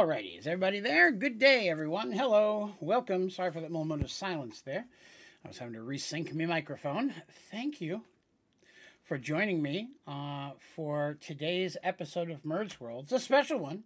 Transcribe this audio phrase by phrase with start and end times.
[0.00, 1.12] Alrighty, is everybody there?
[1.12, 2.10] Good day, everyone.
[2.10, 3.28] Hello, welcome.
[3.28, 4.86] Sorry for that moment of silence there.
[5.44, 7.12] I was having to resync my microphone.
[7.50, 8.00] Thank you
[9.04, 13.84] for joining me uh, for today's episode of Merged Worlds, a special one,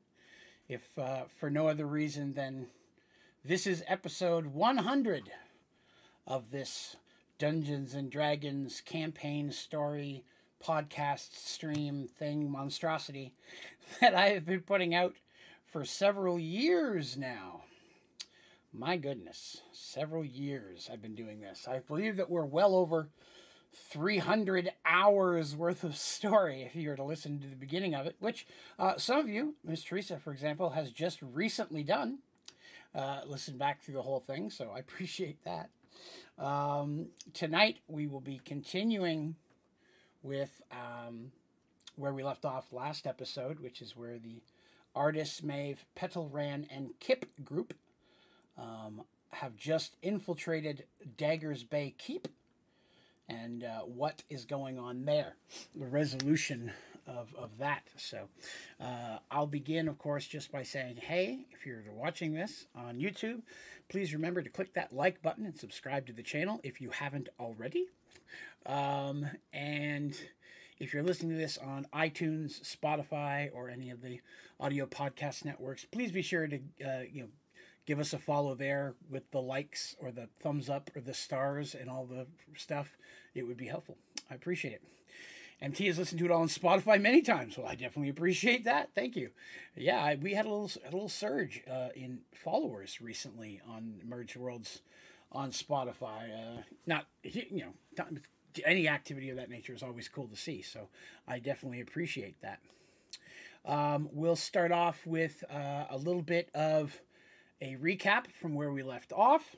[0.69, 2.69] if uh, for no other reason than
[3.45, 5.33] this is episode 100
[6.29, 6.95] of this
[7.41, 10.23] Dungeons and Dragons campaign story
[10.65, 13.35] podcast stream thing monstrosity
[14.01, 15.17] that I have been putting out
[15.75, 17.63] for several years now.
[18.73, 21.67] My goodness, several years I've been doing this.
[21.67, 23.09] I believe that we're well over
[23.91, 28.15] 300 hours worth of story if you were to listen to the beginning of it,
[28.21, 28.47] which
[28.79, 32.19] uh, some of you, Miss Teresa, for example, has just recently done.
[32.95, 35.71] Uh, listen back through the whole thing, so I appreciate that.
[36.39, 39.35] Um, tonight we will be continuing
[40.23, 41.33] with um,
[41.97, 44.41] where we left off last episode, which is where the
[44.95, 47.75] Artis, Maeve, Petal Ran, and Kip group
[48.59, 50.85] um, have just infiltrated
[51.17, 52.29] Daggers Bay Keep
[53.29, 55.35] and uh, what is going on there,
[55.75, 56.73] the resolution
[57.07, 57.83] of, of that.
[57.97, 58.29] So
[58.81, 63.43] uh, I'll begin, of course, just by saying, hey, if you're watching this on YouTube,
[63.89, 67.29] please remember to click that like button and subscribe to the channel if you haven't
[67.39, 67.87] already.
[68.67, 70.17] Um, and
[70.79, 74.21] if you're listening to this on iTunes, Spotify, or any of the
[74.59, 77.29] audio podcast networks, please be sure to uh, you know
[77.87, 81.75] give us a follow there with the likes or the thumbs up or the stars
[81.75, 82.27] and all the
[82.57, 82.97] stuff.
[83.35, 83.99] It would be helpful.
[84.31, 84.83] I appreciate it.
[85.61, 88.91] MT has listened to it all on Spotify many times, so I definitely appreciate that.
[88.95, 89.31] Thank you.
[89.77, 94.37] Yeah, I, we had a little a little surge uh, in followers recently on Merged
[94.37, 94.81] Worlds
[95.31, 96.59] on Spotify.
[96.59, 97.73] Uh, not you know
[98.65, 100.63] any activity of that nature is always cool to see.
[100.63, 100.89] So
[101.27, 102.61] I definitely appreciate that.
[103.65, 107.01] Um, we'll start off with uh, a little bit of
[107.61, 109.57] a recap from where we left off.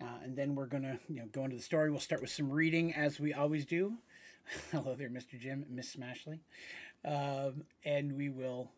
[0.00, 1.90] Uh, and then we're going to you know, go into the story.
[1.90, 3.94] We'll start with some reading as we always do.
[4.72, 5.38] Hello there, Mr.
[5.38, 6.40] Jim, Miss Smashley.
[7.04, 8.70] Um, and we will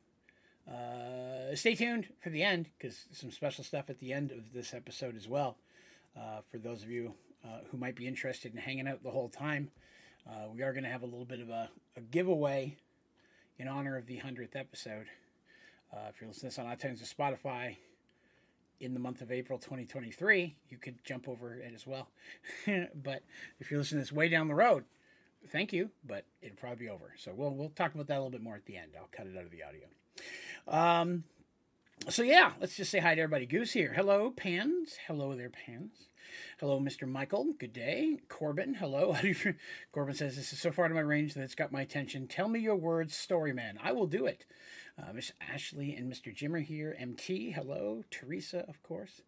[0.69, 4.75] uh, stay tuned for the end because some special stuff at the end of this
[4.75, 5.57] episode as well.
[6.17, 9.29] Uh, for those of you uh, who might be interested in hanging out the whole
[9.29, 9.71] time.
[10.29, 12.77] Uh, we are going to have a little bit of a, a, giveaway
[13.59, 15.07] in honor of the 100th episode.
[15.93, 17.77] Uh, if you're listening to this on iTunes or Spotify
[18.81, 22.09] in the month of April 2023, you could jump over it as well.
[22.95, 23.23] but
[23.59, 24.85] if you're listening to this way down the road,
[25.49, 27.15] thank you, but it'll probably be over.
[27.17, 28.93] So we'll, we'll talk about that a little bit more at the end.
[28.99, 29.87] I'll cut it out of the audio.
[30.67, 31.25] Um,
[32.09, 33.47] so yeah, let's just say hi to everybody.
[33.47, 33.95] Goose here.
[33.95, 34.99] Hello, Pans.
[35.07, 36.08] Hello there, Pans.
[36.59, 37.09] Hello, Mr.
[37.09, 37.55] Michael.
[37.59, 38.19] Good day.
[38.29, 39.17] Corbin, hello.
[39.93, 42.27] Corbin says, This is so far to my range that it's got my attention.
[42.27, 43.79] Tell me your words, story man.
[43.83, 44.45] I will do it.
[44.99, 46.35] Uh, Miss Ashley and Mr.
[46.35, 46.97] Jim are here.
[46.99, 48.05] MT, hello.
[48.11, 49.23] Teresa, of course.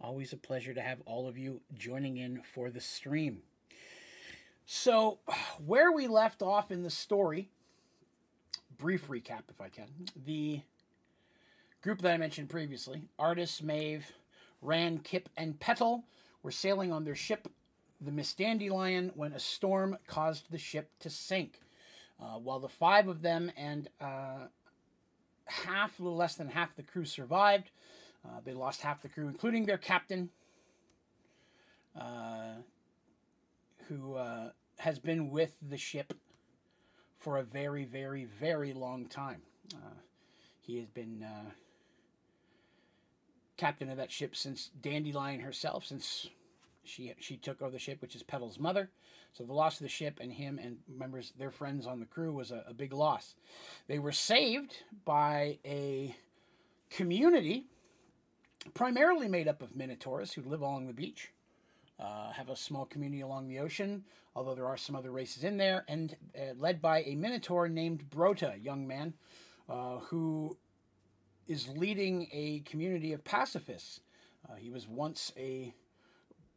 [0.00, 3.42] Always a pleasure to have all of you joining in for the stream.
[4.64, 5.18] So,
[5.64, 7.48] where we left off in the story,
[8.76, 9.88] brief recap if I can.
[10.14, 10.60] The
[11.82, 14.12] group that I mentioned previously, Artis, Maeve,
[14.62, 16.04] Ran, Kip, and Petal,
[16.42, 17.48] were sailing on their ship,
[18.00, 21.60] the Miss Dandelion, when a storm caused the ship to sink.
[22.20, 24.46] Uh, while the five of them and uh,
[25.46, 27.70] half, a little less than half the crew survived,
[28.24, 30.30] uh, they lost half the crew, including their captain,
[31.98, 32.54] uh,
[33.88, 36.12] who uh, has been with the ship
[37.18, 39.42] for a very, very, very long time.
[39.74, 40.00] Uh,
[40.60, 41.24] he has been
[43.58, 46.28] captain of that ship since Dandelion herself, since
[46.84, 48.88] she she took over the ship, which is Petal's mother.
[49.34, 52.32] So the loss of the ship and him and members, their friends on the crew,
[52.32, 53.34] was a, a big loss.
[53.86, 54.74] They were saved
[55.04, 56.16] by a
[56.88, 57.66] community
[58.74, 61.30] primarily made up of Minotaurs who live along the beach.
[62.00, 64.04] Uh, have a small community along the ocean,
[64.36, 68.08] although there are some other races in there, and uh, led by a Minotaur named
[68.08, 69.14] Brota, young man,
[69.68, 70.56] uh, who
[71.48, 74.00] is leading a community of pacifists.
[74.48, 75.72] Uh, he was once a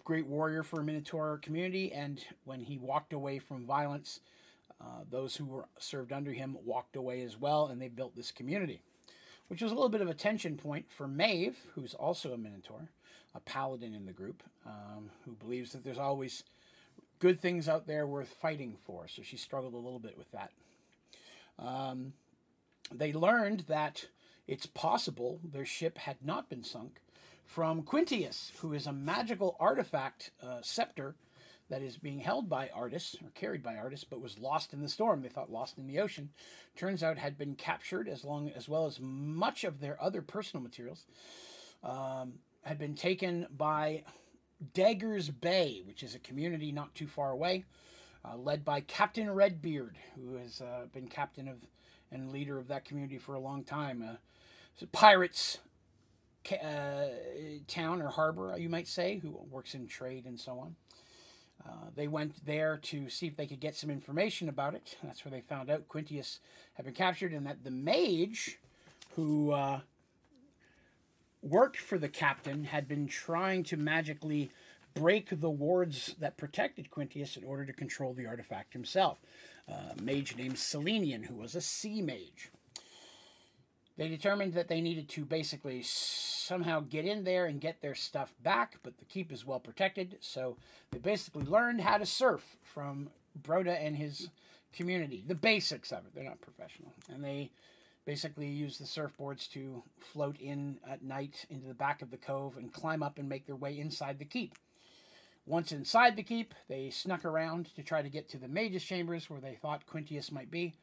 [0.03, 4.19] great warrior for a Minotaur community, and when he walked away from violence,
[4.81, 8.31] uh, those who were served under him walked away as well, and they built this
[8.31, 8.81] community,
[9.47, 12.89] which was a little bit of a tension point for Maeve, who's also a Minotaur,
[13.33, 16.43] a paladin in the group, um, who believes that there's always
[17.19, 19.07] good things out there worth fighting for.
[19.07, 20.51] So she struggled a little bit with that.
[21.59, 22.13] Um,
[22.93, 24.07] they learned that
[24.47, 27.01] it's possible their ship had not been sunk
[27.45, 31.15] from Quintius, who is a magical artifact uh, scepter
[31.69, 34.89] that is being held by Artis or carried by Artis, but was lost in the
[34.89, 35.21] storm.
[35.21, 36.29] They thought lost in the ocean.
[36.75, 40.61] Turns out had been captured as long as well as much of their other personal
[40.61, 41.05] materials
[41.83, 42.33] um,
[42.63, 44.03] had been taken by
[44.73, 47.63] Daggers Bay, which is a community not too far away,
[48.23, 51.65] uh, led by Captain Redbeard, who has uh, been captain of
[52.11, 54.03] and leader of that community for a long time.
[54.03, 55.59] Uh, pirates
[56.51, 57.05] uh,
[57.67, 60.75] town or harbor, you might say, who works in trade and so on.
[61.65, 64.97] Uh, they went there to see if they could get some information about it.
[65.03, 66.39] That's where they found out Quintius
[66.73, 68.57] had been captured and that the mage
[69.15, 69.81] who uh,
[71.41, 74.51] worked for the captain had been trying to magically
[74.93, 79.19] break the wards that protected Quintius in order to control the artifact himself.
[79.69, 82.51] Uh, a mage named Selenian, who was a sea mage.
[83.97, 88.33] They determined that they needed to basically somehow get in there and get their stuff
[88.41, 90.57] back, but the keep is well protected, so
[90.91, 93.09] they basically learned how to surf from
[93.39, 94.29] Broda and his
[94.73, 95.23] community.
[95.25, 96.15] The basics of it.
[96.15, 96.93] They're not professional.
[97.09, 97.51] And they
[98.05, 102.57] basically use the surfboards to float in at night into the back of the cove
[102.57, 104.55] and climb up and make their way inside the keep.
[105.45, 109.29] Once inside the keep, they snuck around to try to get to the mage's chambers
[109.29, 110.75] where they thought Quintius might be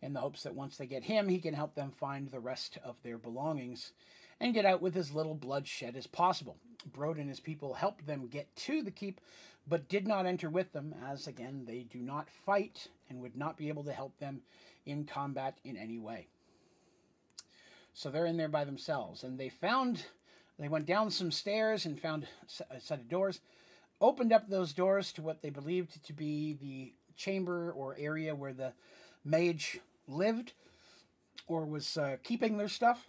[0.00, 2.78] in the hopes that once they get him, he can help them find the rest
[2.82, 3.92] of their belongings
[4.40, 6.56] and get out with as little bloodshed as possible.
[6.90, 9.20] Brode and his people helped them get to the keep,
[9.66, 13.56] but did not enter with them, as again, they do not fight and would not
[13.56, 14.42] be able to help them
[14.86, 16.28] in combat in any way.
[17.92, 20.06] So they're in there by themselves, and they found,
[20.58, 22.28] they went down some stairs and found
[22.70, 23.40] a set of doors,
[24.00, 28.52] opened up those doors to what they believed to be the chamber or area where
[28.52, 28.72] the
[29.24, 30.52] mage lived
[31.46, 33.08] or was uh, keeping their stuff,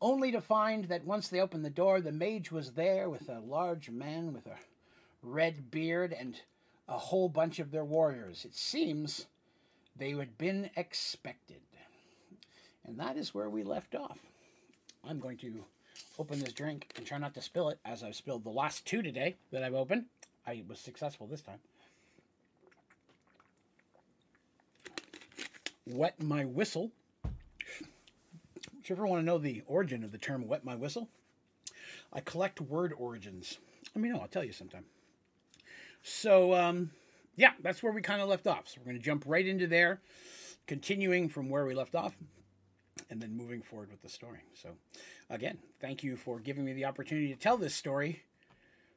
[0.00, 3.40] only to find that once they opened the door, the mage was there with a
[3.40, 4.56] large man with a
[5.22, 6.40] red beard and
[6.88, 8.44] a whole bunch of their warriors.
[8.44, 9.26] It seems
[9.96, 11.60] they had been expected.
[12.84, 14.18] And that is where we left off.
[15.08, 15.64] I'm going to
[16.18, 19.02] open this drink and try not to spill it, as I've spilled the last two
[19.02, 20.06] today that I've opened.
[20.46, 21.58] I was successful this time.
[25.86, 26.90] wet my whistle.
[27.24, 31.08] If you ever want to know the origin of the term wet my whistle,
[32.12, 33.58] I collect word origins.
[33.94, 34.84] Let me know, I'll tell you sometime.
[36.02, 36.90] So, um,
[37.36, 38.68] yeah, that's where we kind of left off.
[38.68, 40.00] So, we're going to jump right into there,
[40.66, 42.16] continuing from where we left off,
[43.08, 44.40] and then moving forward with the story.
[44.54, 44.70] So,
[45.30, 48.22] again, thank you for giving me the opportunity to tell this story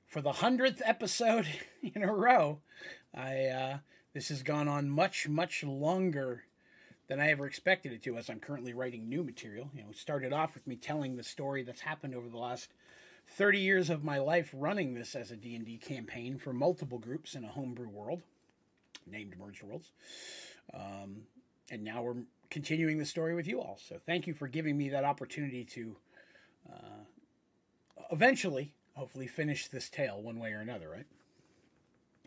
[0.08, 1.48] for the hundredth episode
[1.82, 2.60] in a row.
[3.14, 3.78] I uh,
[4.14, 6.46] this has gone on much, much longer
[7.08, 9.70] than I ever expected it to as I'm currently writing new material.
[9.76, 12.70] You know, started off with me telling the story that's happened over the last
[13.28, 17.44] 30 years of my life running this as a D&D campaign for multiple groups in
[17.44, 18.22] a homebrew world
[19.06, 19.92] named Merged Worlds.
[20.74, 21.24] Um,
[21.70, 23.78] and now we're continuing the story with you all.
[23.86, 25.96] So thank you for giving me that opportunity to
[26.72, 27.04] uh,
[28.12, 31.06] eventually, hopefully, finish this tale one way or another, right?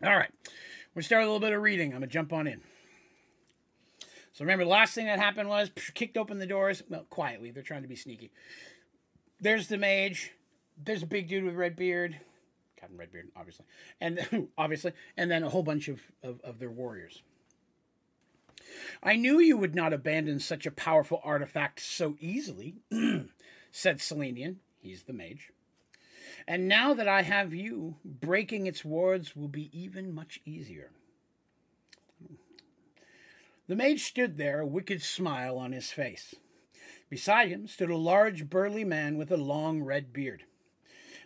[0.03, 0.31] All right.
[0.95, 1.93] We're start a little bit of reading.
[1.93, 2.61] I'm to jump on in.
[4.33, 6.81] So remember, the last thing that happened was kicked open the doors.
[6.89, 7.51] Well, quietly.
[7.51, 8.31] They're trying to be sneaky.
[9.41, 10.31] There's the mage.
[10.81, 12.19] There's a big dude with red beard.
[12.79, 13.65] Captain Redbeard, obviously.
[13.99, 14.93] And obviously.
[15.17, 17.21] And then a whole bunch of, of, of their warriors.
[19.03, 22.75] I knew you would not abandon such a powerful artifact so easily,
[23.71, 24.59] said Selenian.
[24.79, 25.51] He's the mage.
[26.47, 30.91] And now that I have you, breaking its wards will be even much easier.
[33.67, 36.35] The mage stood there, a wicked smile on his face.
[37.09, 40.43] Beside him stood a large, burly man with a long red beard.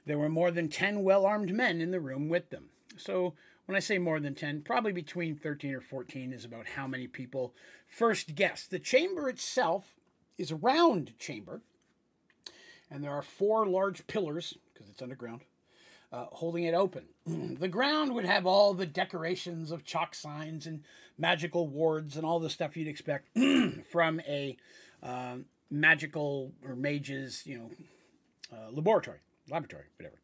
[0.06, 2.70] There were more than ten well armed men in the room with them.
[2.98, 3.34] So,
[3.66, 7.08] when I say more than 10, probably between 13 or 14 is about how many
[7.08, 7.54] people
[7.88, 8.72] first guessed.
[8.72, 9.96] The chamber itself
[10.38, 11.62] is a round chamber,
[12.92, 14.58] and there are four large pillars,
[14.94, 15.42] it's underground,
[16.12, 17.06] uh, holding it open.
[17.26, 20.84] the ground would have all the decorations of chalk signs and
[21.18, 23.28] magical wards and all the stuff you'd expect
[23.92, 24.56] from a
[25.02, 25.38] uh,
[25.72, 27.72] magical or mage's, you know,
[28.54, 29.18] uh, laboratory,
[29.50, 30.18] laboratory, whatever.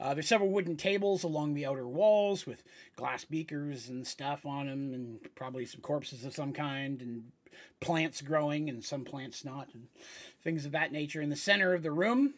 [0.00, 2.62] Uh, there's several wooden tables along the outer walls with
[2.96, 7.24] glass beakers and stuff on them, and probably some corpses of some kind, and
[7.80, 9.88] plants growing, and some plants not, and
[10.42, 11.20] things of that nature.
[11.20, 12.34] In the center of the room,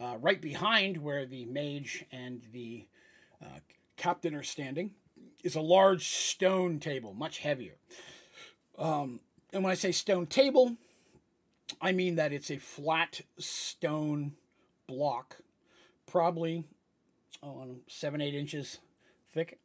[0.00, 2.86] uh, right behind where the mage and the
[3.42, 3.58] uh,
[3.96, 4.90] captain are standing,
[5.42, 7.76] is a large stone table, much heavier.
[8.78, 9.20] Um,
[9.52, 10.76] and when I say stone table,
[11.80, 14.34] I mean that it's a flat stone
[14.86, 15.36] block,
[16.06, 16.64] probably
[17.42, 18.78] oh, seven, eight inches
[19.32, 19.58] thick,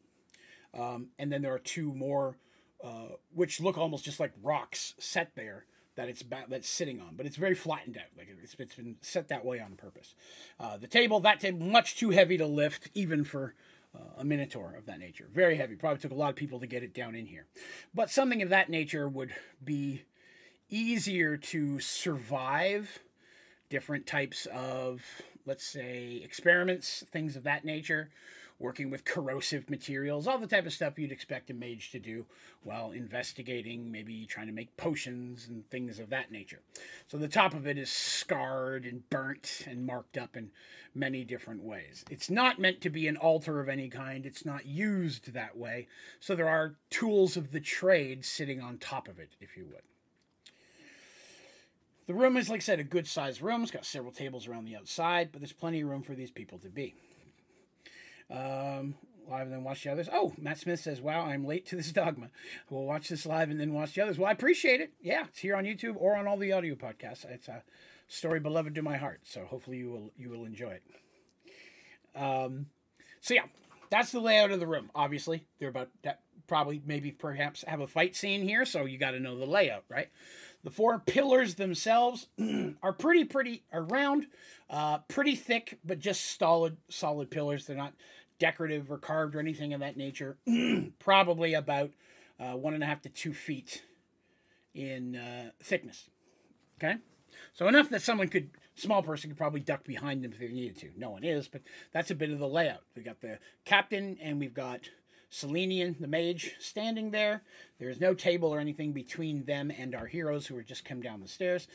[0.73, 2.38] Um, and then there are two more,
[2.83, 7.15] uh, which look almost just like rocks set there that it's ba- that's sitting on,
[7.15, 8.05] but it's very flattened out.
[8.17, 10.15] Like it's, it's been set that way on purpose.
[10.60, 13.55] Uh, the table, that table, much too heavy to lift, even for
[13.95, 15.27] uh, a minotaur of that nature.
[15.31, 15.75] Very heavy.
[15.75, 17.45] Probably took a lot of people to get it down in here.
[17.93, 19.31] But something of that nature would
[19.63, 20.03] be
[20.69, 23.00] easier to survive
[23.69, 25.01] different types of,
[25.45, 28.10] let's say, experiments, things of that nature,
[28.62, 32.25] working with corrosive materials, all the type of stuff you'd expect a mage to do
[32.63, 36.62] while investigating, maybe trying to make potions and things of that nature.
[37.08, 40.51] So the top of it is scarred and burnt and marked up in
[40.94, 42.06] many different ways.
[42.10, 45.88] It's not meant to be an altar of any kind, it's not used that way.
[46.20, 49.82] So there are tools of the trade sitting on top of it, if you would.
[52.08, 53.62] The room is, like I said, a good sized room.
[53.62, 56.58] It's got several tables around the outside, but there's plenty of room for these people
[56.60, 56.96] to be.
[58.31, 58.95] Um,
[59.29, 60.09] live and then watch the others.
[60.11, 62.29] Oh, Matt Smith says, Wow, I'm late to this dogma.
[62.69, 64.17] We'll watch this live and then watch the others.
[64.17, 64.91] Well, I appreciate it.
[65.01, 67.25] Yeah, it's here on YouTube or on all the audio podcasts.
[67.25, 67.63] It's a
[68.07, 69.21] story beloved to my heart.
[69.23, 70.83] So hopefully you will you will enjoy it.
[72.15, 72.67] Um,
[73.21, 73.45] so yeah,
[73.89, 74.89] that's the layout of the room.
[74.93, 79.11] Obviously, they're about that probably maybe perhaps have a fight scene here, so you got
[79.11, 80.09] to know the layout, right?
[80.63, 82.27] The four pillars themselves
[82.83, 84.27] are pretty, pretty, are round,
[84.69, 87.65] uh, pretty thick, but just solid, solid pillars.
[87.65, 87.93] They're not
[88.41, 90.36] decorative or carved or anything of that nature.
[91.00, 91.91] Probably about
[92.39, 93.83] uh, one and a half to two feet
[94.74, 96.10] in uh, thickness.
[96.83, 96.98] Okay,
[97.53, 100.77] so enough that someone could, small person could probably duck behind them if they needed
[100.77, 100.89] to.
[100.98, 101.62] No one is, but
[101.93, 102.81] that's a bit of the layout.
[102.95, 104.89] We got the captain and we've got
[105.29, 107.43] Selenian, the mage, standing there.
[107.77, 111.01] There is no table or anything between them and our heroes who are just come
[111.01, 111.67] down the stairs.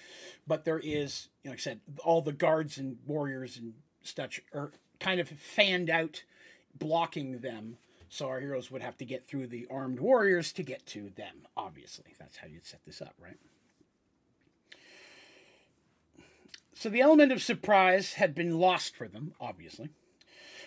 [0.49, 4.43] But there is, you know, like I said, all the guards and warriors and such
[4.53, 6.25] are kind of fanned out,
[6.79, 7.79] blocking them.
[8.09, 11.47] So our heroes would have to get through the armed warriors to get to them,
[11.57, 12.15] obviously.
[12.19, 13.39] That's how you'd set this up, right?
[16.75, 19.89] So the element of surprise had been lost for them, obviously.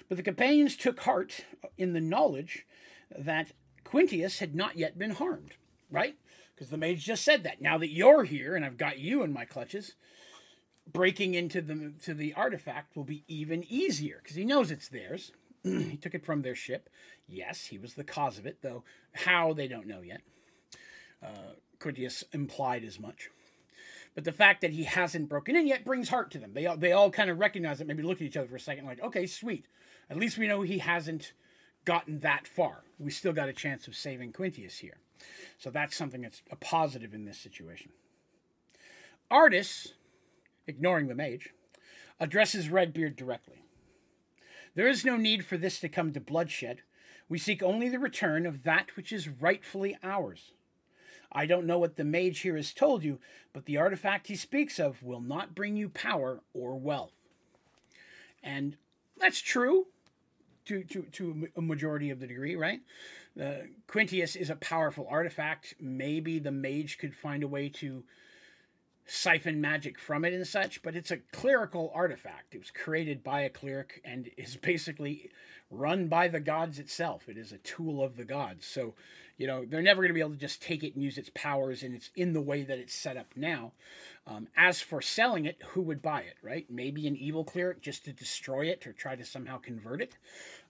[0.07, 1.45] But the companions took heart
[1.77, 2.65] in the knowledge
[3.15, 3.51] that
[3.85, 5.53] Quintius had not yet been harmed,
[5.89, 6.15] right?
[6.53, 7.61] Because the mage just said that.
[7.61, 9.93] Now that you're here and I've got you in my clutches,
[10.91, 15.31] breaking into the to the artifact will be even easier because he knows it's theirs.
[15.63, 16.89] he took it from their ship.
[17.27, 20.21] Yes, he was the cause of it, though how they don't know yet.
[21.23, 23.29] Uh, Quintius implied as much.
[24.15, 26.53] But the fact that he hasn't broken in yet brings heart to them.
[26.53, 28.59] They all, they all kind of recognize it, maybe look at each other for a
[28.59, 29.65] second, like, okay, sweet.
[30.09, 31.33] At least we know he hasn't
[31.85, 32.83] gotten that far.
[32.97, 34.97] We still got a chance of saving Quintius here.
[35.57, 37.91] So that's something that's a positive in this situation.
[39.29, 39.93] Artis,
[40.67, 41.49] ignoring the mage,
[42.19, 43.63] addresses Redbeard directly.
[44.75, 46.81] There is no need for this to come to bloodshed.
[47.27, 50.51] We seek only the return of that which is rightfully ours.
[51.31, 53.19] I don't know what the mage here has told you,
[53.53, 57.11] but the artifact he speaks of will not bring you power or wealth.
[58.41, 58.77] And
[59.17, 59.87] that's true
[60.65, 62.81] to, to, to a majority of the degree, right?
[63.39, 65.75] Uh, Quintius is a powerful artifact.
[65.79, 68.03] Maybe the mage could find a way to
[69.09, 72.53] siphon magic from it and such, but it's a clerical artifact.
[72.53, 75.29] It was created by a cleric and is basically
[75.71, 77.27] run by the gods itself.
[77.27, 78.65] It is a tool of the gods.
[78.65, 78.95] So,
[79.37, 81.31] you know, they're never going to be able to just take it and use its
[81.33, 83.73] powers and it's in the way that it's set up now.
[84.27, 86.65] Um, as for selling it, who would buy it, right?
[86.69, 90.17] Maybe an evil cleric just to destroy it or try to somehow convert it.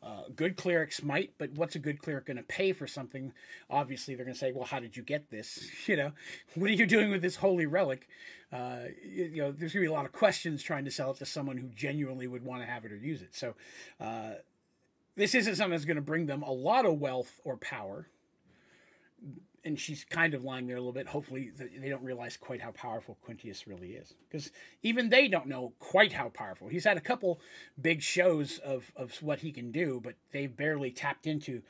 [0.02, 3.34] Uh, good clerics might, but what's a good cleric going to pay for something?
[3.70, 5.60] Obviously, they're going to say, "Well, how did you get this?
[5.88, 6.12] You know,
[6.56, 8.08] what are you doing with this holy relic?"
[8.52, 11.18] Uh, you, know, there's going to be a lot of questions trying to sell it
[11.18, 13.36] to someone who genuinely would want to have it or use it.
[13.36, 13.56] So,
[14.00, 14.36] uh,
[15.16, 18.08] this isn't something that's going to bring them a lot of wealth or power.
[19.66, 21.08] And she's kind of lying there a little bit.
[21.08, 24.14] Hopefully, they don't realize quite how powerful Quintius really is.
[24.30, 24.52] Because
[24.84, 26.70] even they don't know quite how powerful.
[26.70, 27.42] He's had a couple
[27.82, 31.62] big shows of, of what he can do, but they've barely tapped into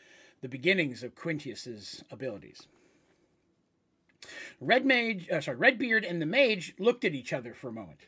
[0.41, 2.67] the beginnings of Quintius's abilities.
[4.61, 8.01] Red Mage, uh, sorry, Redbeard and the Mage looked at each other for a moment,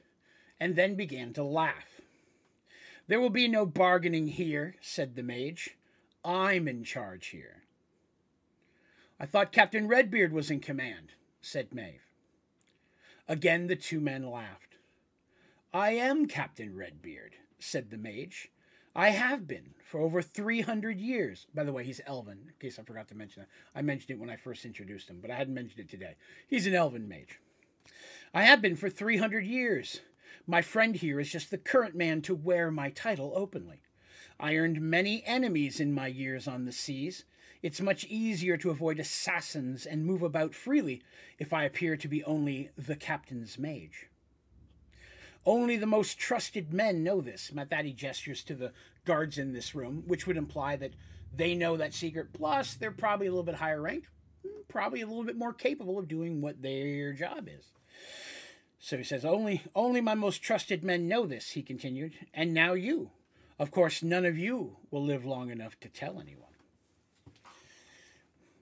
[0.59, 2.01] and then began to laugh.
[3.07, 5.71] There will be no bargaining here, said the mage.
[6.23, 7.60] I'm in charge here.
[9.21, 11.11] I thought Captain Redbeard was in command,
[11.41, 12.07] said Maeve.
[13.27, 14.77] Again the two men laughed.
[15.71, 18.49] I am Captain Redbeard, said the mage.
[18.95, 21.45] I have been for over 300 years.
[21.53, 23.77] By the way, he's elven, in case I forgot to mention that.
[23.77, 26.15] I mentioned it when I first introduced him, but I hadn't mentioned it today.
[26.47, 27.39] He's an elven mage.
[28.33, 29.99] I have been for 300 years.
[30.47, 33.83] My friend here is just the current man to wear my title openly.
[34.39, 37.23] I earned many enemies in my years on the seas.
[37.61, 41.03] It's much easier to avoid assassins and move about freely
[41.37, 44.07] if I appear to be only the captain's mage.
[45.45, 47.51] Only the most trusted men know this.
[47.55, 48.73] At that, gestures to the
[49.05, 50.93] guards in this room, which would imply that
[51.35, 52.33] they know that secret.
[52.33, 54.07] Plus, they're probably a little bit higher ranked,
[54.43, 57.71] hmm, probably a little bit more capable of doing what their job is.
[58.79, 62.73] So he says, Only only my most trusted men know this, he continued, and now
[62.73, 63.11] you.
[63.59, 66.50] Of course, none of you will live long enough to tell anyone.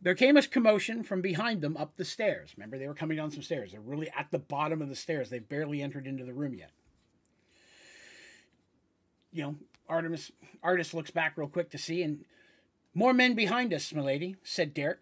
[0.02, 2.54] There came a commotion from behind them up the stairs.
[2.56, 3.72] Remember, they were coming down some stairs.
[3.72, 5.30] They're really at the bottom of the stairs.
[5.30, 6.72] They've barely entered into the room yet.
[9.32, 9.56] You know,
[9.88, 10.32] Artemis
[10.64, 12.24] Artis looks back real quick to see, and
[12.94, 15.00] more men behind us, milady, said Derek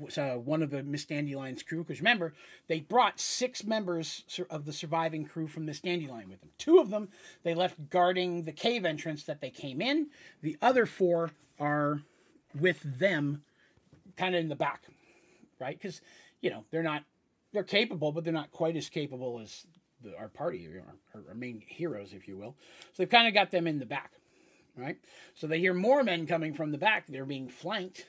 [0.00, 1.84] was uh, one of the Miss Dandelion's crew.
[1.84, 2.34] Because remember,
[2.68, 6.50] they brought six members of the surviving crew from Miss Dandelion with them.
[6.58, 7.08] Two of them
[7.42, 10.08] they left guarding the cave entrance that they came in.
[10.42, 12.02] The other four are
[12.58, 13.42] with them,
[14.18, 14.82] kind of in the back,
[15.58, 15.78] right?
[15.78, 16.00] Because
[16.40, 17.04] you know they're not
[17.52, 19.66] they're capable, but they're not quite as capable as
[20.02, 20.68] the, our party,
[21.14, 22.54] our, our main heroes, if you will.
[22.92, 24.12] So they've kind of got them in the back,
[24.76, 24.98] right?
[25.34, 27.06] So they hear more men coming from the back.
[27.06, 28.06] They're being flanked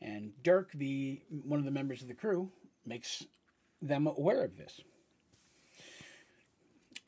[0.00, 2.50] and Dirk, the one of the members of the crew,
[2.86, 3.24] makes
[3.82, 4.80] them aware of this.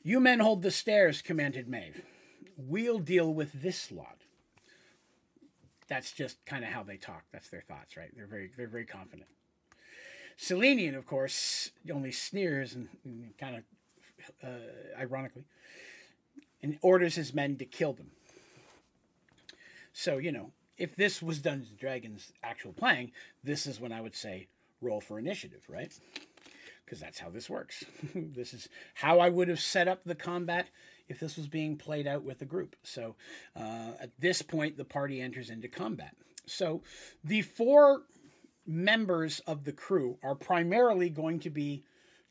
[0.03, 2.03] You men hold the stairs, commanded Maeve.
[2.57, 4.20] We'll deal with this lot.
[5.91, 7.25] That's just kind of how they talk.
[7.33, 8.09] That's their thoughts, right?
[8.15, 9.27] They're very, they're very confident.
[10.37, 13.63] Selenian, of course, only sneers and, and kind of
[14.41, 15.43] uh, ironically,
[16.63, 18.11] and orders his men to kill them.
[19.91, 23.11] So, you know, if this was Dungeons and Dragons actual playing,
[23.43, 24.47] this is when I would say
[24.79, 25.91] roll for initiative, right?
[26.85, 27.83] Because that's how this works.
[28.15, 30.69] this is how I would have set up the combat
[31.11, 32.75] if this was being played out with a group.
[32.83, 33.15] So
[33.55, 36.15] uh, at this point, the party enters into combat.
[36.47, 36.81] So
[37.23, 38.03] the four
[38.65, 41.83] members of the crew are primarily going to be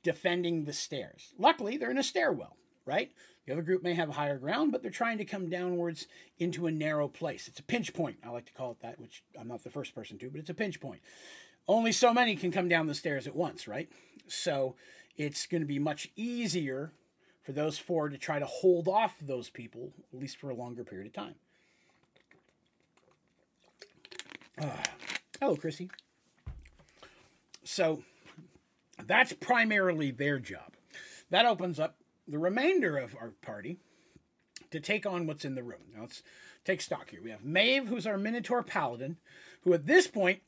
[0.02, 1.34] defending the stairs.
[1.38, 3.12] Luckily, they're in a stairwell, right?
[3.46, 6.06] The other group may have higher ground, but they're trying to come downwards
[6.38, 7.48] into a narrow place.
[7.48, 9.94] It's a pinch point, I like to call it that, which I'm not the first
[9.94, 11.00] person to, but it's a pinch point.
[11.68, 13.90] Only so many can come down the stairs at once, right?
[14.26, 14.76] So
[15.16, 16.92] it's going to be much easier
[17.42, 20.84] for those four to try to hold off those people, at least for a longer
[20.84, 21.34] period of time.
[24.60, 24.76] Uh,
[25.40, 25.90] hello, Chrissy.
[27.64, 28.02] So
[29.06, 30.74] that's primarily their job.
[31.30, 31.96] That opens up
[32.28, 33.78] the remainder of our party
[34.70, 35.80] to take on what's in the room.
[35.94, 36.22] Now let's
[36.64, 37.20] take stock here.
[37.22, 39.16] We have Maeve, who's our Minotaur Paladin,
[39.62, 40.40] who at this point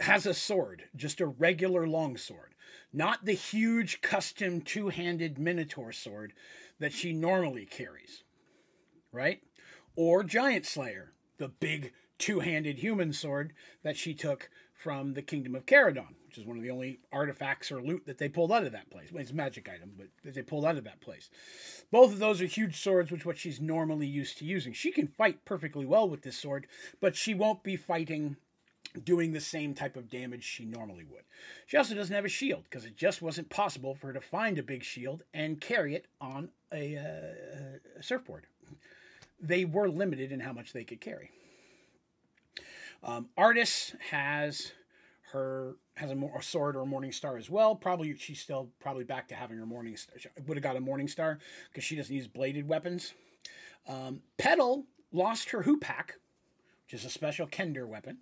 [0.00, 2.53] has a sword, just a regular long sword,
[2.92, 6.32] not the huge custom two handed Minotaur sword
[6.78, 8.24] that she normally carries,
[9.12, 9.42] right?
[9.96, 15.54] Or Giant Slayer, the big two handed human sword that she took from the Kingdom
[15.54, 18.64] of Caradon which is one of the only artifacts or loot that they pulled out
[18.64, 19.12] of that place.
[19.12, 21.30] Well, it's a magic item, but that they pulled out of that place.
[21.92, 24.72] Both of those are huge swords, which what she's normally used to using.
[24.72, 26.66] She can fight perfectly well with this sword,
[27.00, 28.36] but she won't be fighting
[29.02, 31.22] doing the same type of damage she normally would.
[31.66, 34.58] She also doesn't have a shield because it just wasn't possible for her to find
[34.58, 38.46] a big shield and carry it on a, uh, surfboard.
[39.40, 41.30] They were limited in how much they could carry.
[43.02, 44.72] Um, Artis has
[45.32, 47.74] her has a, a, sword or a morning star as well.
[47.74, 50.16] Probably she's still probably back to having her morning star.
[50.46, 51.38] Would have got a morning star
[51.70, 53.12] because she doesn't use bladed weapons.
[53.86, 56.12] Um, Petal lost her hoopak,
[56.84, 58.18] which is a special Kender weapon.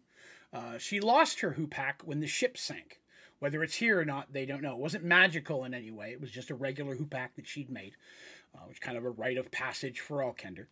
[0.53, 3.01] Uh, she lost her hoopak when the ship sank.
[3.39, 4.73] Whether it's here or not, they don't know.
[4.73, 6.13] It wasn't magical in any way.
[6.13, 7.95] It was just a regular hoopak that she'd made,
[8.55, 10.67] uh, which kind of a rite of passage for all Kender.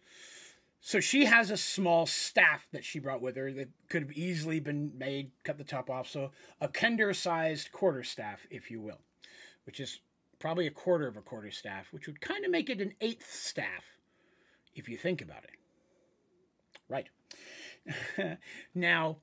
[0.80, 4.60] So she has a small staff that she brought with her that could have easily
[4.60, 6.08] been made, cut the top off.
[6.08, 9.00] So a Kender sized quarter staff, if you will,
[9.64, 10.00] which is
[10.38, 13.30] probably a quarter of a quarter staff, which would kind of make it an eighth
[13.30, 13.84] staff
[14.74, 15.50] if you think about it.
[16.88, 18.38] Right.
[18.74, 19.18] now,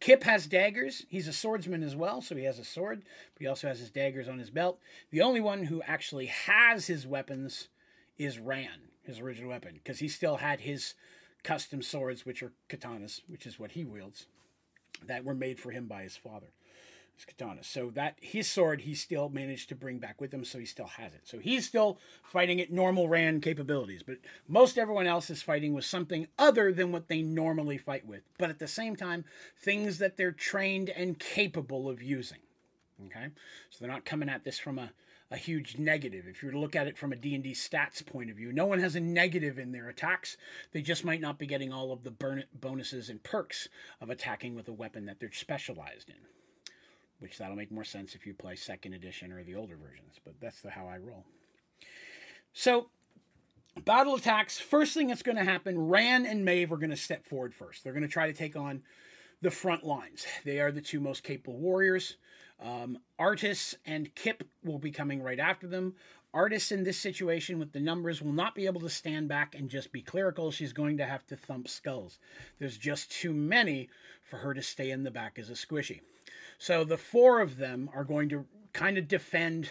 [0.00, 1.04] Kip has daggers.
[1.08, 3.02] He's a swordsman as well, so he has a sword,
[3.34, 4.80] but he also has his daggers on his belt.
[5.10, 7.68] The only one who actually has his weapons
[8.18, 10.94] is Ran his original weapon, because he still had his
[11.42, 14.26] custom swords, which are katanas, which is what he wields,
[15.06, 16.52] that were made for him by his father.
[17.20, 17.66] His katanas.
[17.66, 20.86] So that his sword he still managed to bring back with him, so he still
[20.86, 21.22] has it.
[21.24, 25.84] So he's still fighting at normal Ran capabilities, but most everyone else is fighting with
[25.84, 28.22] something other than what they normally fight with.
[28.38, 29.24] But at the same time,
[29.58, 32.40] things that they're trained and capable of using.
[33.06, 33.28] Okay?
[33.70, 34.92] So they're not coming at this from a
[35.30, 36.26] a huge negative.
[36.26, 38.66] If you were to look at it from a D&D stats point of view, no
[38.66, 40.36] one has a negative in their attacks.
[40.72, 43.68] They just might not be getting all of the bonuses and perks
[44.00, 46.16] of attacking with a weapon that they're specialized in.
[47.20, 50.34] Which that'll make more sense if you play second edition or the older versions, but
[50.40, 51.24] that's the how I roll.
[52.52, 52.88] So,
[53.84, 54.58] battle attacks.
[54.58, 57.84] First thing that's going to happen, Ran and Maeve are going to step forward first.
[57.84, 58.82] They're going to try to take on
[59.42, 60.26] the front lines.
[60.44, 62.16] They are the two most capable warriors.
[62.62, 65.94] Um, Artis and Kip will be coming right after them.
[66.32, 69.68] Artis in this situation with the numbers will not be able to stand back and
[69.68, 70.50] just be clerical.
[70.50, 72.18] She's going to have to thump skulls.
[72.58, 73.88] There's just too many
[74.22, 76.00] for her to stay in the back as a squishy.
[76.60, 78.44] So the four of them are going to
[78.74, 79.70] kind of defend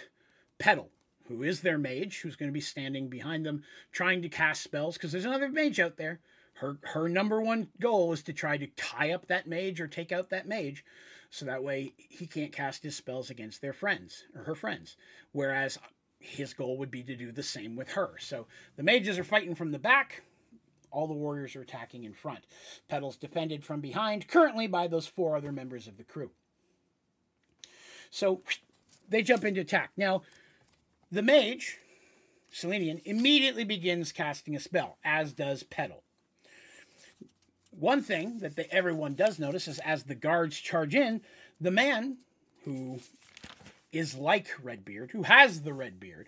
[0.58, 0.89] Petal,
[1.28, 4.95] who is their mage, who's going to be standing behind them, trying to cast spells,
[4.95, 6.19] because there's another mage out there.
[6.56, 10.12] Her her number one goal is to try to tie up that mage or take
[10.12, 10.84] out that mage
[11.30, 14.97] so that way he can't cast his spells against their friends or her friends.
[15.32, 15.78] Whereas
[16.17, 18.15] his goal would be to do the same with her.
[18.19, 18.47] So
[18.78, 20.23] the mages are fighting from the back.
[20.89, 22.45] All the warriors are attacking in front.
[22.88, 26.32] Petal's defended from behind, currently by those four other members of the crew.
[28.10, 28.41] So
[29.08, 29.91] they jump into attack.
[29.98, 30.22] Now,
[31.12, 31.78] the mage,
[32.52, 36.04] Selenian, immediately begins casting a spell, as does Petal.
[37.72, 41.22] One thing that everyone does notice is as the guards charge in,
[41.62, 42.17] the man
[42.65, 43.00] who
[43.91, 46.28] is like Redbeard, who has the red beard,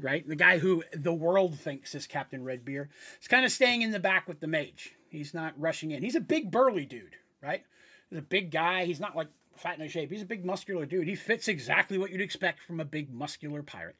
[0.00, 0.26] right?
[0.26, 2.88] The guy who the world thinks is Captain Redbeard,
[3.20, 4.94] is kind of staying in the back with the mage.
[5.08, 6.02] He's not rushing in.
[6.02, 7.64] He's a big burly dude, right?
[8.10, 8.86] He's a big guy.
[8.86, 10.10] He's not like fat in shape.
[10.10, 11.08] He's a big muscular dude.
[11.08, 13.96] He fits exactly what you'd expect from a big muscular pirate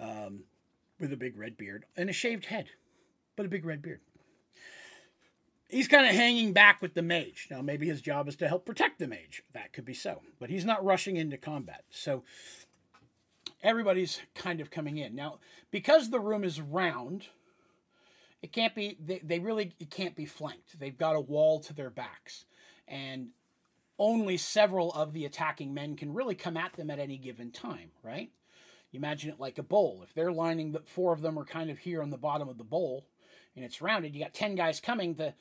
[0.00, 0.40] um,
[1.00, 2.66] with a big red beard and a shaved head,
[3.36, 4.00] but a big red beard
[5.68, 7.48] he's kind of hanging back with the mage.
[7.50, 9.42] Now, maybe his job is to help protect the mage.
[9.52, 10.22] That could be so.
[10.38, 11.84] But he's not rushing into combat.
[11.90, 12.24] So
[13.62, 15.14] everybody's kind of coming in.
[15.14, 15.38] Now,
[15.70, 17.26] because the room is round,
[18.42, 20.78] it can't be, they, they really it can't be flanked.
[20.78, 22.44] They've got a wall to their backs.
[22.86, 23.28] And
[23.98, 27.90] only several of the attacking men can really come at them at any given time,
[28.02, 28.30] right?
[28.92, 30.00] You imagine it like a bowl.
[30.02, 32.58] If they're lining the four of them are kind of here on the bottom of
[32.58, 33.06] the bowl
[33.54, 35.34] and it's rounded, you got 10 guys coming, the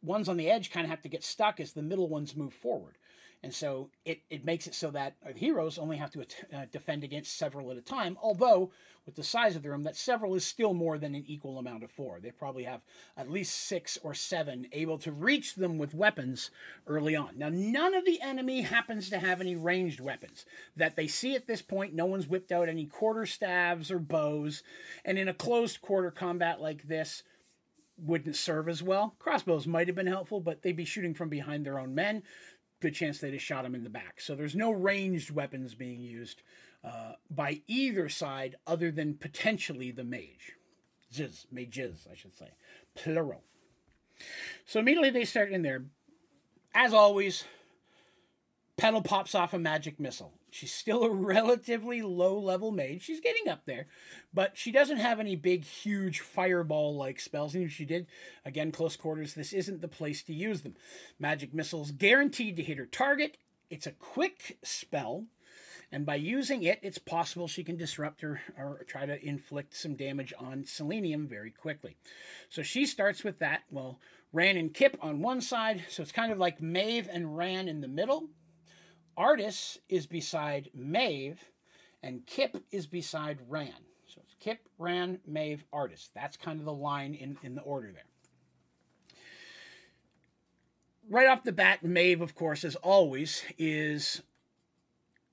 [0.00, 2.54] ones on the edge kind of have to get stuck as the middle ones move
[2.54, 2.96] forward.
[3.42, 7.38] And so it, it makes it so that heroes only have to uh, defend against
[7.38, 8.18] several at a time.
[8.20, 8.72] Although,
[9.06, 11.84] with the size of the room, that several is still more than an equal amount
[11.84, 12.18] of four.
[12.20, 12.80] They probably have
[13.16, 16.50] at least six or seven able to reach them with weapons
[16.86, 17.38] early on.
[17.38, 20.44] Now, none of the enemy happens to have any ranged weapons.
[20.76, 24.64] That they see at this point, no one's whipped out any quarter staves or bows.
[25.04, 27.22] And in a closed quarter combat like this,
[28.00, 29.16] wouldn't serve as well.
[29.18, 32.22] Crossbows might have been helpful, but they'd be shooting from behind their own men.
[32.80, 34.20] Good chance they'd have shot him in the back.
[34.20, 36.42] So there's no ranged weapons being used
[36.84, 40.52] uh, by either side other than potentially the mage.
[41.12, 42.50] Ziz, mages, I should say.
[42.94, 43.42] Plural.
[44.66, 45.84] So immediately they start in there.
[46.74, 47.44] As always,
[48.78, 50.32] Petal pops off a magic missile.
[50.50, 53.02] She's still a relatively low level mage.
[53.02, 53.88] She's getting up there,
[54.32, 57.56] but she doesn't have any big, huge fireball like spells.
[57.56, 58.06] And if she did,
[58.44, 60.76] again, close quarters, this isn't the place to use them.
[61.18, 63.36] Magic missiles guaranteed to hit her target.
[63.68, 65.26] It's a quick spell,
[65.90, 69.96] and by using it, it's possible she can disrupt her or try to inflict some
[69.96, 71.96] damage on Selenian very quickly.
[72.48, 73.62] So she starts with that.
[73.70, 73.98] Well,
[74.32, 77.80] Ran and Kip on one side, so it's kind of like Maeve and Ran in
[77.80, 78.28] the middle.
[79.18, 81.44] Artis is beside Maeve,
[82.04, 83.74] and Kip is beside Ran.
[84.06, 86.10] So it's Kip, Ran, Maeve, Artis.
[86.14, 88.04] That's kind of the line in, in the order there.
[91.10, 94.22] Right off the bat, Maeve, of course, as always, is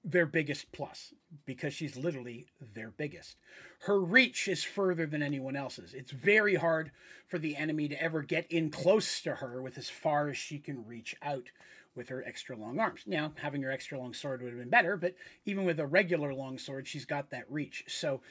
[0.04, 1.14] their biggest plus
[1.46, 3.38] because she's literally their biggest.
[3.82, 5.94] Her reach is further than anyone else's.
[5.94, 6.92] It's very hard
[7.28, 10.58] for the enemy to ever get in close to her with as far as she
[10.58, 11.50] can reach out
[11.96, 13.02] with her extra long arms.
[13.06, 16.34] Now, having her extra long sword would have been better, but even with a regular
[16.34, 17.86] long sword, she's got that reach.
[17.88, 18.22] So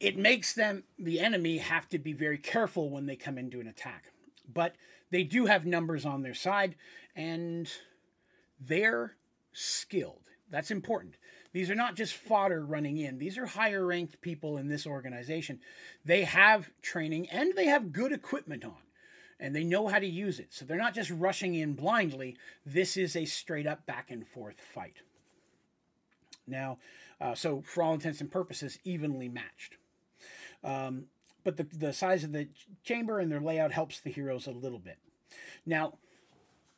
[0.00, 3.66] it makes them, the enemy, have to be very careful when they come into an
[3.66, 4.12] attack.
[4.52, 4.76] But
[5.10, 6.74] they do have numbers on their side,
[7.16, 7.70] and
[8.60, 9.16] they're
[9.52, 10.22] skilled.
[10.50, 11.16] That's important.
[11.52, 13.18] These are not just fodder running in.
[13.18, 15.60] These are higher ranked people in this organization.
[16.04, 18.76] They have training and they have good equipment on
[19.40, 20.48] and they know how to use it.
[20.50, 22.36] So they're not just rushing in blindly.
[22.66, 24.96] This is a straight up back and forth fight.
[26.46, 26.78] Now,
[27.20, 29.76] uh, so for all intents and purposes, evenly matched.
[30.64, 31.04] Um,
[31.44, 32.48] but the, the size of the
[32.84, 34.98] chamber and their layout helps the heroes a little bit.
[35.64, 35.94] Now,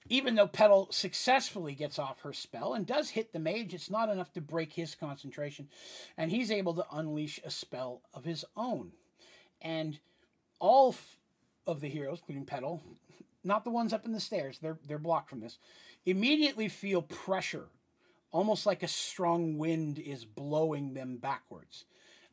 [0.08, 4.08] even though Petal successfully gets off her spell and does hit the mage, it's not
[4.08, 5.68] enough to break his concentration,
[6.16, 8.92] and he's able to unleash a spell of his own.
[9.62, 10.00] And
[10.58, 10.94] all
[11.66, 12.82] of the heroes, including Petal,
[13.44, 15.58] not the ones up in the stairs, they're, they're blocked from this,
[16.04, 17.68] immediately feel pressure,
[18.32, 21.84] almost like a strong wind is blowing them backwards.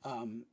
[0.04, 0.46] Um,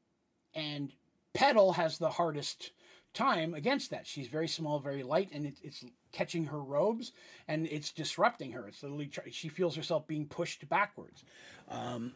[0.55, 0.93] and
[1.33, 2.71] Petal has the hardest
[3.13, 4.07] time against that.
[4.07, 7.13] She's very small, very light, and it, it's catching her robes
[7.49, 8.69] and it's disrupting her.
[8.69, 11.25] It's literally she feels herself being pushed backwards.
[11.69, 12.13] Um,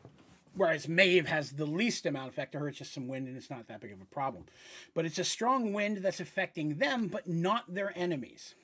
[0.59, 2.69] whereas Maeve has the least amount of effect to her.
[2.69, 4.45] It's just some wind, and it's not that big of a problem.
[4.93, 8.55] But it's a strong wind that's affecting them, but not their enemies.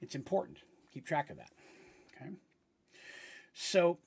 [0.00, 0.58] It's important.
[0.92, 1.50] Keep track of that.
[2.16, 2.30] Okay.
[3.52, 3.98] So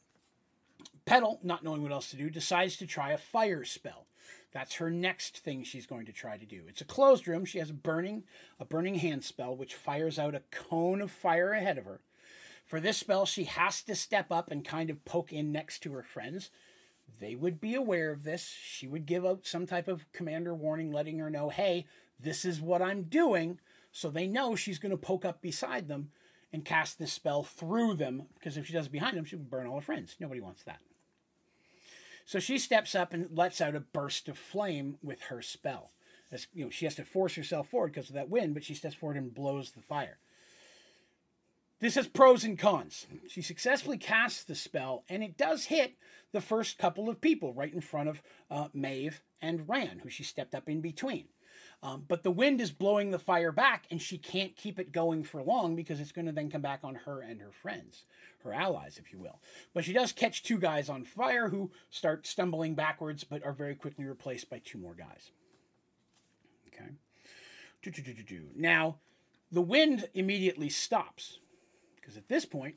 [1.06, 4.08] Petal, not knowing what else to do, decides to try a fire spell.
[4.52, 6.64] That's her next thing she's going to try to do.
[6.68, 7.46] It's a closed room.
[7.46, 8.24] She has a burning,
[8.60, 12.00] a burning hand spell, which fires out a cone of fire ahead of her.
[12.66, 15.94] For this spell, she has to step up and kind of poke in next to
[15.94, 16.50] her friends.
[17.20, 18.54] They would be aware of this.
[18.62, 21.86] She would give out some type of commander warning, letting her know, hey,
[22.20, 23.60] this is what I'm doing.
[23.92, 26.12] So they know she's going to poke up beside them
[26.52, 28.24] and cast this spell through them.
[28.36, 30.16] Because if she does it behind them, she would burn all her friends.
[30.20, 30.80] Nobody wants that.
[32.26, 35.92] So she steps up and lets out a burst of flame with her spell.
[36.32, 38.74] As, you know, she has to force herself forward because of that wind, but she
[38.74, 40.18] steps forward and blows the fire.
[41.80, 43.06] This has pros and cons.
[43.28, 45.96] She successfully casts the spell, and it does hit
[46.32, 50.24] the first couple of people right in front of uh, Maeve and Ran, who she
[50.24, 51.26] stepped up in between.
[51.84, 55.24] Um, but the wind is blowing the fire back, and she can't keep it going
[55.24, 58.06] for long because it's going to then come back on her and her friends,
[58.44, 59.40] her allies, if you will.
[59.74, 63.76] But she does catch two guys on fire who start stumbling backwards, but are very
[63.76, 65.32] quickly replaced by two more guys.
[66.68, 66.92] Okay.
[68.56, 68.98] Now,
[69.52, 71.40] the wind immediately stops
[72.06, 72.76] because at this point,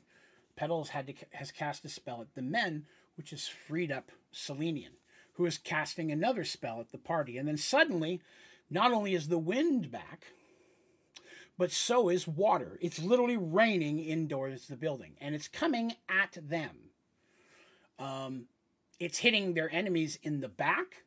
[0.55, 4.93] Petals had to, has cast a spell at the men, which has freed up Selenian,
[5.33, 7.37] who is casting another spell at the party.
[7.37, 8.21] And then suddenly,
[8.71, 10.25] not only is the wind back,
[11.59, 12.79] but so is water.
[12.81, 16.89] It's literally raining indoors the building, and it's coming at them.
[17.99, 18.45] Um,
[18.99, 21.03] it's hitting their enemies in the back,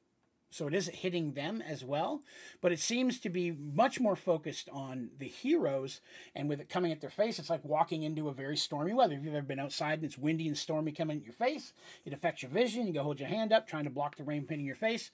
[0.52, 2.22] so it is hitting them as well.
[2.60, 6.00] But it seems to be much more focused on the heroes,
[6.34, 9.14] and with it coming at their face, it's like walking into a very stormy weather.
[9.14, 11.72] If you've ever been outside and it's windy and stormy coming at your face,
[12.04, 12.86] it affects your vision.
[12.86, 15.10] You go hold your hand up, trying to block the rain hitting your face.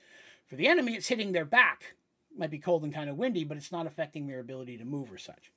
[0.49, 1.95] For the enemy, it's hitting their back
[2.33, 4.85] It might be cold and kind of windy, but it's not affecting their ability to
[4.85, 5.53] move or such.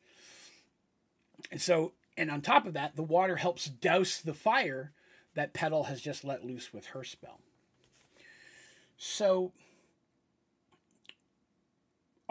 [1.51, 4.91] And so, and on top of that, the water helps douse the fire
[5.33, 7.39] that Petal has just let loose with her spell.
[8.97, 9.53] So,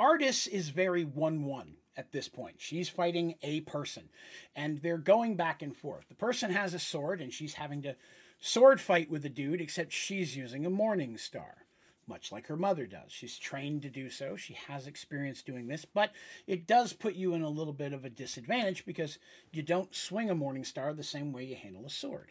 [0.01, 2.57] Artis is very 1 1 at this point.
[2.57, 4.09] She's fighting a person,
[4.57, 6.09] and they're going back and forth.
[6.09, 7.97] The person has a sword, and she's having to
[8.41, 11.67] sword fight with the dude, except she's using a Morning Star
[12.11, 13.13] much like her mother does.
[13.13, 14.35] She's trained to do so.
[14.35, 16.11] She has experience doing this, but
[16.47, 19.19] it does put you in a little bit of a disadvantage because
[19.53, 22.31] you don't swing a morning star the same way you handle a sword.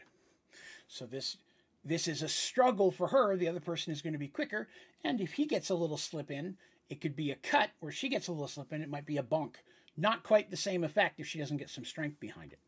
[0.87, 1.37] So this
[1.85, 3.37] this is a struggle for her.
[3.37, 4.67] The other person is going to be quicker,
[5.01, 6.57] and if he gets a little slip in,
[6.89, 9.17] it could be a cut, where she gets a little slip in, it might be
[9.17, 9.59] a bunk.
[9.95, 12.59] Not quite the same effect if she doesn't get some strength behind it.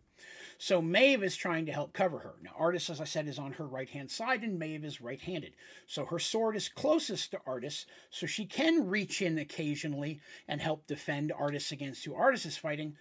[0.58, 2.36] So Maeve is trying to help cover her.
[2.44, 5.20] Now, Artis, as I said, is on her right hand side, and Maeve is right
[5.20, 5.54] handed.
[5.88, 10.86] So her sword is closest to Artis, so she can reach in occasionally and help
[10.86, 12.96] defend Artis against who Artis is fighting.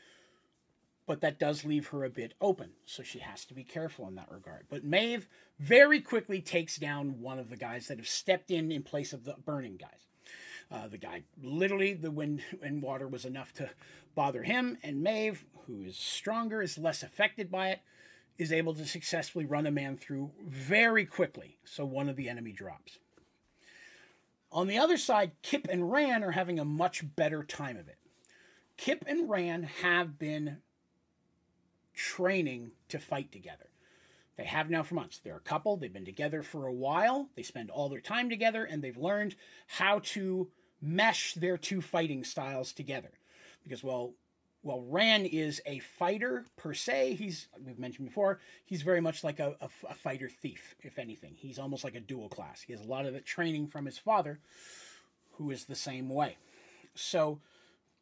[1.07, 4.15] But that does leave her a bit open, so she has to be careful in
[4.15, 4.67] that regard.
[4.71, 5.29] But Maeve
[5.59, 9.25] very quickly takes down one of the guys that have stepped in in place of
[9.25, 10.07] the burning guys.
[10.73, 13.69] Uh, the guy, literally, the wind and water was enough to
[14.15, 17.81] bother him, and Maeve, who is stronger, is less affected by it,
[18.39, 22.53] is able to successfully run a man through very quickly, so one of the enemy
[22.53, 22.99] drops.
[24.53, 27.99] On the other side, Kip and Ran are having a much better time of it.
[28.77, 30.59] Kip and Ran have been
[31.95, 33.71] training to fight together.
[34.37, 35.19] They have now for months.
[35.19, 38.65] They're a couple, they've been together for a while, they spend all their time together,
[38.65, 40.49] and they've learned how to
[40.81, 43.11] mesh their two fighting styles together.
[43.63, 44.15] Because while
[44.63, 47.15] well, Ran is a fighter per se.
[47.15, 48.41] He's we've mentioned before.
[48.65, 51.35] He's very much like a, a, a, fighter thief, if anything.
[51.37, 52.61] He's almost like a dual class.
[52.61, 54.39] He has a lot of the training from his father,
[55.33, 56.37] who is the same way.
[56.95, 57.41] So,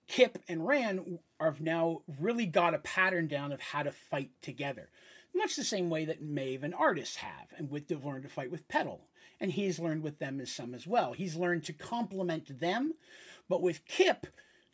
[0.08, 4.88] Kip and Ran have now really got a pattern down of how to fight together,
[5.32, 8.50] much the same way that Maeve and Artis have, and with they've learned to fight
[8.50, 9.02] with Petal
[9.40, 11.12] and he's learned with them as some as well.
[11.12, 12.94] He's learned to compliment them,
[13.48, 14.26] but with Kip,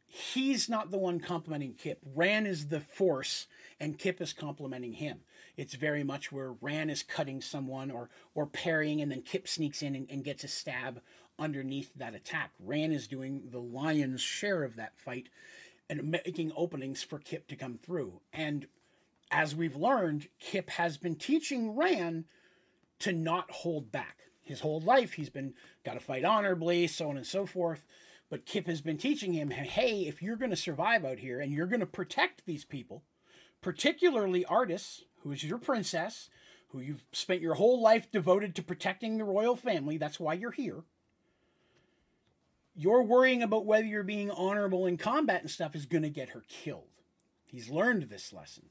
[0.06, 1.98] he's not the one complimenting Kip.
[2.14, 3.46] Ran is the force,
[3.78, 5.20] and Kip is complimenting him.
[5.56, 9.82] It's very much where Ran is cutting someone or or parrying, and then Kip sneaks
[9.82, 11.00] in and, and gets a stab
[11.38, 12.50] underneath that attack.
[12.58, 15.28] Ran is doing the lion's share of that fight
[15.88, 18.20] and making openings for Kip to come through.
[18.32, 18.66] And
[19.30, 22.24] as we've learned, Kip has been teaching Ran
[23.00, 24.23] to not hold back.
[24.44, 25.54] His whole life, he's been
[25.84, 27.84] got to fight honorably, so on and so forth.
[28.30, 31.52] But Kipp has been teaching him, hey, if you're going to survive out here and
[31.52, 33.02] you're going to protect these people,
[33.62, 36.28] particularly Artis, who is your princess,
[36.68, 40.50] who you've spent your whole life devoted to protecting the royal family, that's why you're
[40.50, 40.82] here.
[42.74, 46.30] You're worrying about whether you're being honorable in combat and stuff is going to get
[46.30, 46.88] her killed.
[47.46, 48.64] He's learned this lesson.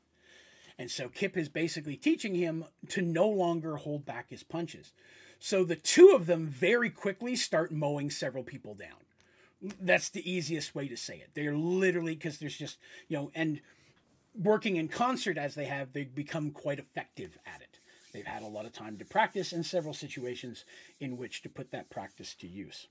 [0.77, 4.91] And so Kipp is basically teaching him to no longer hold back his punches.
[5.45, 9.73] So the two of them very quickly start mowing several people down.
[9.82, 11.32] That's the easiest way to say it.
[11.34, 12.77] They're literally, because there's just,
[13.10, 13.60] you know, and
[14.34, 17.77] working in concert as they have, they've become quite effective at it.
[18.13, 20.63] They've had a lot of time to practice and several situations
[21.01, 22.88] in which to put that practice to use.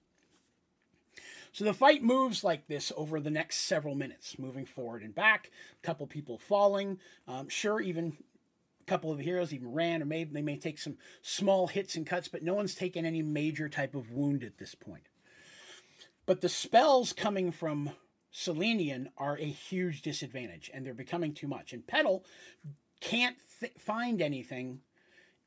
[1.53, 5.51] So the fight moves like this over the next several minutes, moving forward and back,
[5.83, 6.99] a couple people falling.
[7.27, 8.19] Um, sure, even
[8.87, 12.29] couple of heroes even ran, or maybe they may take some small hits and cuts,
[12.29, 15.05] but no one's taken any major type of wound at this point.
[16.27, 17.91] But the spells coming from
[18.31, 21.73] Selenian are a huge disadvantage, and they're becoming too much.
[21.73, 22.25] And Petal
[23.01, 24.81] can't th- find anything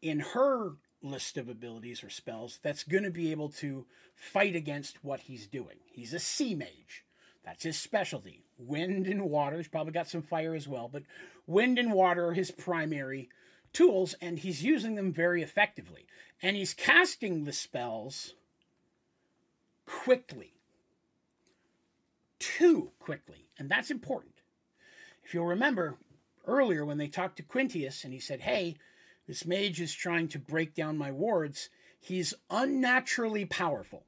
[0.01, 5.03] in her list of abilities or spells that's going to be able to fight against
[5.03, 5.77] what he's doing.
[5.91, 7.04] He's a sea mage.
[7.45, 8.43] That's his specialty.
[8.57, 9.57] Wind and water.
[9.57, 11.03] He's probably got some fire as well, but
[11.45, 13.29] wind and water are his primary
[13.71, 16.07] tools, and he's using them very effectively.
[16.41, 18.33] And he's casting the spells
[19.85, 20.53] quickly.
[22.39, 23.47] Too quickly.
[23.57, 24.33] And that's important.
[25.23, 25.97] If you'll remember
[26.45, 28.75] earlier when they talked to Quintius and he said, Hey,
[29.27, 31.69] this mage is trying to break down my wards.
[31.99, 34.05] He's unnaturally powerful.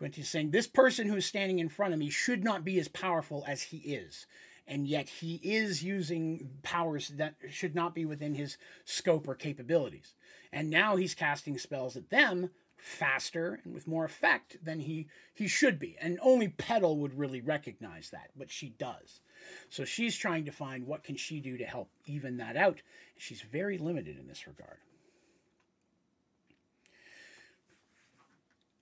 [0.00, 3.44] Quintius saying this person who's standing in front of me should not be as powerful
[3.46, 4.26] as he is.
[4.66, 10.14] And yet he is using powers that should not be within his scope or capabilities.
[10.52, 15.48] And now he's casting spells at them faster and with more effect than he, he
[15.48, 15.96] should be.
[16.00, 19.20] And only Petal would really recognize that, but she does.
[19.68, 22.80] So she's trying to find what can she do to help even that out.
[23.18, 24.78] She's very limited in this regard.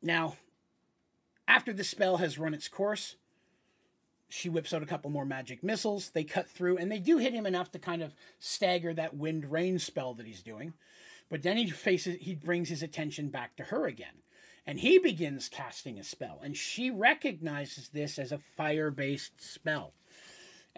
[0.00, 0.36] Now,
[1.48, 3.16] after the spell has run its course,
[4.28, 6.10] she whips out a couple more magic missiles.
[6.10, 9.50] They cut through, and they do hit him enough to kind of stagger that wind
[9.50, 10.74] rain spell that he's doing.
[11.28, 14.22] But then he faces, he brings his attention back to her again,
[14.64, 19.94] and he begins casting a spell, and she recognizes this as a fire-based spell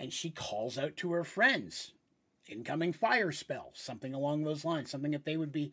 [0.00, 1.92] and she calls out to her friends
[2.48, 5.72] incoming fire spell something along those lines something that they would be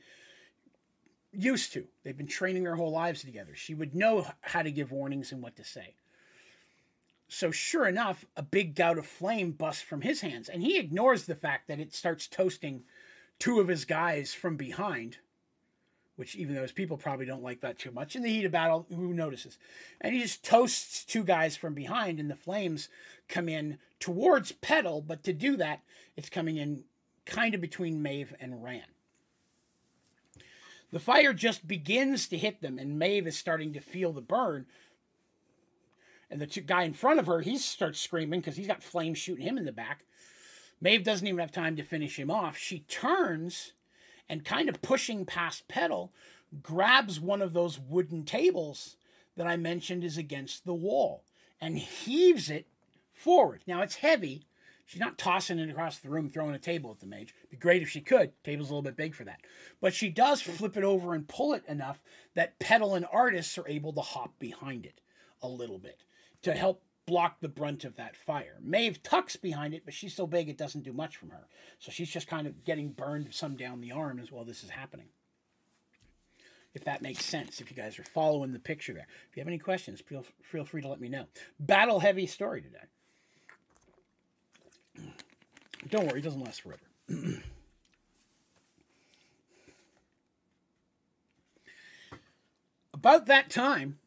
[1.37, 1.85] used to.
[2.03, 3.55] They've been training their whole lives together.
[3.55, 5.93] She would know how to give warnings and what to say.
[7.29, 11.25] So sure enough a big gout of flame busts from his hands and he ignores
[11.25, 12.83] the fact that it starts toasting
[13.37, 15.17] two of his guys from behind
[16.15, 18.87] which even his people probably don't like that too much in the heat of battle
[18.89, 19.59] who notices?
[20.01, 22.89] And he just toasts two guys from behind and the flames
[23.27, 25.81] come in towards Petal but to do that
[26.15, 26.85] it's coming in
[27.25, 28.85] kind of between Maeve and Ran
[30.91, 34.65] the fire just begins to hit them and Maeve is starting to feel the burn
[36.29, 39.45] and the guy in front of her he starts screaming because he's got flames shooting
[39.45, 40.03] him in the back
[40.79, 43.73] Maeve doesn't even have time to finish him off she turns
[44.29, 46.11] and kind of pushing past Petal,
[46.61, 48.97] grabs one of those wooden tables
[49.35, 51.23] that I mentioned is against the wall
[51.61, 52.67] and heaves it
[53.13, 53.61] forward.
[53.67, 54.46] Now it's heavy.
[54.87, 57.35] She's not tossing it across the room, throwing a table at the mage.
[57.39, 58.31] It'd be great if she could.
[58.45, 59.41] Table's a little bit big for that.
[59.81, 62.01] But she does flip it over and pull it enough
[62.35, 65.01] that Petal and Artis are able to hop behind it
[65.41, 66.05] a little bit
[66.43, 68.59] to help block the brunt of that fire.
[68.61, 71.47] Maeve tucks behind it, but she's so big it doesn't do much from her.
[71.79, 74.69] So she's just kind of getting burned some down the arm as well this is
[74.69, 75.07] happening.
[76.73, 79.07] If that makes sense, if you guys are following the picture there.
[79.29, 81.25] If you have any questions, feel, feel free to let me know.
[81.59, 82.85] Battle heavy story today.
[85.89, 87.41] Don't worry, it doesn't last forever.
[92.93, 93.99] About that time,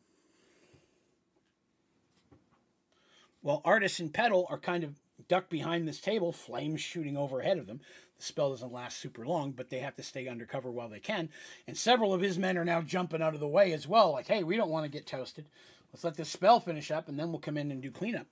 [3.41, 4.95] while Artis and Petal are kind of
[5.29, 7.81] ducked behind this table, flames shooting overhead of them.
[8.19, 11.31] The spell doesn't last super long, but they have to stay undercover while they can.
[11.67, 14.13] And several of his men are now jumping out of the way as well.
[14.13, 15.47] Like, hey, we don't want to get toasted.
[15.93, 18.27] Let's let this spell finish up, and then we'll come in and do cleanup.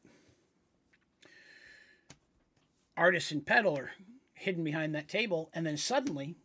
[2.99, 3.81] Artis and Petal
[4.35, 6.37] hidden behind that table, and then suddenly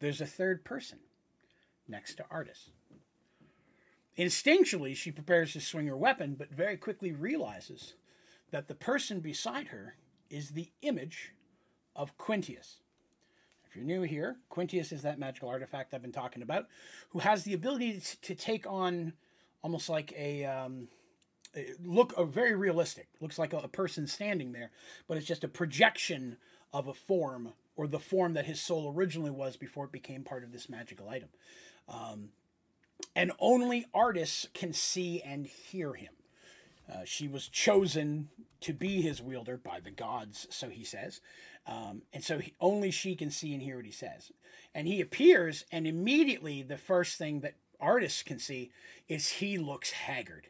[0.00, 0.98] there's a third person
[1.88, 2.70] next to Artis.
[4.18, 7.94] Instinctually, she prepares to swing her weapon, but very quickly realizes
[8.50, 9.96] that the person beside her
[10.28, 11.32] is the image
[11.96, 12.80] of Quintius.
[13.64, 16.66] If you're new here, Quintius is that magical artifact I've been talking about,
[17.10, 19.14] who has the ability to take on
[19.62, 20.88] almost like a um,
[21.84, 23.08] look a very realistic.
[23.20, 24.70] Looks like a, a person standing there,
[25.06, 26.36] but it's just a projection
[26.72, 30.44] of a form or the form that his soul originally was before it became part
[30.44, 31.28] of this magical item.
[31.88, 32.30] Um,
[33.14, 36.12] and only Artis can see and hear him.
[36.90, 38.28] Uh, she was chosen
[38.60, 41.20] to be his wielder by the gods, so he says.
[41.66, 44.32] Um, and so he, only she can see and hear what he says.
[44.74, 48.70] And he appears, and immediately the first thing that Artis can see
[49.08, 50.48] is he looks haggard.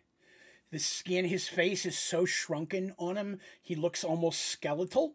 [0.72, 5.14] The skin, his face is so shrunken on him, he looks almost skeletal.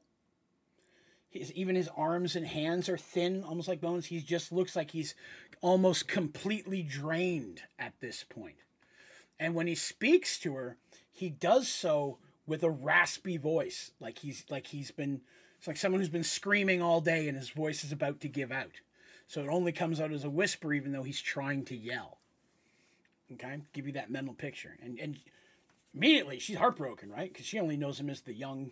[1.29, 4.05] His, even his arms and hands are thin, almost like bones.
[4.05, 5.15] He just looks like he's
[5.61, 8.57] almost completely drained at this point.
[9.39, 10.77] And when he speaks to her,
[11.11, 15.21] he does so with a raspy voice, like he's like he's been
[15.57, 18.51] it's like someone who's been screaming all day and his voice is about to give
[18.51, 18.81] out.
[19.27, 22.19] So it only comes out as a whisper even though he's trying to yell.
[23.33, 23.59] Okay?
[23.73, 24.77] Give you that mental picture.
[24.81, 25.19] And and
[25.93, 27.33] immediately she's heartbroken, right?
[27.33, 28.71] Cuz she only knows him as the young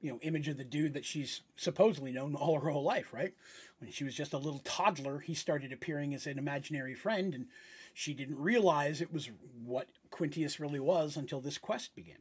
[0.00, 3.34] you know, image of the dude that she's supposedly known all her whole life, right?
[3.80, 7.46] When she was just a little toddler, he started appearing as an imaginary friend, and
[7.94, 9.30] she didn't realize it was
[9.64, 12.18] what Quintius really was until this quest began.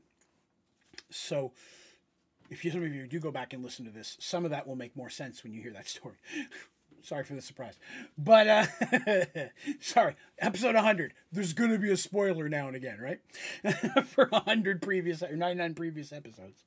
[1.12, 1.54] So,
[2.50, 4.66] if you, some of you do go back and listen to this, some of that
[4.66, 6.16] will make more sense when you hear that story.
[7.08, 7.80] sorry for the surprise.
[8.18, 8.66] But, uh,
[9.80, 11.14] sorry, episode 100.
[11.32, 14.06] There's going to be a spoiler now and again, right?
[14.08, 16.64] for 100 previous, or 99 previous episodes.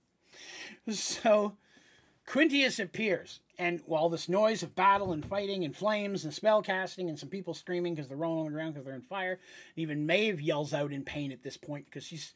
[0.91, 1.57] So
[2.26, 7.09] Quintius appears, and while this noise of battle and fighting and flames and spell casting
[7.09, 9.38] and some people screaming because they're rolling on the ground because they're in fire,
[9.76, 12.32] even Maeve yells out in pain at this point because she's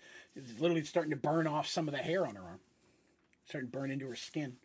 [0.59, 2.61] literally starting to burn off some of the hair on her arm,
[3.47, 4.57] starting to burn into her skin.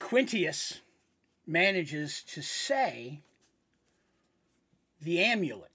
[0.00, 0.80] Quintius
[1.46, 3.20] manages to say
[5.00, 5.70] the amulet.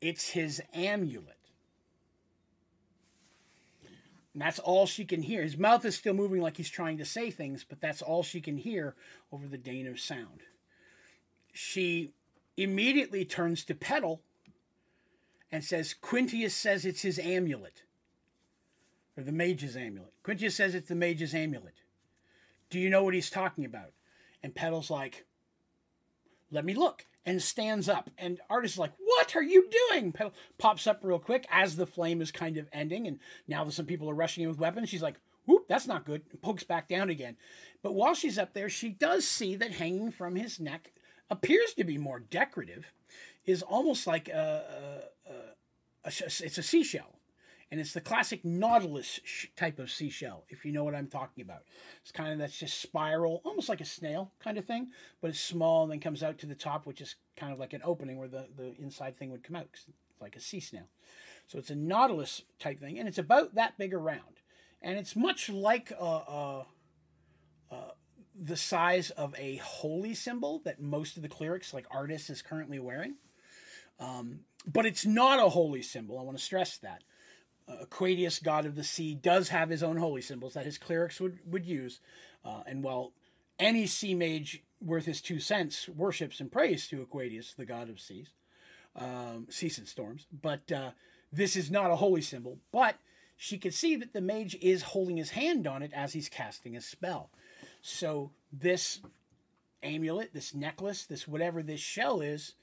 [0.00, 1.36] It's his amulet.
[4.32, 5.42] And that's all she can hear.
[5.42, 8.40] His mouth is still moving like he's trying to say things, but that's all she
[8.40, 8.94] can hear
[9.30, 10.42] over the Dane of sound.
[11.52, 12.12] She
[12.56, 14.20] immediately turns to Petal
[15.50, 17.82] and says, Quintius says it's his amulet.
[19.16, 20.12] Or the mage's amulet.
[20.24, 21.82] Quintius says it's the mage's amulet.
[22.70, 23.92] Do you know what he's talking about?
[24.42, 25.26] And Petal's like,
[26.50, 28.10] let me look and stands up.
[28.18, 30.14] And Artis is like, What are you doing?
[30.58, 33.06] Pops up real quick as the flame is kind of ending.
[33.06, 36.04] And now that some people are rushing in with weapons, she's like, Whoop, that's not
[36.04, 36.22] good.
[36.30, 37.36] And pokes back down again.
[37.82, 40.92] But while she's up there, she does see that hanging from his neck
[41.30, 42.92] appears to be more decorative,
[43.44, 47.18] is almost like a, a, a, a it's a seashell
[47.72, 49.18] and it's the classic nautilus
[49.56, 51.62] type of seashell if you know what i'm talking about.
[52.02, 55.40] It's kind of that's just spiral almost like a snail kind of thing but it's
[55.40, 58.18] small and then comes out to the top which is kind of like an opening
[58.18, 59.86] where the, the inside thing would come out it's
[60.20, 60.86] like a sea snail.
[61.48, 64.40] So it's a nautilus type thing and it's about that big around.
[64.80, 66.64] And it's much like uh, uh,
[67.70, 67.90] uh,
[68.40, 72.78] the size of a holy symbol that most of the clerics like Artis, is currently
[72.78, 73.16] wearing.
[73.98, 77.02] Um, but it's not a holy symbol i want to stress that
[77.68, 81.20] uh, Aquatius, god of the sea, does have his own holy symbols that his clerics
[81.20, 82.00] would, would use.
[82.44, 83.12] Uh, and while
[83.58, 88.00] any sea mage worth his two cents worships and prays to Aquatius, the god of
[88.00, 88.30] seas,
[88.96, 90.90] um, seas and storms, but uh,
[91.32, 92.58] this is not a holy symbol.
[92.72, 92.96] But
[93.36, 96.76] she could see that the mage is holding his hand on it as he's casting
[96.76, 97.30] a spell.
[97.80, 99.00] So this
[99.82, 102.54] amulet, this necklace, this whatever this shell is,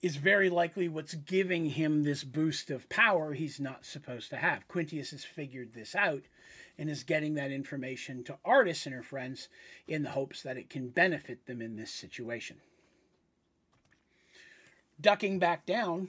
[0.00, 4.68] is very likely what's giving him this boost of power he's not supposed to have.
[4.68, 6.22] Quintius has figured this out
[6.78, 9.48] and is getting that information to Artis and her friends
[9.88, 12.58] in the hopes that it can benefit them in this situation.
[15.00, 16.08] Ducking back down,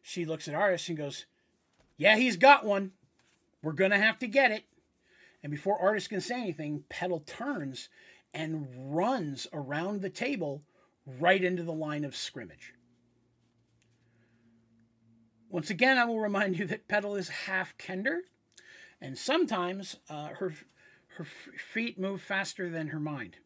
[0.00, 1.26] she looks at Artis and goes,
[1.96, 2.92] Yeah, he's got one.
[3.62, 4.64] We're going to have to get it.
[5.42, 7.88] And before Artis can say anything, Petal turns
[8.32, 10.62] and runs around the table
[11.06, 12.74] right into the line of scrimmage.
[15.52, 18.20] Once again, I will remind you that Petal is half Kender.
[19.02, 20.54] And sometimes uh, her,
[21.16, 21.26] her
[21.74, 23.36] feet move faster than her mind.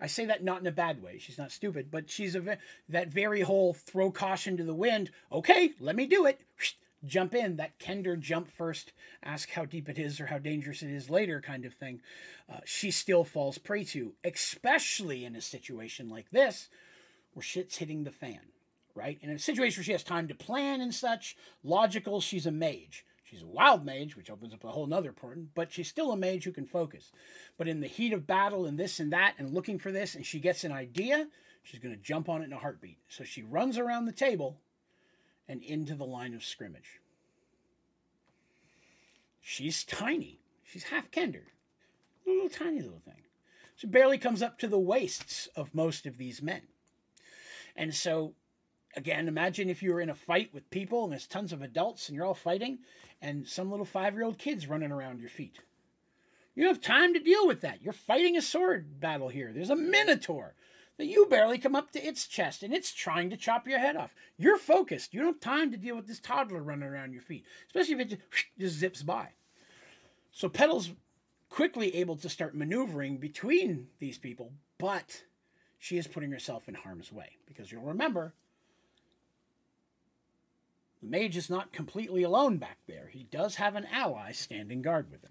[0.00, 1.18] I say that not in a bad way.
[1.18, 2.58] She's not stupid, but she's a
[2.88, 5.10] that very whole throw caution to the wind.
[5.32, 6.40] Okay, let me do it.
[7.04, 7.56] Jump in.
[7.56, 8.92] That Kender jump first,
[9.24, 12.00] ask how deep it is or how dangerous it is later kind of thing.
[12.48, 16.68] Uh, she still falls prey to, especially in a situation like this
[17.32, 18.40] where shit's hitting the fan,
[18.96, 19.18] right?
[19.22, 22.50] And in a situation where she has time to plan and such, logical, she's a
[22.50, 23.04] mage.
[23.24, 26.16] She's a wild mage, which opens up a whole nother important, but she's still a
[26.16, 27.10] mage who can focus.
[27.58, 30.24] But in the heat of battle and this and that and looking for this, and
[30.24, 31.26] she gets an idea,
[31.62, 32.98] she's going to jump on it in a heartbeat.
[33.08, 34.58] So she runs around the table
[35.48, 37.00] and into the line of scrimmage.
[39.40, 40.40] She's tiny.
[40.64, 41.44] She's half Kender.
[42.26, 43.22] A little tiny little thing.
[43.76, 46.62] She barely comes up to the waists of most of these men.
[47.76, 48.34] And so
[48.96, 52.08] again, imagine if you were in a fight with people and there's tons of adults
[52.08, 52.78] and you're all fighting
[53.20, 55.60] and some little five year old kid's running around your feet.
[56.54, 57.82] You have time to deal with that.
[57.82, 59.52] You're fighting a sword battle here.
[59.52, 60.54] There's a minotaur
[60.96, 63.96] that you barely come up to its chest and it's trying to chop your head
[63.96, 64.14] off.
[64.38, 65.12] You're focused.
[65.12, 68.00] You don't have time to deal with this toddler running around your feet, especially if
[68.00, 69.28] it just, just zips by.
[70.32, 70.90] So Petal's
[71.50, 75.22] quickly able to start maneuvering between these people, but
[75.78, 78.32] she is putting herself in harm's way because you'll remember
[81.06, 83.08] the mage is not completely alone back there.
[83.12, 85.30] He does have an ally standing guard with him.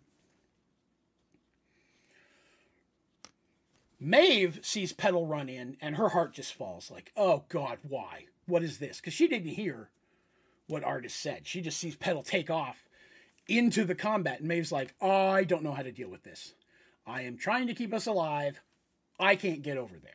[4.00, 8.26] Maeve sees Petal run in, and her heart just falls like, oh God, why?
[8.46, 8.98] What is this?
[8.98, 9.90] Because she didn't hear
[10.68, 11.42] what Artis said.
[11.44, 12.88] She just sees Petal take off
[13.48, 16.54] into the combat, and Maeve's like, oh, I don't know how to deal with this.
[17.06, 18.62] I am trying to keep us alive.
[19.20, 20.12] I can't get over there.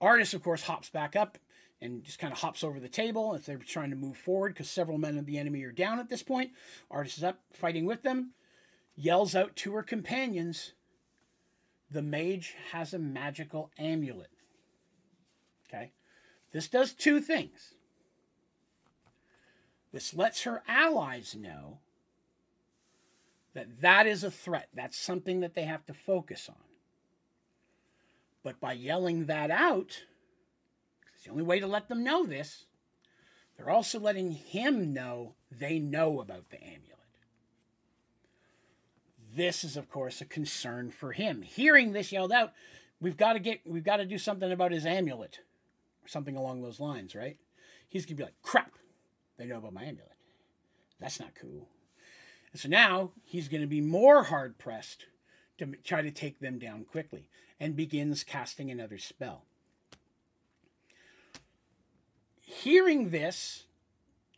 [0.00, 1.38] Artis, of course, hops back up
[1.80, 4.70] and just kind of hops over the table as they're trying to move forward because
[4.70, 6.50] several men of the enemy are down at this point.
[6.90, 8.32] Artis is up fighting with them,
[8.94, 10.72] yells out to her companions,
[11.90, 14.30] The mage has a magical amulet.
[15.68, 15.92] Okay?
[16.52, 17.74] This does two things.
[19.92, 21.78] This lets her allies know
[23.54, 24.68] that that is a threat.
[24.74, 26.56] That's something that they have to focus on.
[28.42, 30.02] But by yelling that out,
[31.26, 32.66] the only way to let them know this.
[33.56, 36.82] They're also letting him know they know about the amulet.
[39.34, 41.42] This is, of course, a concern for him.
[41.42, 42.52] Hearing this yelled out,
[43.00, 45.40] we've got to get, we've got to do something about his amulet,
[46.04, 47.36] or something along those lines, right?
[47.88, 48.72] He's gonna be like, crap,
[49.36, 50.12] they know about my amulet.
[51.00, 51.68] That's not cool.
[52.52, 55.06] And so now he's to be more hard pressed
[55.58, 59.44] to try to take them down quickly and begins casting another spell
[62.46, 63.64] hearing this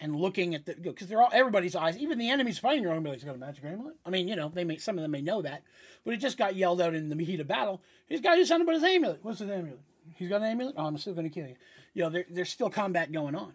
[0.01, 3.09] and looking at the because they're all everybody's eyes, even the enemies fighting to be
[3.09, 5.11] like, "He's got a magic amulet." I mean, you know, they may some of them
[5.11, 5.63] may know that,
[6.05, 7.83] but it just got yelled out in the heat of battle.
[8.09, 9.21] He's got to do something about his amulet.
[9.23, 9.81] What's his amulet?
[10.15, 10.75] He's got an amulet.
[10.77, 11.57] Oh, I'm still going to kill you.
[11.95, 13.53] You know, there, there's still combat going on,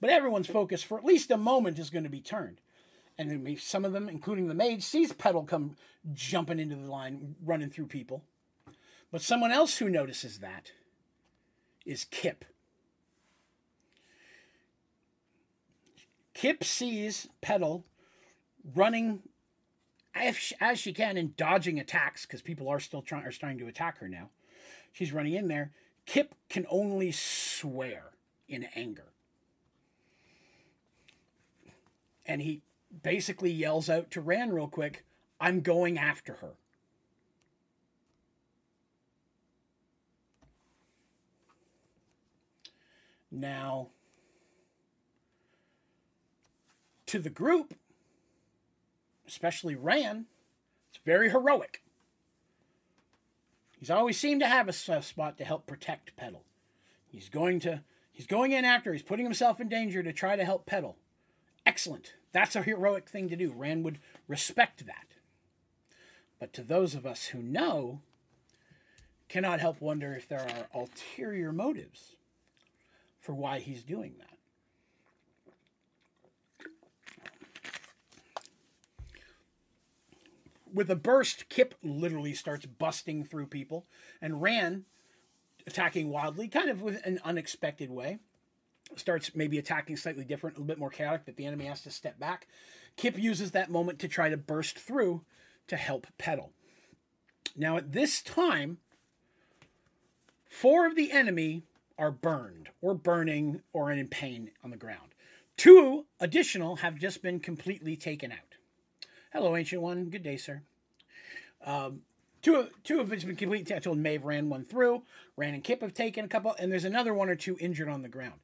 [0.00, 2.60] but everyone's focus for at least a moment is going to be turned.
[3.18, 5.76] And some of them, including the mage, sees Petal come
[6.12, 8.24] jumping into the line, running through people.
[9.12, 10.72] But someone else who notices that
[11.84, 12.44] is Kipp
[16.34, 17.84] Kipp sees Petal
[18.74, 19.22] running
[20.14, 23.58] as she, as she can and dodging attacks because people are still trying are starting
[23.58, 24.30] to attack her now.
[24.92, 25.72] She's running in there.
[26.06, 28.10] Kipp can only swear
[28.48, 29.12] in anger.
[32.26, 32.62] And he
[33.02, 35.04] basically yells out to Ran real quick,
[35.40, 36.54] I'm going after her.
[43.30, 43.88] Now,
[47.10, 47.74] to the group,
[49.26, 50.26] especially Ran,
[50.88, 51.82] it's very heroic.
[53.76, 56.44] He's always seemed to have a spot to help protect Petal.
[57.08, 57.82] He's going to
[58.12, 60.98] he's going in after, he's putting himself in danger to try to help Petal.
[61.66, 62.14] Excellent.
[62.30, 63.52] That's a heroic thing to do.
[63.52, 63.98] Ran would
[64.28, 65.06] respect that.
[66.38, 68.02] But to those of us who know,
[69.28, 72.14] cannot help wonder if there are ulterior motives
[73.20, 74.29] for why he's doing that.
[80.72, 83.86] With a burst, Kipp literally starts busting through people
[84.20, 84.84] and Ran
[85.66, 88.18] attacking wildly, kind of with an unexpected way.
[88.96, 91.90] Starts maybe attacking slightly different, a little bit more chaotic, that the enemy has to
[91.90, 92.48] step back.
[92.96, 95.22] Kipp uses that moment to try to burst through
[95.68, 96.52] to help Petal.
[97.56, 98.78] Now, at this time,
[100.48, 101.62] four of the enemy
[101.98, 105.14] are burned, or burning, or in pain on the ground.
[105.56, 108.49] Two additional have just been completely taken out.
[109.32, 110.06] Hello, Ancient One.
[110.06, 110.62] Good day, sir.
[111.64, 112.00] Um,
[112.42, 113.70] two of two of it's been complete.
[113.70, 115.02] I told Maeve ran one through.
[115.36, 118.02] Ran and Kipp have taken a couple, and there's another one or two injured on
[118.02, 118.40] the ground.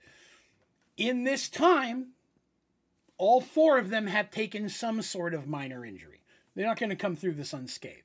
[0.97, 2.12] In this time,
[3.18, 6.22] all four of them have taken some sort of minor injury.
[6.55, 8.03] They're not going to come through this unscathed.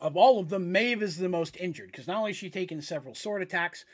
[0.00, 2.82] Of all of them, Maeve is the most injured because not only has she taken
[2.82, 3.84] several sword attacks,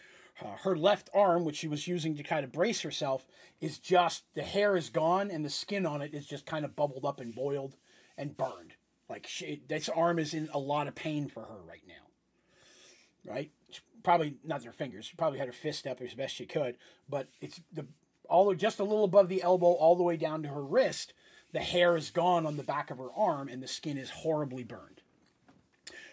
[0.42, 3.26] uh, her left arm, which she was using to kind of brace herself,
[3.60, 6.76] is just the hair is gone and the skin on it is just kind of
[6.76, 7.76] bubbled up and boiled
[8.16, 8.74] and burned.
[9.08, 13.30] Like she, this arm is in a lot of pain for her right now.
[13.30, 13.50] Right?
[13.70, 15.06] She probably not her fingers.
[15.06, 16.76] She probably had her fist up as best she could,
[17.08, 17.86] but it's the
[18.28, 21.14] all just a little above the elbow, all the way down to her wrist.
[21.52, 24.64] The hair is gone on the back of her arm, and the skin is horribly
[24.64, 25.00] burned.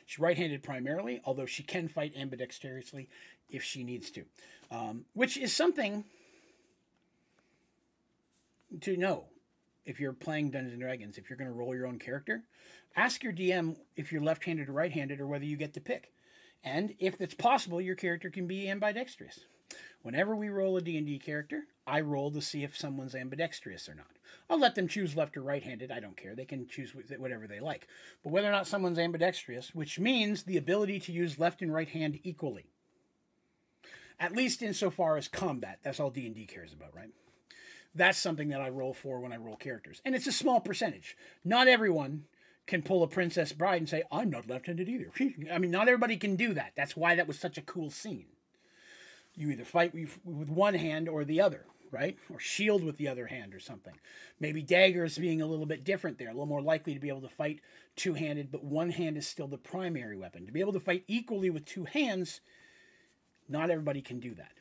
[0.05, 3.07] She's right-handed primarily, although she can fight ambidextrously
[3.49, 4.25] if she needs to,
[4.71, 6.03] um, which is something
[8.81, 9.25] to know
[9.85, 11.17] if you're playing Dungeons and Dragons.
[11.17, 12.43] If you're going to roll your own character,
[12.95, 16.11] ask your DM if you're left-handed or right-handed, or whether you get to pick.
[16.63, 19.41] And if it's possible, your character can be ambidextrous.
[20.01, 24.07] Whenever we roll a D&D character, I roll to see if someone's ambidextrous or not.
[24.49, 25.91] I'll let them choose left or right-handed.
[25.91, 26.35] I don't care.
[26.35, 27.87] They can choose whatever they like.
[28.23, 31.89] But whether or not someone's ambidextrous, which means the ability to use left and right
[31.89, 32.67] hand equally.
[34.20, 35.80] At least insofar as combat.
[35.84, 37.09] That's all D&D cares about, right?
[37.93, 40.01] That's something that I roll for when I roll characters.
[40.05, 41.18] And it's a small percentage.
[41.43, 42.26] Not everyone
[42.68, 45.11] can pull a Princess Bride and say, I'm not left-handed either.
[45.53, 46.74] I mean, not everybody can do that.
[46.76, 48.26] That's why that was such a cool scene.
[49.36, 52.18] You either fight with one hand or the other, right?
[52.34, 53.93] Or shield with the other hand or something.
[54.39, 57.22] Maybe daggers being a little bit different there, a little more likely to be able
[57.22, 57.59] to fight
[57.95, 60.45] two handed, but one hand is still the primary weapon.
[60.45, 62.41] To be able to fight equally with two hands,
[63.47, 64.51] not everybody can do that.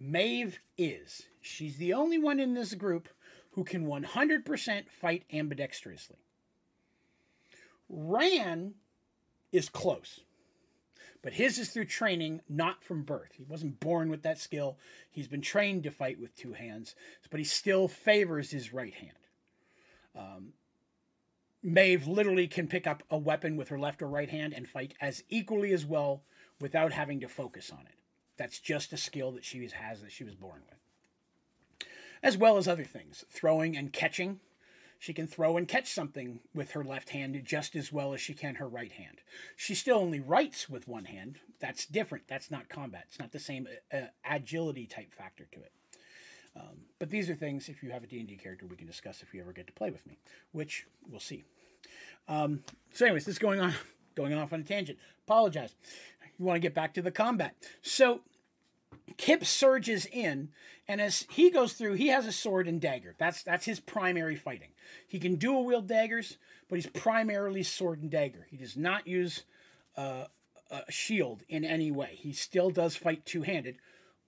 [0.00, 1.22] Maeve is.
[1.40, 3.08] She's the only one in this group
[3.52, 6.18] who can 100% fight ambidextrously.
[7.88, 8.74] Ran
[9.52, 10.20] is close.
[11.22, 13.32] But his is through training, not from birth.
[13.36, 14.76] He wasn't born with that skill.
[15.10, 16.94] He's been trained to fight with two hands,
[17.30, 19.12] but he still favors his right hand.
[20.14, 20.52] Um,
[21.62, 24.92] Maeve literally can pick up a weapon with her left or right hand and fight
[25.00, 26.24] as equally as well
[26.60, 27.94] without having to focus on it.
[28.36, 31.88] That's just a skill that she has that she was born with.
[32.22, 34.40] As well as other things, throwing and catching.
[34.98, 38.32] She can throw and catch something with her left hand just as well as she
[38.32, 39.20] can her right hand.
[39.54, 41.40] She still only writes with one hand.
[41.60, 42.26] That's different.
[42.26, 43.04] That's not combat.
[43.08, 45.72] It's not the same uh, agility type factor to it.
[46.56, 49.34] Um, but these are things, if you have a D&D character, we can discuss if
[49.34, 50.18] you ever get to play with me,
[50.52, 51.44] which we'll see.
[52.28, 52.60] Um,
[52.92, 53.74] so anyways, this is going on,
[54.14, 54.98] going off on a tangent.
[55.26, 55.74] Apologize.
[56.38, 57.54] You want to get back to the combat.
[57.82, 58.20] So
[59.16, 60.50] Kipp surges in,
[60.88, 63.14] and as he goes through, he has a sword and dagger.
[63.18, 64.70] That's that's his primary fighting.
[65.06, 68.46] He can dual wield daggers, but he's primarily sword and dagger.
[68.50, 69.44] He does not use
[69.96, 70.24] uh,
[70.70, 72.10] a shield in any way.
[72.14, 73.76] He still does fight two handed,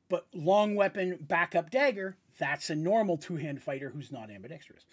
[0.09, 2.17] but long weapon backup dagger.
[2.39, 4.85] That's a normal two hand fighter who's not ambidextrous.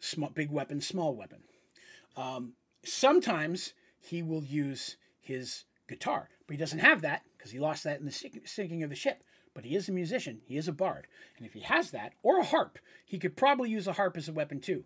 [0.00, 1.38] Small, big weapon, small weapon.
[2.16, 2.52] Um,
[2.84, 7.98] sometimes he will use his guitar, but he doesn't have that because he lost that
[7.98, 9.22] in the sinking of the ship.
[9.54, 11.08] But he is a musician, he is a bard.
[11.36, 14.28] And if he has that, or a harp, he could probably use a harp as
[14.28, 14.84] a weapon too,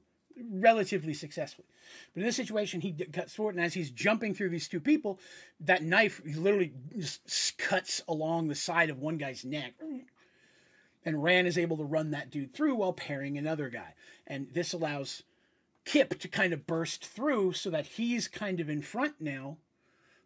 [0.51, 1.67] relatively successfully.
[2.15, 5.19] But in this situation, he cuts forward, and as he's jumping through these two people,
[5.61, 9.75] that knife literally just cuts along the side of one guy's neck.
[11.05, 13.95] And Ran is able to run that dude through while parrying another guy.
[14.27, 15.25] And this allows
[15.85, 19.59] Kipp to kind of burst through so that he's kind of in front now,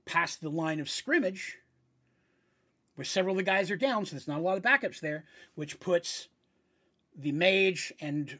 [0.07, 1.59] past the line of scrimmage
[2.97, 5.25] where several of the guys are down, so there's not a lot of backups there,
[5.55, 6.29] which puts
[7.15, 8.39] the mage and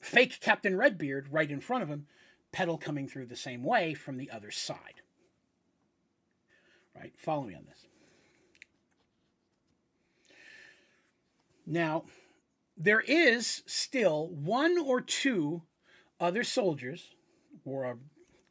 [0.00, 2.06] fake Captain Redbeard right in front of him,
[2.52, 5.02] Petal coming through the same way from the other side.
[6.94, 7.12] Right?
[7.16, 7.86] Follow me on this.
[11.66, 12.04] Now,
[12.76, 15.62] there is still one or two
[16.18, 17.14] other soldiers,
[17.64, 17.98] or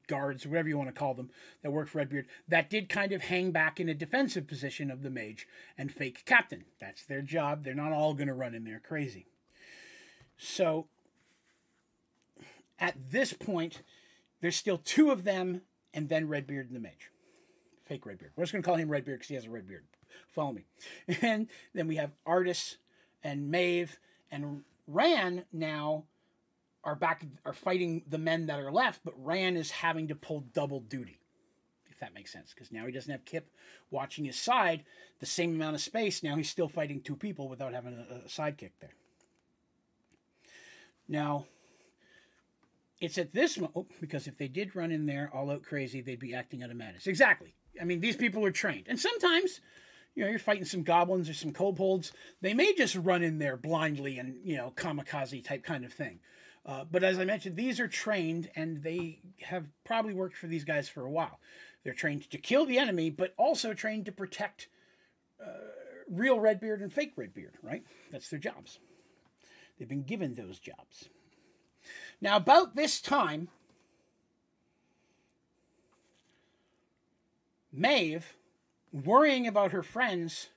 [0.09, 1.29] guards, whatever you want to call them,
[1.61, 5.03] that work for Redbeard, that did kind of hang back in a defensive position of
[5.03, 5.47] the mage
[5.77, 6.65] and fake captain.
[6.81, 7.63] That's their job.
[7.63, 9.27] They're not all going to run in there crazy.
[10.37, 10.87] So
[12.77, 13.83] at this point,
[14.41, 15.61] there's still two of them
[15.93, 17.11] and then Redbeard and the mage.
[17.85, 18.31] Fake Redbeard.
[18.35, 19.85] We're just going to call him Redbeard because he has a red beard.
[20.27, 20.65] Follow me.
[21.21, 22.77] And then we have Artis
[23.23, 23.99] and Maeve
[24.31, 26.05] and Ran now
[26.83, 30.41] are back are fighting the men that are left, but Ran is having to pull
[30.53, 31.19] double duty.
[31.89, 33.49] If that makes sense, because now he doesn't have Kipp
[33.91, 34.85] watching his side
[35.19, 36.23] the same amount of space.
[36.23, 38.93] Now he's still fighting two people without having a, a sidekick there.
[41.09, 41.45] Now,
[43.01, 46.01] it's at this moment, oh, because if they did run in there all out crazy,
[46.01, 47.07] they'd be acting out of madness.
[47.07, 47.55] Exactly.
[47.81, 48.85] I mean, these people are trained.
[48.87, 49.61] And sometimes,
[50.15, 52.11] you know, you're fighting some goblins or some kobolds.
[52.41, 56.19] They may just run in there blindly and, you know, kamikaze type kind of thing.
[56.69, 60.63] Uh, but as I mentioned, these are trained and they have probably worked for these
[60.63, 61.39] guys for a while.
[61.83, 64.67] They're trained to kill the enemy, but also trained to protect
[65.43, 65.49] uh,
[66.07, 67.81] real Redbeard and fake Redbeard, right?
[68.11, 68.77] That's their jobs.
[69.79, 71.09] They've been given those jobs.
[72.21, 73.47] Now, about this time,
[77.73, 78.35] Maeve,
[78.93, 80.49] worrying about her friends,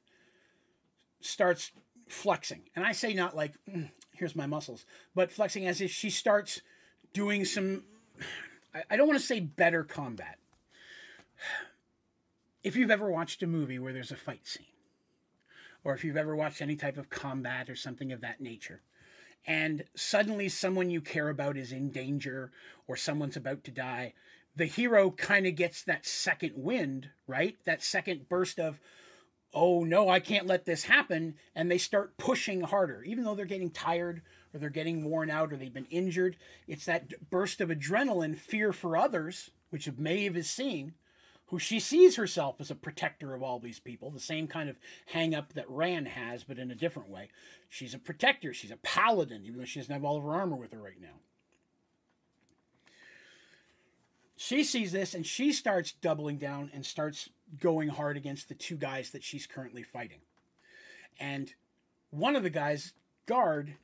[1.22, 1.70] starts
[2.06, 2.64] flexing.
[2.76, 3.88] And I say not like, mm,
[4.22, 6.60] here's my muscles, but flexing as if she starts
[7.12, 7.82] doing some,
[8.88, 10.38] I don't want to say better combat.
[12.64, 14.66] If you've ever watched a movie where there's a fight scene,
[15.82, 18.82] or if you've ever watched any type of combat or something of that nature,
[19.44, 22.52] and suddenly someone you care about is in danger
[22.86, 24.14] or someone's about to die,
[24.54, 27.56] the hero kind of gets that second wind, right?
[27.64, 28.78] That second burst of,
[29.54, 31.34] oh no, I can't let this happen.
[31.54, 34.22] And they start pushing harder, even though they're getting tired
[34.52, 36.36] or they're getting worn out or they've been injured.
[36.66, 40.94] It's that burst of adrenaline, fear for others, which Maeve is seeing,
[41.46, 44.76] who she sees herself as a protector of all these people, the same kind of
[45.06, 47.28] hang up that Ran has, but in a different way.
[47.68, 50.56] She's a protector, she's a paladin, even though she doesn't have all of her armor
[50.56, 51.20] with her right now.
[54.36, 57.28] She sees this and she starts doubling down and starts
[57.58, 60.20] going hard against the two guys that she's currently fighting.
[61.18, 61.52] And
[62.10, 62.92] one of the guys,
[63.26, 63.74] guard,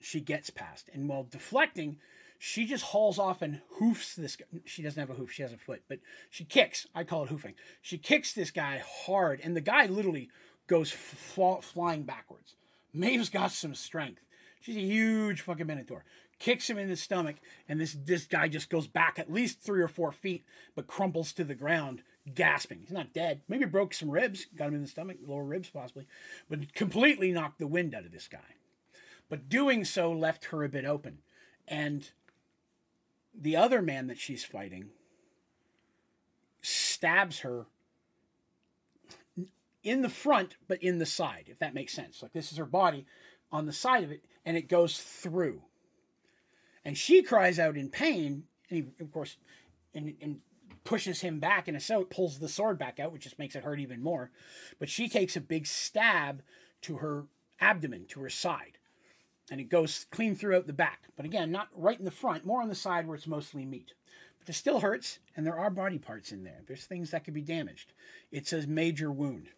[0.00, 0.90] she gets past.
[0.92, 1.96] And while deflecting,
[2.38, 4.46] she just hauls off and hoofs this guy.
[4.64, 5.98] She doesn't have a hoof, she has a foot, but
[6.30, 6.86] she kicks.
[6.94, 7.54] I call it hoofing.
[7.82, 10.30] She kicks this guy hard, and the guy literally
[10.66, 12.54] goes flying backwards.
[12.94, 14.22] Maeve's got some strength.
[14.60, 16.04] She's a huge fucking minotaur.
[16.38, 17.36] Kicks him in the stomach,
[17.68, 20.44] and this this guy just goes back at least three or four feet,
[20.76, 22.02] but crumples to the ground,
[22.34, 22.80] gasping.
[22.80, 23.42] He's not dead.
[23.48, 26.06] Maybe broke some ribs, got him in the stomach, lower ribs possibly,
[26.48, 28.38] but completely knocked the wind out of this guy.
[29.28, 31.18] But doing so left her a bit open.
[31.66, 32.10] And
[33.34, 34.90] the other man that she's fighting
[36.62, 37.66] stabs her
[39.82, 42.22] in the front, but in the side, if that makes sense.
[42.22, 43.06] Like this is her body
[43.52, 45.62] on the side of it, and it goes through.
[46.84, 49.36] And she cries out in pain, and he, of course,
[49.94, 50.40] and, and
[50.88, 53.78] pushes him back, and so pulls the sword back out, which just makes it hurt
[53.78, 54.30] even more.
[54.78, 56.42] But she takes a big stab
[56.82, 57.26] to her
[57.60, 58.78] abdomen, to her side
[59.50, 61.08] and it goes clean throughout the back.
[61.16, 63.92] But again, not right in the front, more on the side where it's mostly meat.
[64.38, 66.62] But it still hurts, and there are body parts in there.
[66.66, 67.92] There's things that could be damaged.
[68.30, 69.48] It's a major wound.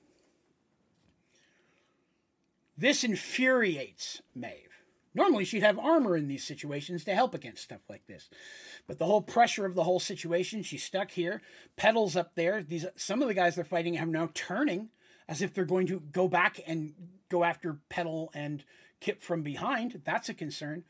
[2.76, 4.69] This infuriates Maeve.
[5.14, 8.28] Normally, she'd have armor in these situations to help against stuff like this.
[8.86, 11.42] But the whole pressure of the whole situation, she's stuck here.
[11.76, 12.62] Petal's up there.
[12.62, 14.90] These some of the guys they're fighting are now turning
[15.28, 16.92] as if they're going to go back and
[17.28, 18.64] go after Petal and
[19.00, 20.02] Kipp from behind.
[20.04, 20.84] That's a concern.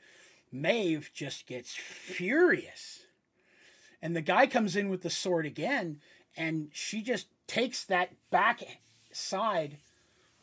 [0.53, 3.05] Maeve just gets furious.
[4.03, 6.01] And the guy comes in with the sword again,
[6.37, 8.63] and she just takes that back
[9.13, 9.79] side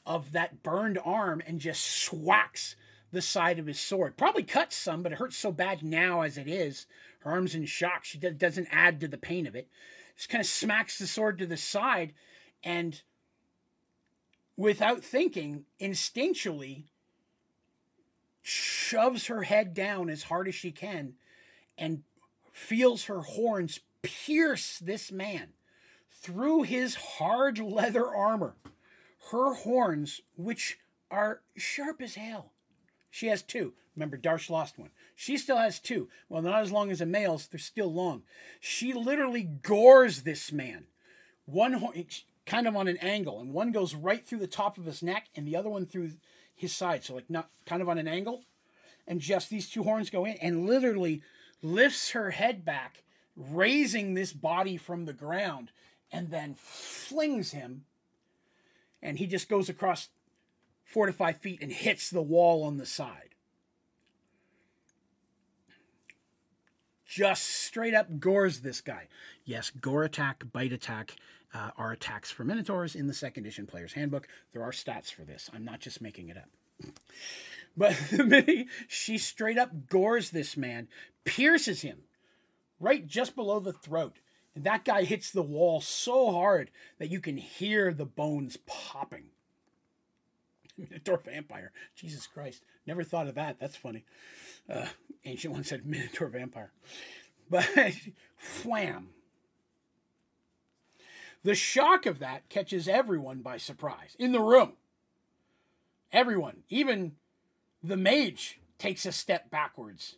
[0.06, 2.76] of that burned arm and just swacks
[3.12, 4.18] the side of his sword.
[4.18, 6.86] Probably cuts some, but it hurts so bad now as it is.
[7.20, 8.04] Her arm's in shock.
[8.04, 9.68] She doesn't add to the pain of it.
[10.16, 12.14] Just kind of smacks the sword to the side,
[12.64, 13.02] and
[14.56, 16.86] without thinking, instinctually,
[18.42, 21.14] shoves her head down as hard as she can
[21.78, 22.04] and
[22.52, 25.50] feels her horns pierce this man
[26.12, 28.56] through his hard leather armor.
[29.32, 30.80] Her horns, which
[31.12, 32.54] are sharp as hell.
[33.18, 33.74] She has two.
[33.96, 34.92] Remember, Darsh lost one.
[35.16, 36.08] She still has two.
[36.30, 38.22] Well, not as long as a male's, they're still long.
[38.60, 40.86] She literally gores this man.
[41.46, 42.06] One horn,
[42.46, 45.30] kind of on an angle, and one goes right through the top of his neck,
[45.36, 46.12] and the other one through
[46.54, 47.04] his side.
[47.04, 48.44] So like not kind of on an angle.
[49.08, 51.24] And just these two horns go in and literally
[51.64, 53.04] lifts her head back,
[53.36, 55.72] raising this body from the ground,
[56.12, 57.86] and then flings him.
[59.02, 60.10] And he just goes across
[60.88, 63.36] four to five feet and hits the wall on the side.
[67.06, 69.08] Just straight up gores this guy.
[69.46, 71.16] Yes, gore attack, bite attack,
[71.54, 74.28] uh, are attacks for Minotaurs in the second edition Player's Handbook.
[74.52, 75.50] There are stats for this.
[75.54, 76.50] I'm not just making it up.
[77.80, 80.88] But the she straight up gores this man,
[81.26, 82.00] pierces him
[82.80, 84.18] right just below the throat.
[84.56, 89.26] And that guy hits the wall so hard that you can hear the bones popping.
[90.90, 91.72] Minotaur vampire.
[91.96, 92.64] Jesus Christ.
[92.86, 93.60] Never thought of that.
[93.60, 94.04] That's funny.
[94.70, 94.88] Uh,
[95.26, 96.72] ancient one said Minotaur vampire.
[97.50, 97.68] But
[98.64, 99.10] wham.
[101.44, 104.74] The shock of that catches everyone by surprise in the room.
[106.12, 107.14] Everyone, even
[107.84, 110.16] the mage, takes a step backwards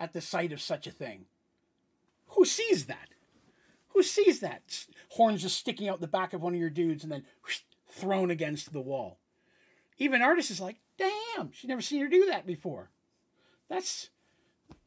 [0.00, 1.26] at the sight of such a thing.
[2.28, 3.08] Who sees that?
[3.90, 4.86] Who sees that?
[5.10, 7.60] Horns just sticking out the back of one of your dudes and then whoosh,
[7.90, 9.18] thrown against the wall.
[9.98, 12.90] Even Artis is like, damn, she never seen her do that before.
[13.68, 14.10] That's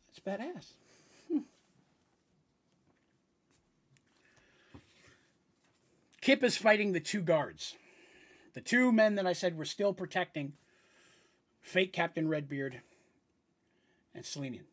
[0.08, 0.74] that's badass.
[1.32, 1.40] Hmm.
[6.22, 7.76] Kipp is fighting the two guards.
[8.54, 10.54] The two men that I said were still protecting
[11.62, 12.82] fake Captain Redbeard
[14.14, 14.66] and Selenian.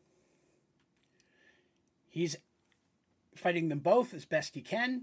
[2.09, 2.37] He's
[3.37, 5.03] fighting them both as best he can.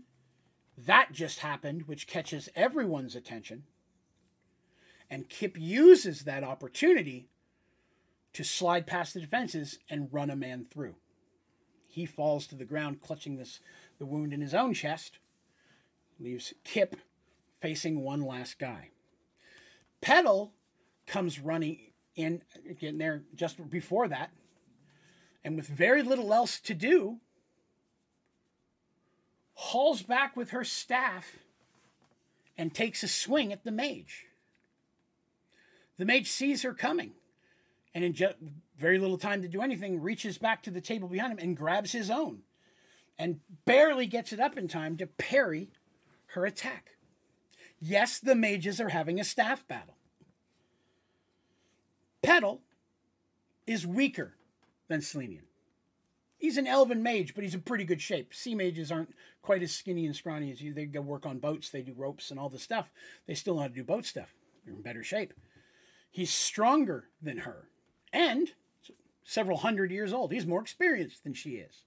[0.78, 3.64] That just happened, which catches everyone's attention.
[5.10, 7.28] And Kipp uses that opportunity
[8.34, 10.96] to slide past the defenses and run a man through.
[11.88, 13.60] He falls to the ground, clutching this
[13.98, 15.20] the wound in his own chest,
[16.20, 16.98] leaves Kipp
[17.62, 18.90] facing one last guy.
[20.02, 20.52] Petal
[21.08, 21.80] comes running
[22.16, 22.42] in,
[22.80, 24.32] getting there just before that,
[25.44, 27.20] and with very little else to do,
[29.54, 31.40] hauls back with her staff
[32.58, 34.26] and takes a swing at the mage.
[35.98, 37.14] The mage sees her coming
[37.94, 38.36] and in just
[38.78, 41.94] very little time to do anything, reaches back to the table behind him and grabs
[41.94, 42.40] his own
[43.18, 45.70] and barely gets it up in time to parry
[46.28, 46.98] her attack.
[47.80, 49.96] Yes, the mages are having a staff battle.
[52.22, 52.62] Petal
[53.66, 54.36] is weaker
[54.88, 55.44] than Selenian.
[56.38, 58.34] He's an elven mage, but he's in pretty good shape.
[58.34, 60.74] Sea mages aren't quite as skinny and scrawny as you.
[60.74, 62.92] They go work on boats, they do ropes and all this stuff.
[63.26, 64.34] They still know how to do boat stuff.
[64.66, 65.34] They're in better shape.
[66.16, 67.68] He's stronger than her
[68.14, 68.50] and
[69.26, 70.32] several hundred years old.
[70.32, 71.84] He's more experienced than she is.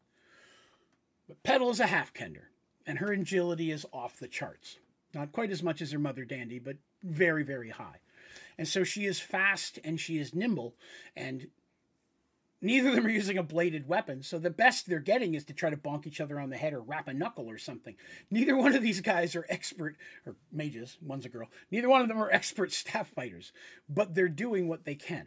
[1.26, 2.48] But Petal is a half kender,
[2.86, 4.80] and her agility is off the charts.
[5.14, 8.00] Not quite as much as her mother Dandy, but very, very high.
[8.58, 10.74] And so she is fast and she is nimble,
[11.16, 11.46] and
[12.60, 14.22] neither of them are using a bladed weapon.
[14.22, 16.72] So the best they're getting is to try to bonk each other on the head
[16.72, 17.94] or wrap a knuckle or something.
[18.30, 19.96] Neither one of these guys are expert,
[20.26, 23.52] or mages, one's a girl, neither one of them are expert staff fighters,
[23.88, 25.26] but they're doing what they can.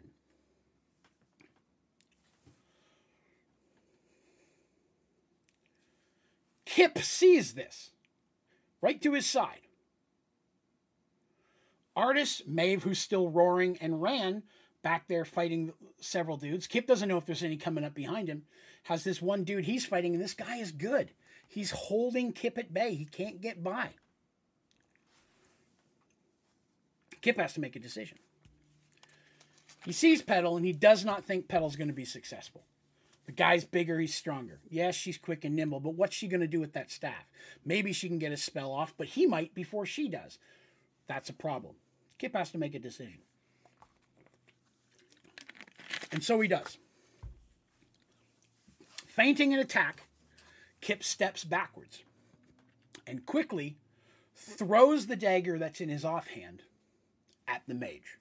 [6.64, 7.90] Kipp sees this
[8.80, 9.60] right to his side.
[11.94, 14.44] Artis, Maeve, who's still roaring, and Ran
[14.82, 16.66] back there fighting several dudes.
[16.66, 18.42] Kipp doesn't know if there's any coming up behind him.
[18.84, 21.10] Has this one dude he's fighting, and this guy is good.
[21.48, 22.94] He's holding Kipp at bay.
[22.94, 23.90] He can't get by.
[27.20, 28.18] Kipp has to make a decision.
[29.84, 32.62] He sees Petal, and he does not think Petal's going to be successful.
[33.26, 34.58] The guy's bigger, he's stronger.
[34.68, 37.30] Yes, she's quick and nimble, but what's she going to do with that staff?
[37.64, 40.38] Maybe she can get a spell off, but he might before she does.
[41.06, 41.76] That's a problem.
[42.18, 43.20] Kipp has to make a decision.
[46.12, 46.78] And so he does.
[49.06, 50.04] Feinting an attack,
[50.80, 52.02] Kipp steps backwards
[53.06, 53.78] and quickly
[54.34, 56.62] throws the dagger that's in his offhand
[57.48, 58.18] at the mage.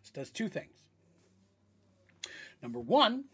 [0.00, 0.72] This does two things.
[2.62, 3.24] Number one,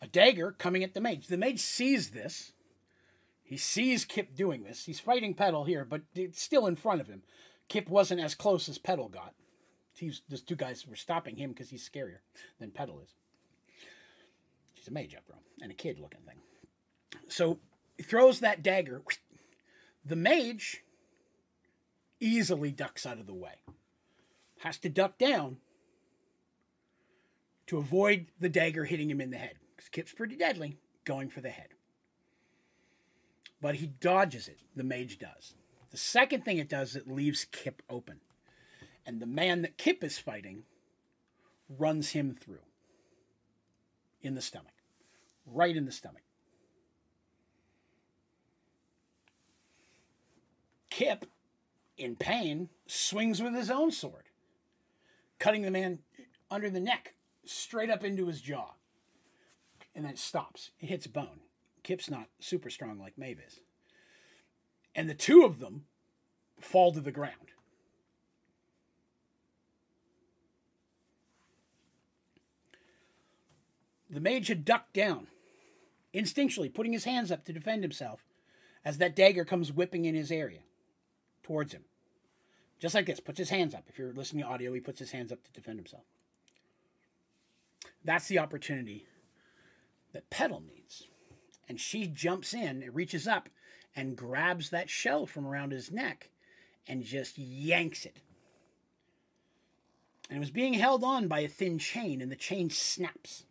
[0.00, 1.26] a dagger coming at the mage.
[1.26, 2.52] The mage sees this.
[3.42, 4.84] He sees Kipp doing this.
[4.84, 7.22] He's fighting Petal here, but it's still in front of him.
[7.68, 9.34] Kipp wasn't as close as Petal got.
[9.96, 12.18] He's, those two guys were stopping him because he's scarier
[12.58, 13.14] than Petal is.
[14.74, 16.38] She's a mage after all, and a kid looking thing.
[17.28, 17.58] So
[17.96, 19.02] he throws that dagger.
[20.04, 20.82] The mage
[22.20, 23.54] easily ducks out of the way.
[24.60, 25.58] Has to duck down
[27.66, 29.54] to avoid the dagger hitting him in the head.
[29.76, 31.68] Because Kipp's pretty deadly, going for the head.
[33.60, 35.54] But he dodges it, the mage does.
[35.90, 38.20] The second thing it does, it leaves Kipp open.
[39.06, 40.64] And the man that Kipp is fighting
[41.68, 42.64] runs him through
[44.22, 44.72] in the stomach,
[45.46, 46.22] right in the stomach.
[50.90, 51.26] Kipp,
[51.98, 54.28] in pain, swings with his own sword,
[55.38, 55.98] cutting the man
[56.50, 58.74] under the neck, straight up into his jaw.
[59.94, 60.70] And then it stops.
[60.80, 61.40] It hits bone.
[61.82, 63.60] Kipp's not super strong like Maeve is.
[64.94, 65.84] And the two of them
[66.60, 67.53] fall to the ground.
[74.14, 75.26] The mage had ducked down,
[76.14, 78.24] instinctually putting his hands up to defend himself
[78.84, 80.60] as that dagger comes whipping in his area
[81.42, 81.82] towards him.
[82.78, 83.86] Just like this, puts his hands up.
[83.88, 86.04] If you're listening to audio, he puts his hands up to defend himself.
[88.04, 89.04] That's the opportunity
[90.12, 91.08] that Petal needs.
[91.68, 93.48] And she jumps in, and reaches up,
[93.96, 96.30] and grabs that shell from around his neck
[96.86, 98.18] and just yanks it.
[100.30, 103.44] And it was being held on by a thin chain, and the chain snaps.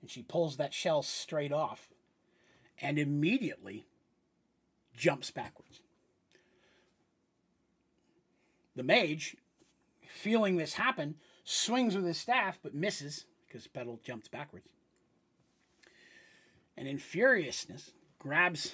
[0.00, 1.88] And she pulls that shell straight off
[2.80, 3.86] and immediately
[4.96, 5.80] jumps backwards.
[8.76, 9.36] The mage,
[10.06, 14.68] feeling this happen, swings with his staff but misses because Petal jumps backwards.
[16.76, 18.72] And in furiousness, grabs,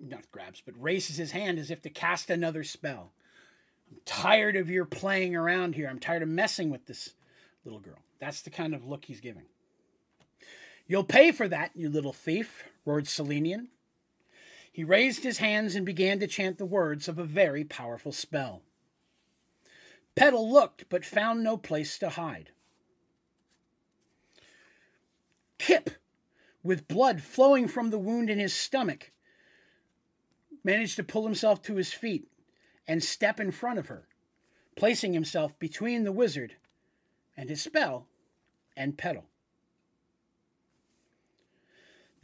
[0.00, 3.12] not grabs, but raises his hand as if to cast another spell.
[3.90, 5.88] I'm tired of your playing around here.
[5.88, 7.10] I'm tired of messing with this
[7.64, 7.98] little girl.
[8.18, 9.44] That's the kind of look he's giving.
[10.86, 13.68] You'll pay for that, you little thief, roared Selenian.
[14.72, 18.62] He raised his hands and began to chant the words of a very powerful spell.
[20.14, 22.50] Petal looked, but found no place to hide.
[25.58, 25.90] Kipp,
[26.62, 29.12] with blood flowing from the wound in his stomach,
[30.62, 32.28] managed to pull himself to his feet
[32.86, 34.06] and step in front of her,
[34.76, 36.56] placing himself between the wizard
[37.36, 38.06] and his spell
[38.76, 39.24] and Petal.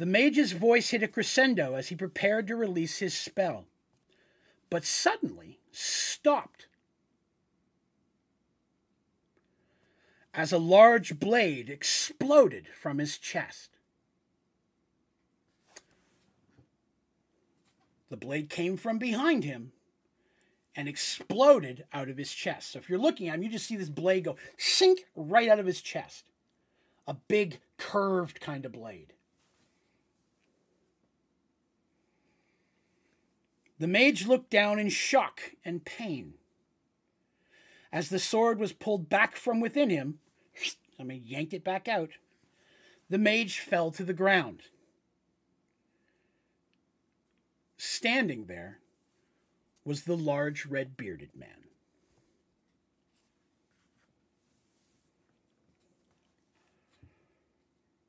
[0.03, 3.67] The mage's voice hit a crescendo as he prepared to release his spell,
[4.69, 6.67] but suddenly stopped
[10.35, 13.71] as a large blade exploded from his chest.
[18.11, 19.71] The blade came from behind him
[20.75, 22.73] and exploded out of his chest.
[22.73, 25.61] So if you're looking at him, you just see this blade go sink right out
[25.61, 26.25] of his chest.
[27.07, 29.12] A big curved kind of blade.
[33.83, 36.35] The mage looked down in shock and pain.
[37.93, 40.21] As the sword was pulled back from within him,
[41.01, 42.11] I mean, yanked it back out,
[43.11, 44.61] the mage fell to the ground.
[47.77, 48.79] Standing there
[49.85, 51.49] was the large red bearded man.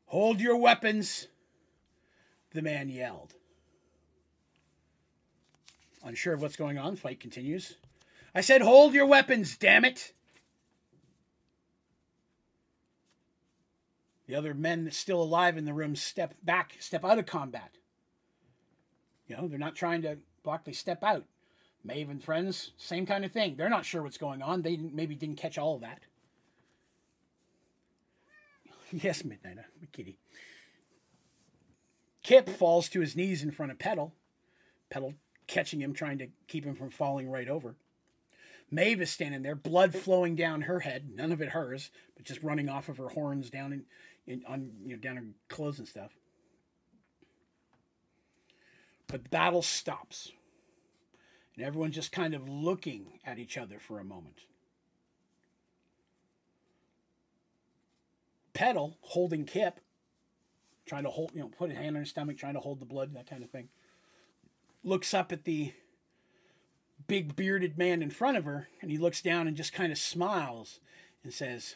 [0.06, 1.30] Hold your weapons,
[2.52, 3.34] the man yelled.
[6.04, 7.78] Unsure of what's going on, fight continues.
[8.36, 10.12] I said, hold your weapons, damn it!
[14.28, 17.78] The other men still alive in the room step back, step out of combat.
[19.28, 21.26] You know, they're not trying to block, they step out.
[21.84, 23.56] Maeve and friends, same kind of thing.
[23.56, 24.62] They're not sure what's going on.
[24.62, 26.02] They maybe didn't catch all of that.
[28.92, 30.18] yes, Midnight, I'm a kitty.
[32.24, 34.14] Kipp falls to his knees in front of Petal.
[34.90, 35.14] Petal
[35.48, 37.76] catching him, trying to keep him from falling right over.
[38.72, 42.42] Maeve is standing there, blood flowing down her head, none of it hers, but just
[42.42, 43.86] running off of her horns down in,
[44.26, 46.12] in on you know down her clothes and stuff.
[49.08, 50.32] But the battle stops.
[51.56, 54.40] And everyone's just kind of looking at each other for a moment.
[58.56, 59.80] Petal holding Kipp,
[60.88, 62.88] trying to hold, you know, put a hand on his stomach, trying to hold the
[62.88, 63.70] blood, that kind of thing
[64.84, 65.74] looks up at the
[67.08, 69.98] big bearded man in front of her and he looks down and just kind of
[69.98, 70.80] smiles
[71.24, 71.76] and says,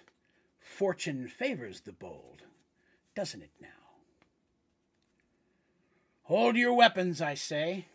[0.59, 2.43] Fortune favors the bold,
[3.15, 3.67] doesn't it now?
[6.23, 7.85] Hold your weapons, I say.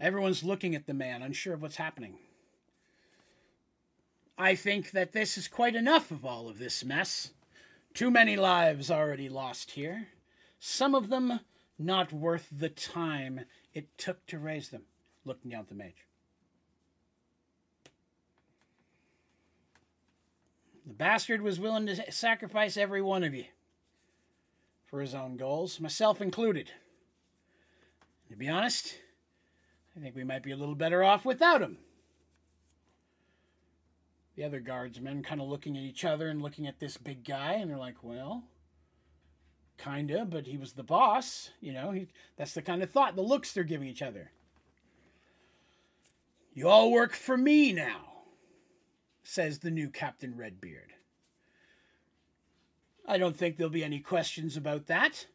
[0.00, 2.14] Everyone's looking at the man, unsure of what's happening.
[4.36, 7.30] I think that this is quite enough of all of this mess.
[7.98, 10.06] Too many lives already lost here.
[10.60, 11.40] Some of them
[11.80, 13.40] not worth the time
[13.74, 14.82] it took to raise them.
[15.24, 16.06] Looking down at the mage.
[20.86, 23.46] The bastard was willing to sacrifice every one of you
[24.86, 26.70] for his own goals, myself included.
[28.30, 28.94] To be honest,
[29.96, 31.78] I think we might be a little better off without him
[34.38, 37.54] the other guardsmen kind of looking at each other and looking at this big guy,
[37.54, 38.44] and they're like, well,
[39.78, 41.50] kinda, but he was the boss.
[41.60, 44.30] You know, he, that's the kind of thought, the looks they're giving each other.
[46.54, 48.12] You all work for me now,
[49.24, 50.92] says the new Captain Redbeard.
[53.08, 55.26] I don't think there'll be any questions about that.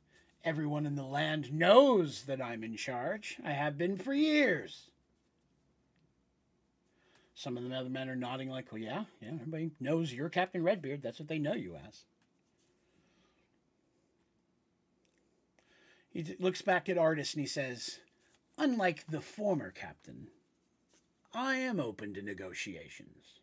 [0.45, 3.35] Everyone in the land knows that I'm in charge.
[3.43, 4.91] I have been for years.
[7.35, 10.63] Some of the other men are nodding, like, well, yeah, yeah, everybody knows you're Captain
[10.63, 11.01] Redbeard.
[11.01, 12.03] That's what they know you as.
[16.11, 17.99] He looks back at Artis and he says,
[18.57, 20.27] Unlike the former captain,
[21.33, 23.39] I am open to negotiations.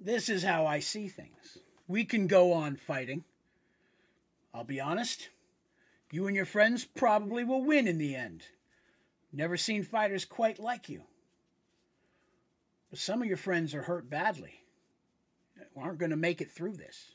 [0.00, 1.58] This is how I see things.
[1.86, 3.24] We can go on fighting.
[4.52, 5.28] I'll be honest,
[6.10, 8.42] you and your friends probably will win in the end.
[9.32, 11.02] Never seen fighters quite like you.
[12.90, 14.62] But some of your friends are hurt badly.
[15.76, 17.12] Aren't going to make it through this.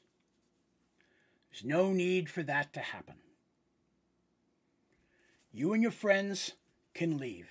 [1.52, 3.16] There's no need for that to happen.
[5.52, 6.54] You and your friends
[6.94, 7.48] can leave.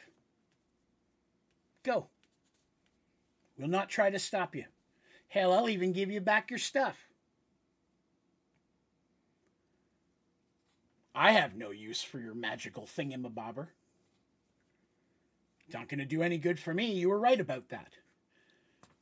[1.82, 2.08] Go.
[3.58, 4.64] We'll not try to stop you.
[5.28, 7.08] Hell, I'll even give you back your stuff.
[11.14, 13.68] I have no use for your magical thingamabobber.
[15.72, 16.92] It's not going to do any good for me.
[16.92, 17.94] You were right about that.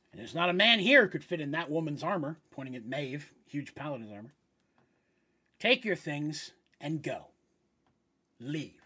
[0.09, 3.33] And there's not a man here could fit in that woman's armor, pointing at Maeve,
[3.45, 4.31] huge paladin's armor.
[5.59, 7.25] Take your things and go.
[8.39, 8.79] Leave.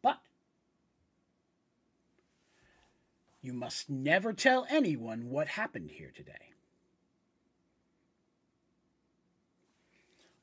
[0.00, 0.20] But
[3.42, 6.52] you must never tell anyone what happened here today.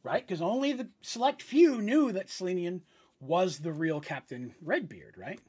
[0.03, 0.27] Right?
[0.27, 2.83] Because only the select few knew that Selenian
[3.19, 5.39] was the real Captain Redbeard, right?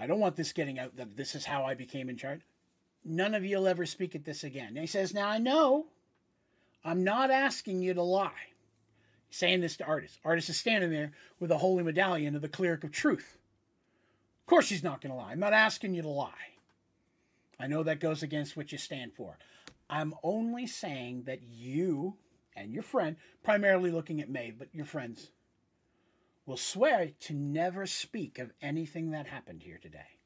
[0.00, 2.40] I don't want this getting out that this is how I became in charge.
[3.04, 4.68] None of you'll ever speak at this again.
[4.68, 5.86] And he says, Now I know
[6.82, 8.30] I'm not asking you to lie.
[9.28, 10.18] He's saying this to Artis.
[10.24, 13.36] Artis is standing there with a holy medallion of the cleric of truth.
[14.40, 15.32] Of course she's not going to lie.
[15.32, 16.32] I'm not asking you to lie.
[17.58, 19.36] I know that goes against what you stand for.
[19.90, 22.14] I'm only saying that you
[22.56, 25.30] and your friend, primarily looking at Maeve, but your friends,
[26.50, 30.18] will swear to never speak of anything that happened here today.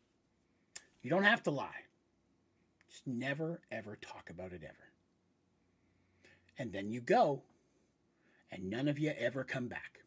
[1.03, 1.85] You don't have to lie.
[2.91, 4.89] Just never, ever talk about it ever.
[6.59, 7.43] And then you go,
[8.51, 10.01] and none of you ever come back.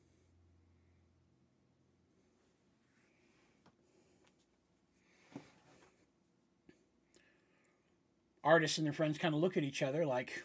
[8.44, 10.44] Artis and their friends kind of look at each other like,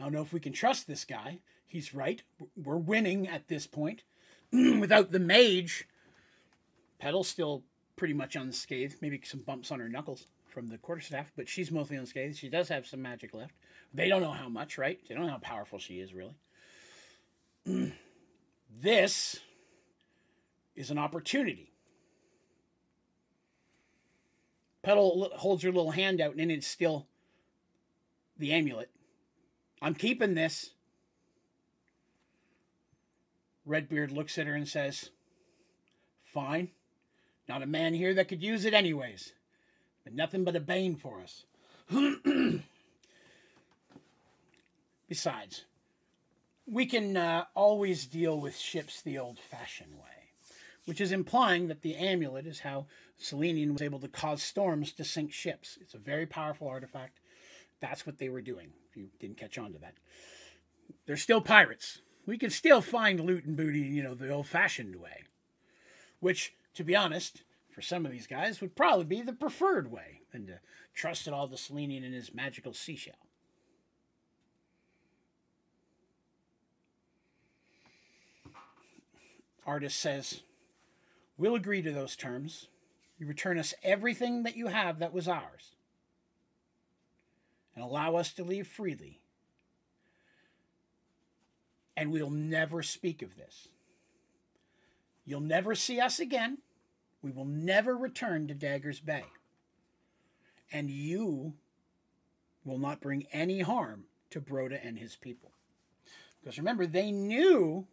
[0.00, 1.38] I don't know if we can trust this guy.
[1.68, 2.20] He's right.
[2.56, 4.02] We're winning at this point.
[4.80, 5.88] without the mage,
[6.98, 7.64] Petal's still
[7.96, 8.96] pretty much unscathed.
[9.00, 12.36] Maybe some bumps on her knuckles from the quarterstaff, but she's mostly unscathed.
[12.36, 13.54] She does have some magic left.
[13.94, 14.98] They don't know how much, right?
[15.08, 16.36] They don't know how powerful she is, really.
[18.80, 19.40] this
[20.76, 21.70] is an opportunity.
[24.82, 27.06] Petal holds her little hand out, and it's still
[28.36, 28.90] the amulet.
[29.80, 30.70] I'm keeping this.
[33.64, 35.10] Redbeard looks at her and says,
[36.24, 36.70] Fine.
[37.48, 39.32] Not a man here that could use it, anyways.
[40.04, 41.44] But nothing but a bane for us.
[45.08, 45.64] Besides,
[46.66, 50.30] we can uh, always deal with ships the old fashioned way,
[50.86, 52.86] which is implying that the amulet is how
[53.18, 55.76] Selenian was able to cause storms to sink ships.
[55.80, 57.20] It's a very powerful artifact.
[57.80, 59.94] That's what they were doing, if you didn't catch on to that.
[61.06, 64.96] They're still pirates we can still find loot and booty, you know, the old fashioned
[64.96, 65.24] way.
[66.20, 70.20] Which, to be honest, for some of these guys would probably be the preferred way
[70.32, 70.60] than to
[70.94, 73.14] trust it all to Selenian and his magical seashell.
[79.66, 80.42] Artis says,
[81.36, 82.68] We'll agree to those terms.
[83.18, 85.76] You return us everything that you have that was ours,
[87.74, 89.21] and allow us to leave freely
[91.96, 93.68] and we'll never speak of this.
[95.24, 96.58] You'll never see us again.
[97.22, 99.24] We will never return to Dagger's Bay.
[100.72, 101.54] And you
[102.64, 105.52] will not bring any harm to Broda and his people.
[106.40, 107.86] Because remember, they knew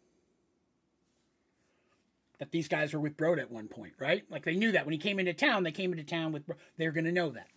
[2.39, 4.23] that these guys were with Broda at one point, right?
[4.29, 6.43] Like they knew that when he came into town, they came into town with.
[6.77, 7.47] They're going to know that.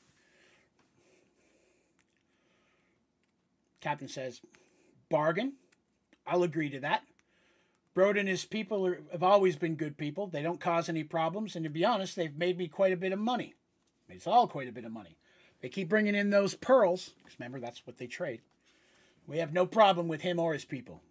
[3.81, 4.41] Captain says,
[5.09, 5.55] "Bargain.
[6.27, 7.03] I'll agree to that.
[7.95, 10.27] Broda and his people are, have always been good people.
[10.27, 13.13] They don't cause any problems, and to be honest, they've made me quite a bit
[13.13, 13.55] of money.
[14.09, 15.17] It's all quite a bit of money.
[15.61, 18.41] They keep bringing in those pearls, because remember, that's what they trade.
[19.27, 21.03] We have no problem with him or his people.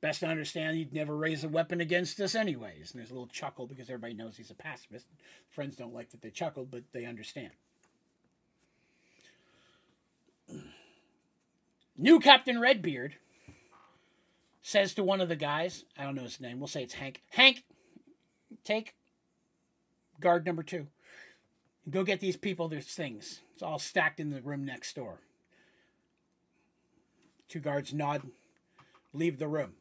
[0.00, 2.92] Best to understand he'd never raise a weapon against us anyways.
[2.92, 5.06] And there's a little chuckle because everybody knows he's a pacifist.
[5.50, 7.50] Friends don't like that they chuckled, but they understand.
[11.96, 13.16] New Captain Redbeard
[14.62, 17.22] says to one of the guys, I don't know his name, we'll say it's Hank.
[17.30, 17.64] Hank,
[18.64, 18.94] take
[20.20, 20.86] guard number two.
[21.88, 23.40] Go get these people their things.
[23.54, 25.20] It's all stacked in the room next door.
[27.48, 28.22] Two guards nod,
[29.12, 29.72] leave the room.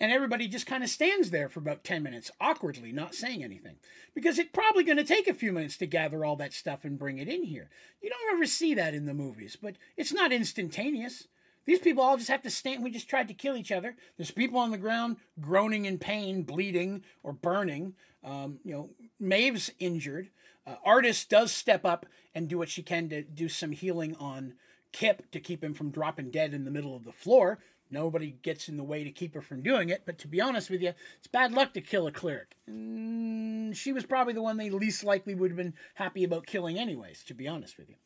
[0.00, 3.76] And everybody just kind of stands there for about 10 minutes, awkwardly, not saying anything.
[4.14, 6.98] Because it's probably going to take a few minutes to gather all that stuff and
[6.98, 7.70] bring it in here.
[8.02, 11.28] You don't ever see that in the movies, but it's not instantaneous.
[11.66, 12.82] These people all just have to stand.
[12.82, 13.96] We just tried to kill each other.
[14.16, 17.94] There's people on the ground groaning in pain, bleeding, or burning.
[18.22, 20.30] Um, you know, Maeve's injured.
[20.66, 24.54] Uh, Artis does step up and do what she can to do some healing on
[24.92, 27.58] Kipp to keep him from dropping dead in the middle of the floor.
[27.90, 30.02] Nobody gets in the way to keep her from doing it.
[30.06, 32.56] But to be honest with you, it's bad luck to kill a cleric.
[32.70, 36.78] Mm, she was probably the one they least likely would have been happy about killing,
[36.78, 37.96] anyways, to be honest with you.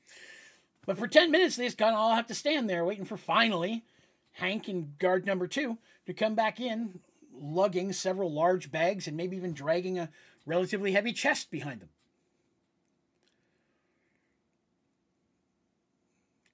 [0.88, 3.18] But for 10 minutes, they just kind of all have to stand there waiting for
[3.18, 3.84] finally
[4.32, 7.00] Hank and guard number two to come back in,
[7.38, 10.08] lugging several large bags and maybe even dragging a
[10.46, 11.90] relatively heavy chest behind them.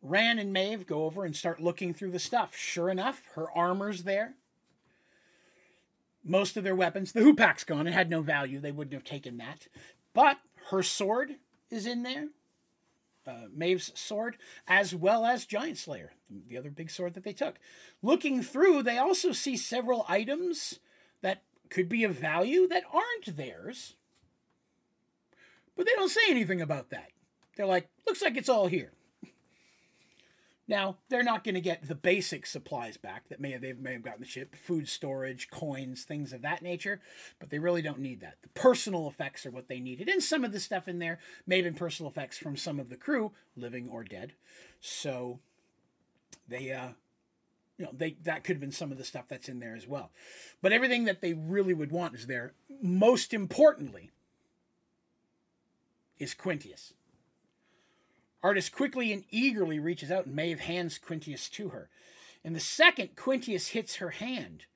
[0.02, 2.56] Ran and Maeve go over and start looking through the stuff.
[2.56, 4.34] Sure enough, her armor's there.
[6.24, 7.86] Most of their weapons, the Hoopak's gone.
[7.86, 8.58] It had no value.
[8.58, 9.68] They wouldn't have taken that.
[10.12, 10.38] But
[10.70, 11.36] her sword
[11.70, 12.30] is in there.
[13.26, 14.36] Uh, Maeve's sword,
[14.68, 17.56] as well as Giant Slayer, the other big sword that they took.
[18.02, 20.78] Looking through, they also see several items
[21.22, 23.96] that could be of value that aren't theirs.
[25.76, 27.10] But they don't say anything about that.
[27.56, 28.92] They're like, looks like it's all here.
[30.66, 33.92] Now, they're not going to get the basic supplies back that may have, they may
[33.92, 37.02] have gotten the ship, food storage, coins, things of that nature,
[37.38, 38.38] but they really don't need that.
[38.42, 40.08] The personal effects are what they needed.
[40.08, 42.88] And some of the stuff in there may have been personal effects from some of
[42.88, 44.32] the crew, living or dead.
[44.80, 45.40] So
[46.48, 46.90] they uh
[47.78, 49.86] you know, they that could have been some of the stuff that's in there as
[49.86, 50.10] well.
[50.62, 52.54] But everything that they really would want is there.
[52.80, 54.10] Most importantly
[56.18, 56.92] is Quintius.
[58.44, 61.88] Artis quickly and eagerly reaches out, and Maeve hands Quintius to her.
[62.44, 64.66] In the second Quintius hits her hand,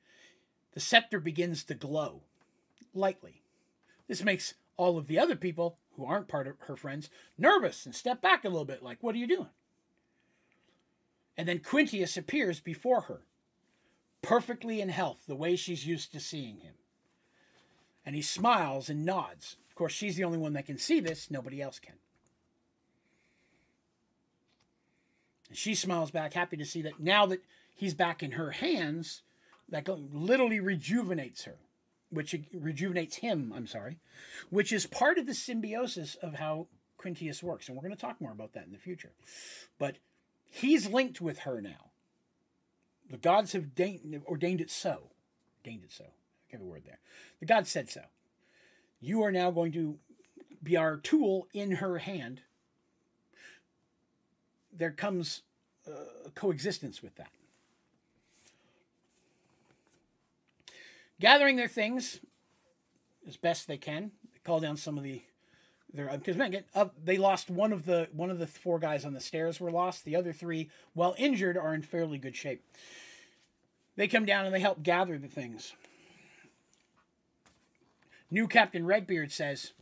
[0.72, 2.22] the scepter begins to glow,
[2.94, 3.42] lightly.
[4.08, 7.94] This makes all of the other people, who aren't part of her friends, nervous and
[7.94, 9.50] step back a little bit, like, What are you doing?
[11.36, 13.20] And then Quintius appears before her,
[14.22, 16.74] perfectly in health, the way she's used to seeing him.
[18.06, 19.56] And he smiles and nods.
[19.68, 21.96] Of course, she's the only one that can see this, nobody else can.
[25.52, 27.42] She smiles back, happy to see that now that
[27.74, 29.22] he's back in her hands,
[29.68, 31.56] that literally rejuvenates her,
[32.10, 33.98] which rejuvenates him, I'm sorry,
[34.50, 36.66] which is part of the symbiosis of how
[36.98, 37.68] Quintius works.
[37.68, 39.12] And we're going to talk more about that in the future.
[39.78, 39.96] But
[40.50, 41.90] he's linked with her now.
[43.10, 43.70] The gods have
[44.26, 45.10] ordained it so.
[45.64, 46.04] Ordained it so.
[46.04, 46.98] I get a word there.
[47.40, 48.02] The gods said so.
[49.00, 49.98] You are now going to
[50.62, 52.42] be our tool in her hand
[54.78, 55.42] there comes
[55.86, 57.30] uh, coexistence with that.
[61.20, 62.20] Gathering their things
[63.26, 65.22] as best they can, they call down some of the
[65.92, 69.14] their because again uh, they lost one of the one of the four guys on
[69.14, 70.04] the stairs were lost.
[70.04, 72.62] The other three, while injured, are in fairly good shape.
[73.96, 75.72] They come down and they help gather the things.
[78.30, 79.72] New Captain Redbeard says,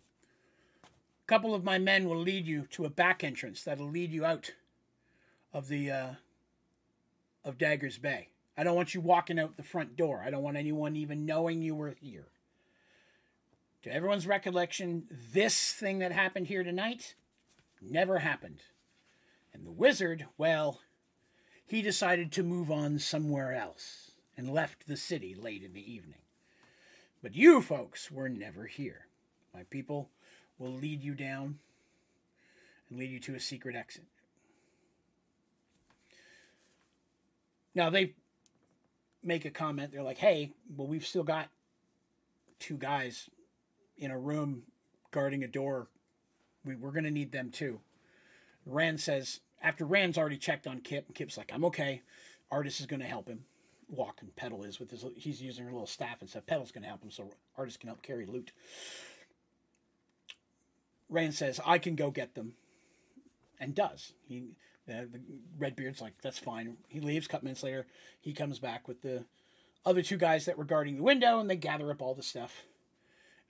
[0.85, 4.25] "A couple of my men will lead you to a back entrance that'll lead you
[4.25, 4.53] out
[5.53, 6.09] of the uh,
[7.45, 8.29] of Daggers Bay.
[8.57, 10.23] I don't want you walking out the front door.
[10.25, 12.29] I don't want anyone even knowing you were here.
[13.83, 17.15] To everyone's recollection, this thing that happened here tonight
[17.81, 18.63] never happened.
[19.53, 20.81] And the wizard, well,
[21.65, 26.19] he decided to move on somewhere else and left the city late in the evening.
[27.23, 29.07] But you folks were never here.
[29.55, 30.11] My people
[30.59, 31.59] will lead you down
[32.89, 34.05] and lead you to a secret exit.
[37.77, 38.15] Now they
[39.23, 39.93] make a comment.
[39.93, 41.51] They're like, "Hey, well, we've still got
[42.59, 43.29] two guys
[43.99, 44.63] in a room
[45.11, 45.89] guarding a door.
[46.65, 47.81] We, we're going to need them too."
[48.65, 52.03] Rand says, after Rand's already checked on Kipp, and Kipp's like, "I'm okay."
[52.51, 53.45] Artis is going to help him
[53.89, 55.05] walk, and Petal is with his.
[55.15, 56.47] He's using her little staff and stuff.
[56.47, 58.53] Petal's going to help him, so Artis can help carry loot.
[61.11, 62.55] Rand says, "I can go get them,"
[63.61, 64.15] and does.
[64.27, 64.57] He
[64.87, 65.21] the, the
[65.59, 66.77] Redbeard's like, that's fine.
[66.89, 67.27] He leaves.
[67.27, 67.87] A couple minutes later,
[68.21, 69.25] he comes back with the
[69.85, 72.65] other two guys that were guarding the window, and they gather up all the stuff.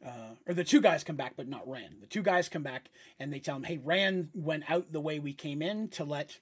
[0.04, 1.96] Uh, or the two guys come back, but not Rand.
[2.00, 5.18] The two guys come back and they tell him, "Hey, Rand went out the way
[5.18, 6.38] we came in to let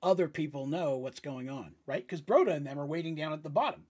[0.00, 2.06] other people know what's going on, right?
[2.06, 3.86] Because Broda and them are waiting down at the bottom.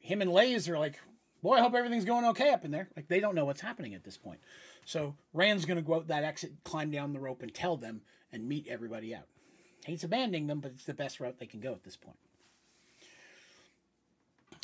[0.00, 1.00] Him and Lays are like,
[1.42, 3.94] "Boy, I hope everything's going okay up in there." Like they don't know what's happening
[3.94, 4.38] at this point.
[4.84, 8.02] So Rand's going to go out that exit, climb down the rope, and tell them
[8.32, 9.26] and meet everybody out.
[9.84, 12.18] Hates abandoning them, but it's the best route they can go at this point.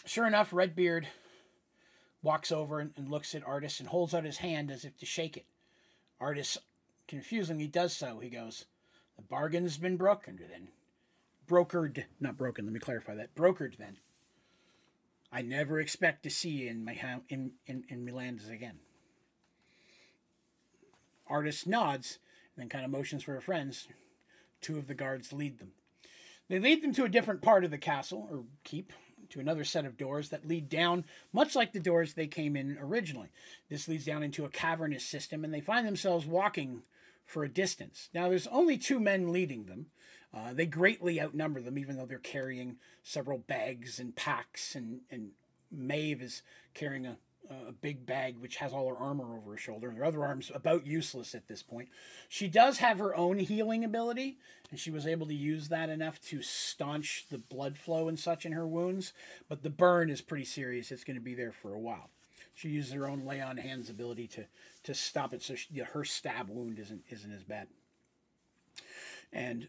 [0.04, 1.08] Sure enough, Redbeard
[2.22, 5.06] walks over and, and looks at Artis and holds out his hand as if to
[5.06, 5.46] shake it.
[6.20, 6.58] Artis
[7.08, 8.18] confusingly does so.
[8.20, 8.66] He goes,
[9.16, 10.68] The bargain's been broken then.
[11.48, 13.34] Brokered, not broken, let me clarify that.
[13.34, 13.98] Brokered then.
[15.32, 16.98] I never expect to see you in my
[17.28, 18.78] in, in, in Milandes again.
[21.28, 22.18] Artis nods
[22.56, 23.88] then kind of motions for her friends.
[24.60, 25.72] Two of the guards lead them.
[26.48, 28.92] They lead them to a different part of the castle, or keep,
[29.30, 32.78] to another set of doors that lead down, much like the doors they came in
[32.80, 33.28] originally.
[33.68, 36.82] This leads down into a cavernous system, and they find themselves walking
[37.24, 38.08] for a distance.
[38.14, 39.86] Now, there's only two men leading them.
[40.32, 45.30] Uh, they greatly outnumber them, even though they're carrying several bags and packs, and, and
[45.72, 46.42] Maeve is
[46.74, 47.18] carrying a
[47.68, 49.88] a big bag which has all her armor over her shoulder.
[49.88, 51.88] and Her other arm's about useless at this point.
[52.28, 54.38] She does have her own healing ability,
[54.70, 58.44] and she was able to use that enough to staunch the blood flow and such
[58.46, 59.12] in her wounds.
[59.48, 60.90] But the burn is pretty serious.
[60.90, 62.10] It's going to be there for a while.
[62.54, 64.46] She uses her own lay on hands ability to
[64.84, 67.68] to stop it, so she, her stab wound isn't isn't as bad.
[69.32, 69.68] And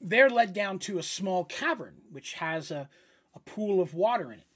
[0.00, 2.88] they're led down to a small cavern which has a,
[3.34, 4.46] a pool of water in it.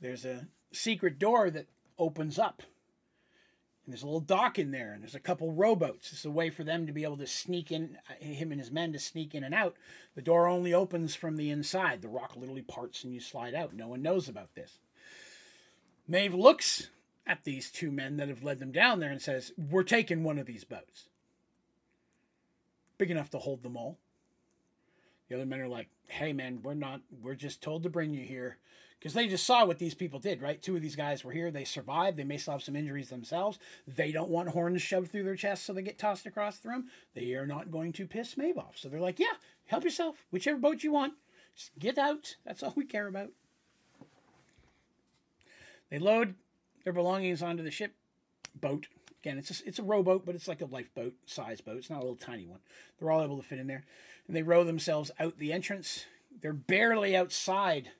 [0.00, 1.66] There's a secret door that
[1.98, 2.62] opens up.
[3.84, 6.12] And there's a little dock in there, and there's a couple rowboats.
[6.12, 8.72] It's a way for them to be able to sneak in, uh, him and his
[8.72, 9.76] men to sneak in and out.
[10.16, 12.02] The door only opens from the inside.
[12.02, 13.74] The rock literally parts and you slide out.
[13.74, 14.80] No one knows about this.
[16.08, 16.90] Maeve looks
[17.26, 20.38] at these two men that have led them down there and says, We're taking one
[20.38, 21.08] of these boats.
[22.98, 23.98] Big enough to hold them all.
[25.28, 28.24] The other men are like, Hey, man, we're not, we're just told to bring you
[28.24, 28.58] here
[28.98, 30.60] because they just saw what these people did, right?
[30.60, 31.50] Two of these guys were here.
[31.50, 32.16] They survived.
[32.16, 33.58] They may still have some injuries themselves.
[33.86, 36.86] They don't want horns shoved through their chests so they get tossed across the room.
[37.14, 38.76] They are not going to piss Maeve off.
[38.76, 39.34] So they're like, yeah,
[39.66, 40.26] help yourself.
[40.30, 41.14] Whichever boat you want.
[41.54, 42.36] Just get out.
[42.44, 43.30] That's all we care about.
[45.90, 46.34] They load
[46.84, 47.94] their belongings onto the ship
[48.54, 48.88] boat.
[49.26, 51.78] Again, it's a, it's a rowboat, but it's like a lifeboat size boat.
[51.78, 52.60] It's not a little tiny one.
[52.96, 53.82] They're all able to fit in there.
[54.28, 56.04] And they row themselves out the entrance.
[56.40, 57.90] They're barely outside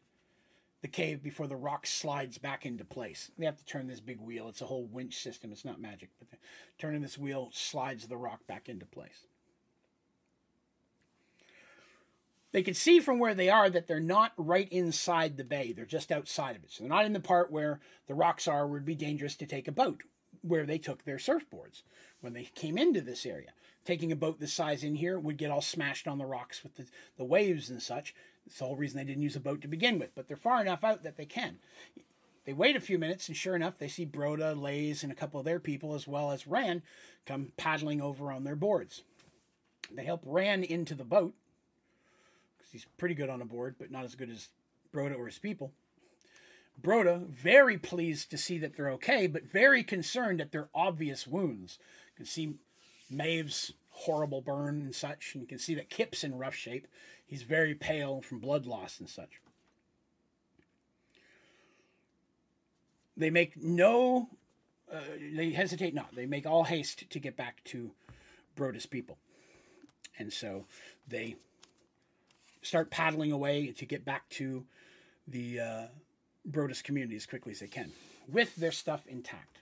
[0.82, 3.32] the cave before the rock slides back into place.
[3.36, 4.48] They have to turn this big wheel.
[4.48, 5.50] It's a whole winch system.
[5.50, 6.28] It's not magic, but
[6.78, 9.26] turning this wheel slides the rock back into place.
[12.52, 15.72] They can see from where they are that they're not right inside the bay.
[15.72, 16.70] They're just outside of it.
[16.70, 19.46] So they're not in the part where the rocks are where it'd be dangerous to
[19.46, 20.04] take a boat,
[20.46, 21.82] where they took their surfboards
[22.20, 23.50] when they came into this area.
[23.84, 26.76] Taking a boat this size in here would get all smashed on the rocks with
[26.76, 26.86] the,
[27.16, 28.14] the waves and such.
[28.46, 30.60] It's the whole reason they didn't use a boat to begin with, but they're far
[30.60, 31.58] enough out that they can.
[32.44, 35.40] They wait a few minutes, and sure enough, they see Broda, Lays, and a couple
[35.40, 36.82] of their people, as well as Ran,
[37.26, 39.02] come paddling over on their boards.
[39.92, 41.34] They help Ran into the boat,
[42.56, 44.48] because he's pretty good on a board, but not as good as
[44.92, 45.72] Broda or his people.
[46.80, 51.78] Broda, very pleased to see that they're okay, but very concerned at their obvious wounds.
[52.12, 52.54] You can see
[53.10, 56.86] Maeve's horrible burn and such, and you can see that Kipp's in rough shape.
[57.26, 59.40] He's very pale from blood loss and such.
[63.16, 64.28] They make no,
[64.92, 65.00] uh,
[65.34, 66.14] they hesitate not.
[66.14, 67.92] They make all haste to get back to
[68.54, 69.16] Broda's people.
[70.18, 70.66] And so
[71.08, 71.36] they
[72.62, 74.66] start paddling away to get back to
[75.26, 75.86] the uh,
[76.50, 77.92] Brodas community as quickly as they can
[78.28, 79.58] with their stuff intact.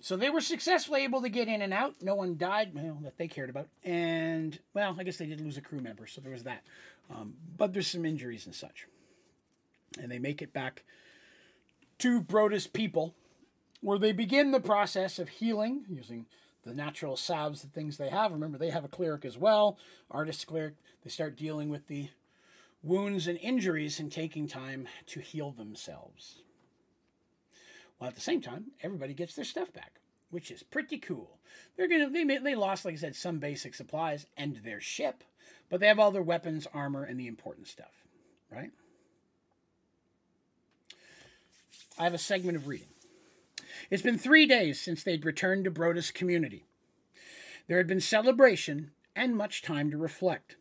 [0.00, 1.94] So they were successfully able to get in and out.
[2.02, 3.68] No one died, well, that they cared about.
[3.84, 6.62] And, well, I guess they did lose a crew member, so there was that.
[7.10, 8.86] Um, but there's some injuries and such.
[9.98, 10.84] And they make it back
[12.00, 13.14] to Broda's people,
[13.80, 16.26] where they begin the process of healing using
[16.64, 18.30] the natural salves, the things they have.
[18.30, 19.78] Remember, they have a cleric as well,
[20.10, 20.74] Artis cleric.
[21.02, 22.10] They start dealing with the
[22.84, 26.42] wounds and injuries and taking time to heal themselves.
[27.98, 30.00] While at the same time, everybody gets their stuff back,
[30.30, 31.38] which is pretty cool.
[31.76, 35.24] They're gonna they they lost, like I said, some basic supplies and their ship,
[35.70, 38.04] but they have all their weapons, armor, and the important stuff,
[38.50, 38.70] right?
[41.98, 42.88] I have a segment of reading.
[43.90, 46.64] It's been three days since they'd returned to Broda's community.
[47.66, 50.56] There had been celebration and much time to reflect.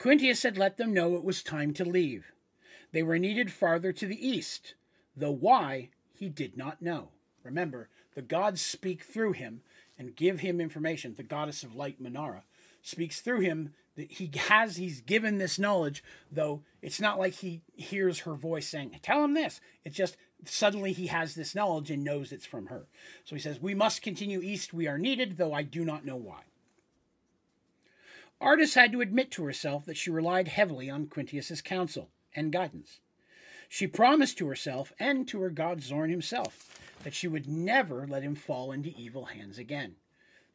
[0.00, 2.32] Quintius had let them know it was time to leave.
[2.90, 4.74] They were needed farther to the east,
[5.14, 7.10] though why he did not know.
[7.44, 9.60] Remember, the gods speak through him
[9.98, 11.14] and give him information.
[11.14, 12.44] The goddess of light, Manara,
[12.80, 16.02] speaks through him that he has, he's given this knowledge,
[16.32, 19.60] though it's not like he hears her voice saying, Tell him this.
[19.84, 20.16] It's just
[20.46, 22.86] suddenly he has this knowledge and knows it's from her.
[23.24, 24.72] So he says, We must continue east.
[24.72, 26.40] We are needed, though I do not know why.
[28.40, 33.00] Artis had to admit to herself that she relied heavily on Quintius's counsel and guidance.
[33.68, 38.22] She promised to herself and to her god Zorn himself that she would never let
[38.22, 39.96] him fall into evil hands again.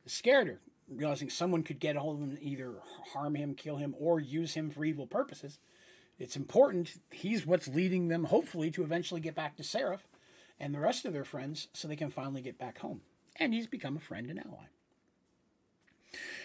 [0.04, 0.60] It scared her,
[0.90, 2.76] realizing someone could get a hold of him either
[3.14, 5.60] harm him, kill him, or use him for evil purposes.
[6.18, 6.96] It's important.
[7.12, 10.08] He's what's leading them, hopefully, to eventually get back to Seraph
[10.60, 13.02] and the rest of their friends so they can finally get back home.
[13.38, 14.66] And he's become a friend and ally.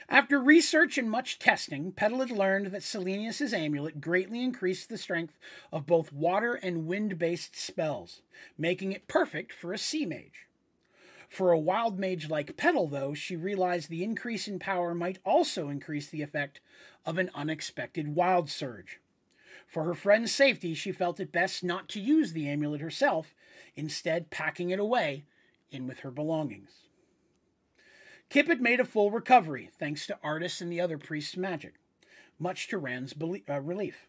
[0.08, 5.38] After research and much testing, Petal had learned that Selenius' amulet greatly increased the strength
[5.72, 8.22] of both water and wind based spells,
[8.58, 10.46] making it perfect for a sea mage.
[11.28, 15.68] For a wild mage like Petal, though, she realized the increase in power might also
[15.68, 16.60] increase the effect
[17.06, 18.98] of an unexpected wild surge.
[19.68, 23.32] For her friend's safety, she felt it best not to use the amulet herself,
[23.76, 25.22] instead, packing it away
[25.70, 26.70] in with her belongings.
[28.30, 31.74] Kipp had made a full recovery, thanks to Artis and the other priest's magic,
[32.38, 33.12] much to Rand's
[33.48, 34.06] uh, relief.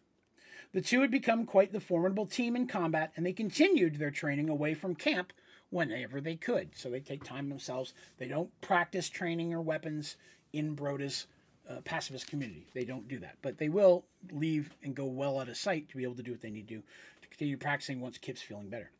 [0.72, 4.48] The two had become quite the formidable team in combat, and they continued their training
[4.48, 5.32] away from camp
[5.70, 6.70] whenever they could.
[6.76, 7.94] So they take time themselves.
[8.18, 10.16] They don't practice training or weapons
[10.52, 11.26] in Broda's
[11.68, 12.68] uh, pacifist community.
[12.74, 13.38] They don't do that.
[13.42, 16.30] But they will leave and go well out of sight to be able to do
[16.30, 16.82] what they need to do
[17.22, 18.92] to continue practicing once Kipp's feeling better.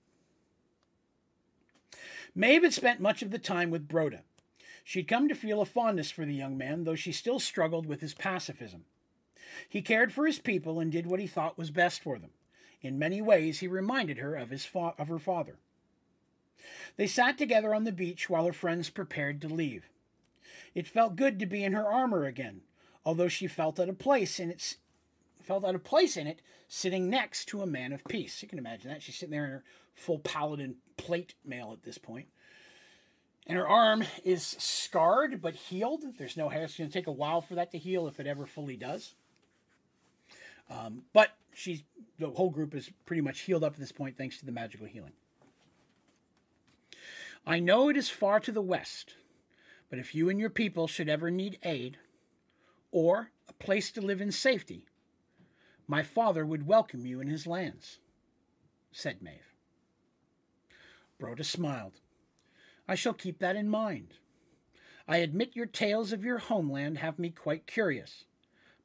[2.34, 4.20] Maeve had spent much of the time with Broda,
[4.84, 8.00] She'd come to feel a fondness for the young man, though she still struggled with
[8.00, 8.84] his pacifism.
[9.68, 12.30] He cared for his people and did what he thought was best for them.
[12.80, 15.58] In many ways, he reminded her of, his fa- of her father.
[16.96, 19.88] They sat together on the beach while her friends prepared to leave.
[20.74, 22.62] It felt good to be in her armor again,
[23.04, 24.76] although she felt out of place in its
[25.42, 28.42] felt out of place in it, sitting next to a man of peace.
[28.42, 29.02] You can imagine that.
[29.02, 32.28] She's sitting there in her full paladin plate mail at this point.
[33.46, 36.04] And her arm is scarred but healed.
[36.16, 36.64] There's no hair.
[36.64, 39.14] It's going to take a while for that to heal if it ever fully does.
[40.70, 41.82] Um, but she's
[42.18, 44.86] the whole group is pretty much healed up at this point thanks to the magical
[44.86, 45.12] healing.
[47.46, 49.14] I know it is far to the west,
[49.90, 51.98] but if you and your people should ever need aid
[52.92, 54.86] or a place to live in safety,
[55.88, 57.98] my father would welcome you in his lands,
[58.92, 59.52] said Maeve.
[61.20, 62.00] Broda smiled.
[62.92, 64.08] I shall keep that in mind.
[65.08, 68.26] I admit your tales of your homeland have me quite curious,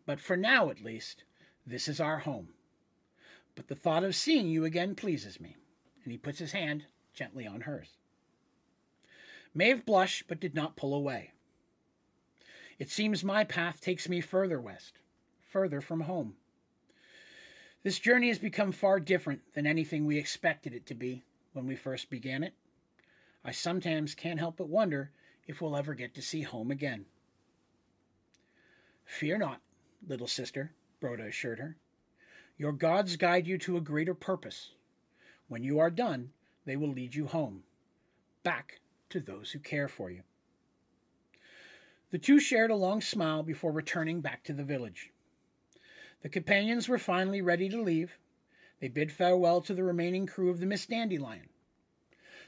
[0.05, 1.25] but for now at least,
[1.65, 2.53] this is our home.
[3.53, 5.57] But the thought of seeing you again pleases me,
[6.05, 7.97] and he puts his hand gently on hers.
[9.53, 11.33] Maeve blushed but did not pull away.
[12.79, 14.99] It seems my path takes me further west,
[15.51, 16.35] further from home.
[17.83, 21.75] This journey has become far different than anything we expected it to be when we
[21.75, 22.53] first began it.
[23.47, 25.09] I sometimes can't help but wonder
[25.47, 27.05] if we'll ever get to see home again.
[29.05, 29.61] Fear not,
[30.05, 31.77] little sister, Broda assured her.
[32.57, 34.71] Your gods guide you to a greater purpose.
[35.47, 36.31] When you are done,
[36.65, 37.63] they will lead you home,
[38.43, 40.23] back to those who care for you.
[42.11, 45.13] The two shared a long smile before returning back to the village.
[46.21, 48.17] The companions were finally ready to leave.
[48.81, 51.47] They bid farewell to the remaining crew of the Miss Dandelion.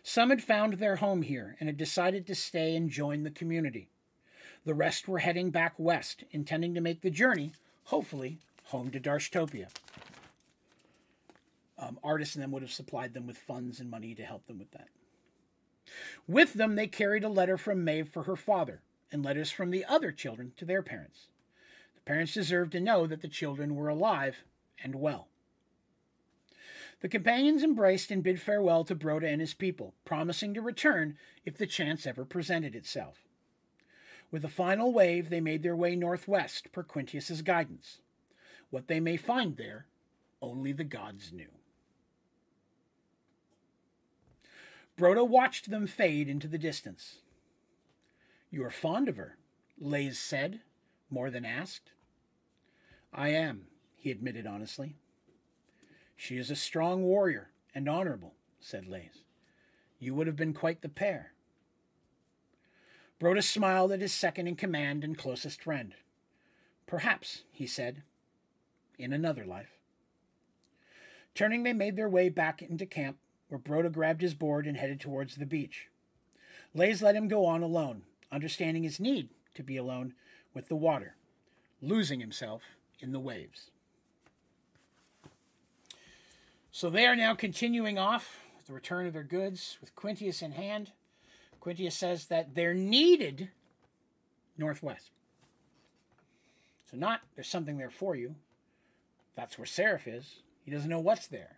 [0.09, 3.89] Some had found their home here and had decided to stay and join the community.
[4.65, 7.53] The rest were heading back west, intending to make the journey,
[7.83, 9.67] hopefully, home to Darshtopia.
[11.77, 14.57] Um, Artis and them would have supplied them with funds and money to help them
[14.57, 14.87] with that.
[16.27, 18.81] With them, they carried a letter from Maeve for her father
[19.11, 21.27] and letters from the other children to their parents.
[21.93, 24.37] The parents deserved to know that the children were alive
[24.83, 25.27] and well.
[27.01, 31.57] The companions embraced and bid farewell to Broda and his people, promising to return if
[31.57, 33.23] the chance ever presented itself.
[34.31, 37.99] With a final wave, they made their way northwest per Quintius's guidance.
[38.69, 39.87] What they may find there,
[40.41, 41.49] only the gods knew.
[44.97, 47.19] Broda watched them fade into the distance.
[48.51, 49.37] You are fond of her,
[49.79, 50.59] Lays said,
[51.09, 51.91] more than asked.
[53.13, 54.95] I am, he admitted honestly.
[56.21, 59.23] She is a strong warrior and honorable, said Lays.
[59.99, 61.31] You would have been quite the pair.
[63.21, 65.95] Broda smiled at his second in command and closest friend.
[66.85, 68.03] Perhaps, he said,
[68.97, 69.79] in another life.
[71.35, 73.15] Turning, they made their way back into camp,
[73.47, 75.87] where Broda grabbed his board and headed towards the beach.
[76.73, 80.13] Lays let him go on alone, understanding his need to be alone
[80.53, 81.15] with the water,
[81.81, 82.63] losing himself
[82.99, 83.71] in the waves.
[86.71, 90.91] So they are now continuing off the return of their goods with Quintius in hand,
[91.59, 93.49] Quintius says that they're needed
[94.57, 95.09] northwest.
[96.89, 98.35] So, not there's something there for you.
[99.35, 100.41] That's where Seraph is.
[100.63, 101.57] He doesn't know what's there,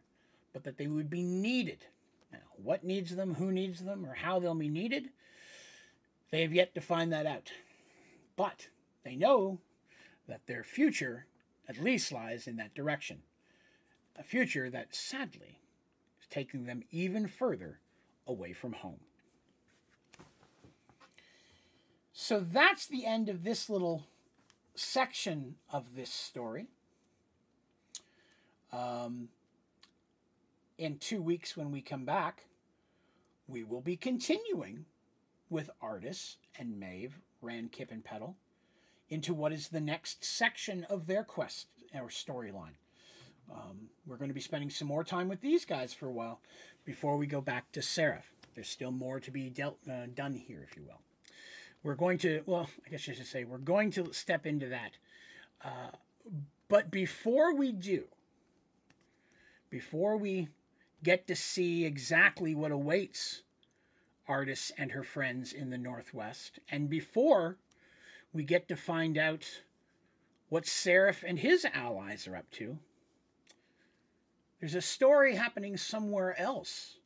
[0.54, 1.86] but that they would be needed.
[2.32, 5.10] Now, what needs them, who needs them, or how they'll be needed,
[6.32, 7.52] they have yet to find that out.
[8.38, 8.68] But
[9.04, 9.60] they know
[10.28, 11.26] that their future
[11.68, 13.24] at least lies in that direction.
[14.18, 15.60] A future that sadly
[16.22, 17.80] is taking them even further
[18.28, 19.00] away from home.
[22.14, 24.06] So that's the end of this little
[24.76, 26.68] section of this story.
[28.72, 29.30] Um,
[30.78, 32.46] in two weeks, when we come back,
[33.48, 34.86] we will be continuing
[35.50, 38.36] with Artis and Maeve, Rand, Kipp, and Petal
[39.10, 42.76] into what is the next section of their quest or storyline.
[43.50, 46.42] Um, we're going to be spending some more time with these guys for a while
[46.86, 48.32] before we go back to Seraph.
[48.56, 51.02] There's still more to be dealt uh, done here, if you will.
[51.84, 54.92] We're going to, well, I guess I should say, we're going to step into that.
[55.64, 55.92] Uh,
[56.68, 58.06] but before we do,
[59.70, 60.50] before we
[61.04, 63.42] get to see exactly what awaits
[64.28, 67.58] Artis and her friends in the Northwest, and before
[68.34, 69.62] we get to find out
[70.50, 72.78] what Seraph and his allies are up to,
[74.62, 76.98] there's a story happening somewhere else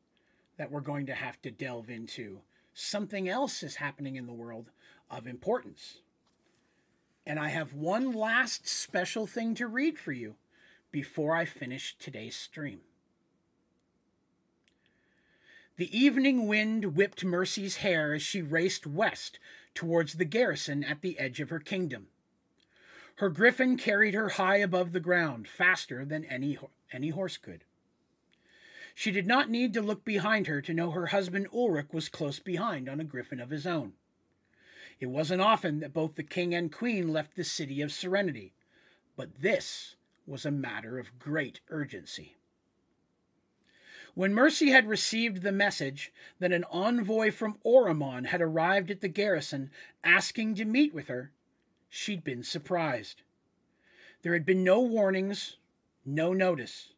[0.57, 2.41] that we're going to have to delve into.
[2.73, 4.69] Something else is happening in the world
[5.09, 5.99] of importance.
[7.25, 10.35] And I have one last special thing to read for you
[10.91, 12.81] before I finish today's stream.
[15.77, 19.39] The evening wind whipped Mercy's hair as she raced west
[19.73, 22.07] towards the garrison at the edge of her kingdom.
[23.15, 26.57] Her griffin carried her high above the ground, faster than any,
[26.91, 27.63] any horse could.
[28.93, 32.39] She did not need to look behind her to know her husband Ulrich was close
[32.39, 33.93] behind on a griffin of his own.
[34.99, 38.53] It wasn't often that both the king and queen left the city of serenity,
[39.15, 42.35] but this was a matter of great urgency.
[44.13, 49.09] When Mercy had received the message that an envoy from Oromon had arrived at the
[49.09, 49.71] garrison
[50.05, 51.31] asking to meet with her,
[51.89, 53.21] she'd been surprised.
[54.21, 55.57] There had been no warnings,
[56.05, 56.89] no notice.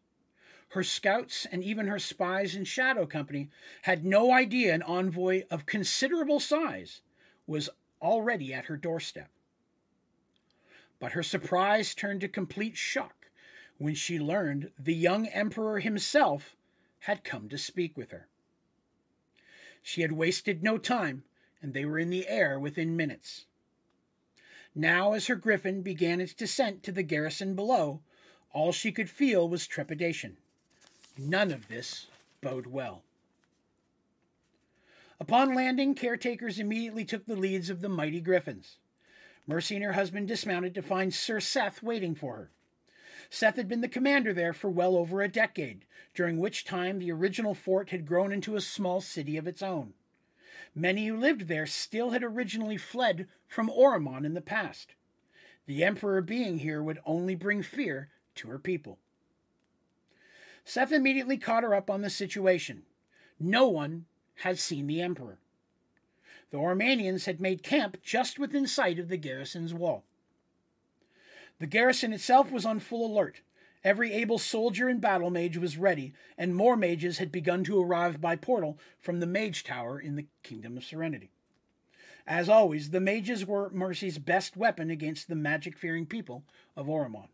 [0.69, 3.49] Her scouts and even her spies in Shadow Company
[3.83, 7.01] had no idea an envoy of considerable size
[7.45, 7.69] was
[8.01, 9.29] already at her doorstep.
[10.99, 13.29] But her surprise turned to complete shock
[13.77, 16.55] when she learned the young emperor himself
[17.01, 18.27] had come to speak with her.
[19.81, 21.23] She had wasted no time,
[21.61, 23.45] and they were in the air within minutes.
[24.79, 28.01] Now, as her griffin began its descent to the garrison below,
[28.53, 30.37] all she could feel was trepidation.
[31.17, 32.05] None of this
[32.41, 33.01] bode well.
[35.19, 38.77] Upon landing, caretakers immediately took the leads of the mighty griffins.
[39.47, 42.51] Mercy and her husband dismounted to find Sir Seth waiting for her.
[43.31, 47.11] Seth had been the commander there for well over a decade, during which time the
[47.11, 49.95] original fort had grown into a small city of its own.
[50.75, 54.95] Many who lived there still had originally fled from Oromon in the past.
[55.65, 58.99] The Emperor being here would only bring fear to her people.
[60.63, 62.83] Seth immediately caught her up on the situation.
[63.39, 64.05] No one
[64.41, 65.37] had seen the Emperor.
[66.51, 70.03] The Oromanians had made camp just within sight of the garrison's wall.
[71.59, 73.41] The garrison itself was on full alert.
[73.87, 78.19] Every able soldier and battle mage was ready, and more mages had begun to arrive
[78.19, 81.31] by portal from the mage tower in the Kingdom of Serenity.
[82.27, 86.43] As always, the mages were Mercy's best weapon against the magic fearing people
[86.75, 87.29] of Oromon.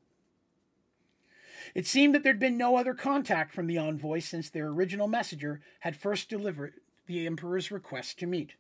[1.74, 5.60] It seemed that there'd been no other contact from the envoy since their original messenger
[5.80, 6.76] had first delivered
[7.08, 8.54] the Emperor's request to meet.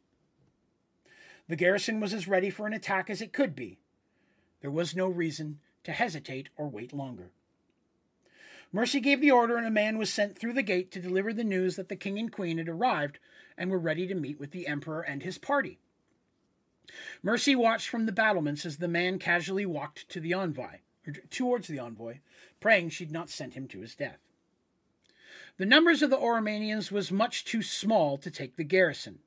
[1.47, 3.77] The garrison was as ready for an attack as it could be,
[4.61, 7.29] there was no reason to hesitate or wait longer.
[8.75, 11.43] Mercy gave the order, and a man was sent through the gate to deliver the
[11.43, 13.19] news that the king and queen had arrived
[13.55, 15.77] and were ready to meet with the emperor and his party.
[17.21, 20.79] Mercy watched from the battlements as the man casually walked to the envoy,
[21.29, 22.17] towards the envoy,
[22.59, 24.17] praying she'd not sent him to his death.
[25.57, 29.19] The numbers of the Oromanians was much too small to take the garrison.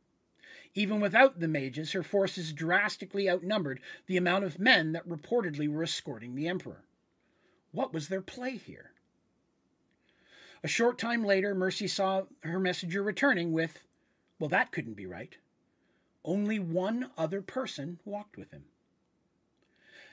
[0.75, 5.85] Even without the mages, her forces drastically outnumbered the amount of men that reportedly were
[5.85, 6.83] escorting the emperor.
[7.71, 8.91] What was their play here?
[10.63, 13.85] A short time later, Mercy saw her messenger returning with,
[14.39, 15.37] Well, that couldn't be right.
[16.25, 18.65] Only one other person walked with him.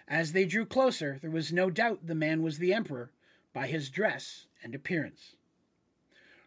[0.08, 3.12] As they drew closer, there was no doubt the man was the emperor
[3.54, 5.36] by his dress and appearance.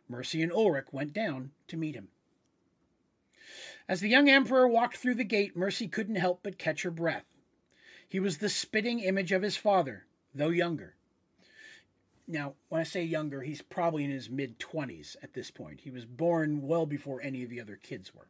[0.09, 2.09] Mercy and Ulrich went down to meet him.
[3.89, 7.24] As the young emperor walked through the gate, Mercy couldn't help but catch her breath.
[8.09, 10.94] He was the spitting image of his father, though younger.
[12.28, 15.81] Now, when I say younger, he's probably in his mid 20s at this point.
[15.81, 18.28] He was born well before any of the other kids were,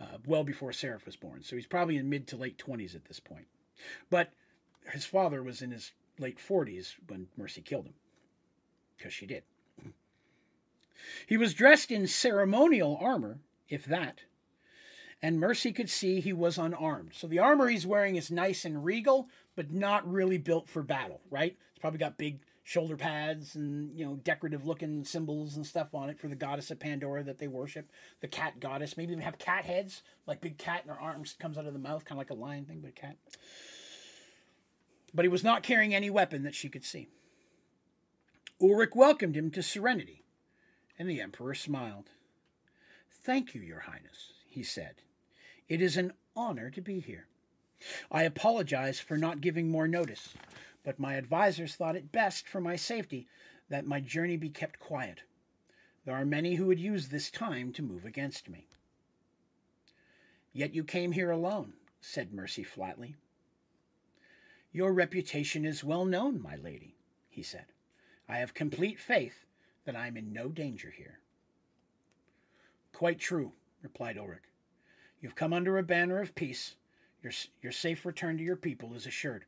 [0.00, 1.42] uh, well before Seraph was born.
[1.42, 3.46] So he's probably in mid to late 20s at this point.
[4.08, 4.32] But
[4.90, 7.94] his father was in his late 40s when Mercy killed him,
[8.96, 9.42] because she did.
[11.26, 13.38] He was dressed in ceremonial armor,
[13.68, 14.20] if that,
[15.22, 17.12] and Mercy could see he was unarmed.
[17.14, 21.20] So the armor he's wearing is nice and regal, but not really built for battle,
[21.30, 21.56] right?
[21.70, 26.10] It's probably got big shoulder pads and you know decorative looking symbols and stuff on
[26.10, 28.96] it for the goddess of Pandora that they worship, the cat goddess.
[28.96, 31.78] Maybe even have cat heads, like big cat in her arms comes out of the
[31.78, 33.16] mouth, kind of like a lion thing, but a cat.
[35.12, 37.08] But he was not carrying any weapon that she could see.
[38.60, 40.22] Ulrich welcomed him to serenity,
[40.98, 42.10] and the emperor smiled.
[43.10, 44.96] Thank you, your highness, he said.
[45.68, 47.26] It is an honor to be here.
[48.10, 50.34] I apologize for not giving more notice
[50.82, 53.26] but my advisers thought it best for my safety
[53.68, 55.22] that my journey be kept quiet.
[56.04, 58.66] There are many who would use this time to move against me.
[60.52, 63.14] Yet you came here alone, said Mercy flatly.
[64.72, 66.96] Your reputation is well known, my lady,
[67.28, 67.66] he said.
[68.28, 69.44] I have complete faith
[69.84, 71.18] that I am in no danger here.
[72.92, 73.52] Quite true,
[73.82, 74.42] replied Ulrich.
[75.20, 76.76] You've come under a banner of peace.
[77.22, 77.32] Your,
[77.62, 79.44] your safe return to your people is assured.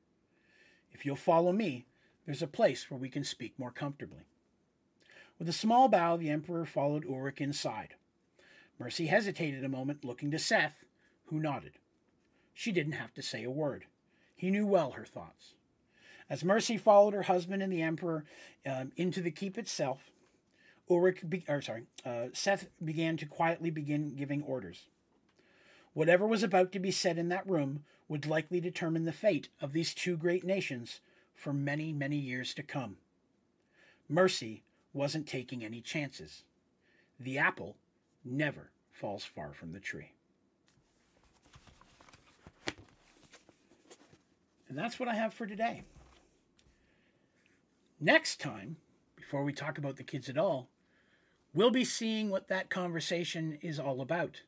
[0.92, 1.86] If you'll follow me,
[2.26, 4.24] there's a place where we can speak more comfortably.
[5.38, 7.94] With a small bow, the Emperor followed Ulrich inside.
[8.78, 10.84] Mercy hesitated a moment, looking to Seth,
[11.26, 11.78] who nodded.
[12.54, 13.86] She didn't have to say a word.
[14.36, 15.54] He knew well her thoughts.
[16.28, 18.24] As Mercy followed her husband and the Emperor
[18.66, 20.10] um, into the keep itself,
[20.88, 24.86] Ulrich, be- or sorry, uh, Seth began to quietly begin giving orders.
[25.94, 29.72] Whatever was about to be said in that room would likely determine the fate of
[29.72, 31.00] these two great nations
[31.34, 32.98] for many, many years to come.
[34.06, 36.42] Mercy wasn't taking any chances.
[37.18, 37.78] The apple
[38.22, 40.12] never falls far from the tree.
[44.68, 45.84] And that's what I have for today.
[47.98, 48.76] Next time,
[49.16, 50.68] before we talk about the kids at all,
[51.54, 54.42] we'll be seeing what that conversation is all about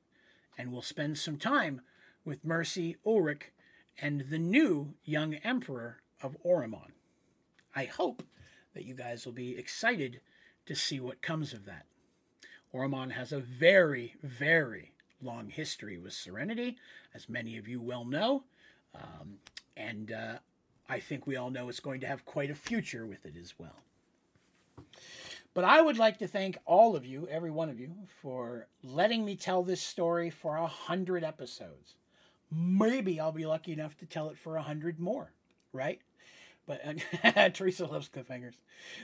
[0.58, 1.80] and we'll spend some time
[2.26, 3.53] with Mercy Ulrich
[4.00, 6.92] and the new young emperor of Oromon.
[7.74, 8.22] I hope
[8.74, 10.20] that you guys will be excited
[10.66, 11.86] to see what comes of that.
[12.72, 14.92] Oromon has a very, very
[15.22, 16.76] long history with Serenity,
[17.14, 18.44] as many of you well know.
[18.94, 19.38] Um,
[19.76, 20.38] and uh,
[20.88, 23.54] I think we all know it's going to have quite a future with it as
[23.58, 23.80] well.
[25.54, 29.24] But I would like to thank all of you, every one of you, for letting
[29.24, 31.94] me tell this story for a hundred episodes.
[32.54, 35.32] Maybe I'll be lucky enough to tell it for a hundred more,
[35.72, 36.00] right?
[36.66, 36.80] But
[37.54, 38.54] Teresa loves cliffhangers.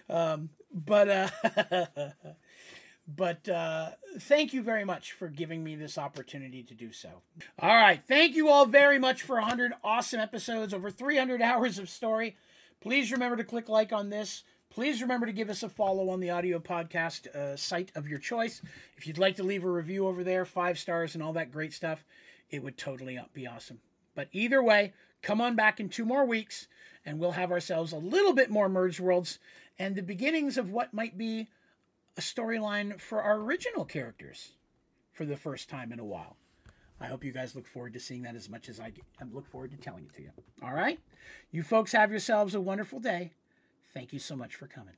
[0.08, 1.28] Um, but uh,
[3.08, 3.90] but uh,
[4.20, 7.22] thank you very much for giving me this opportunity to do so.
[7.58, 11.88] All right, thank you all very much for 100 awesome episodes, over 300 hours of
[11.88, 12.36] story.
[12.80, 14.44] Please remember to click like on this.
[14.70, 18.20] Please remember to give us a follow on the audio podcast uh, site of your
[18.20, 18.62] choice.
[18.96, 21.72] If you'd like to leave a review over there, five stars and all that great
[21.72, 22.04] stuff,
[22.50, 23.80] it would totally be awesome.
[24.14, 26.66] But either way, come on back in two more weeks
[27.04, 29.38] and we'll have ourselves a little bit more merged worlds
[29.78, 31.48] and the beginnings of what might be
[32.16, 34.52] a storyline for our original characters
[35.12, 36.36] for the first time in a while.
[37.00, 38.92] I hope you guys look forward to seeing that as much as I
[39.32, 40.30] look forward to telling it to you.
[40.62, 41.00] All right?
[41.50, 43.32] You folks have yourselves a wonderful day.
[43.94, 44.94] Thank you so much for coming.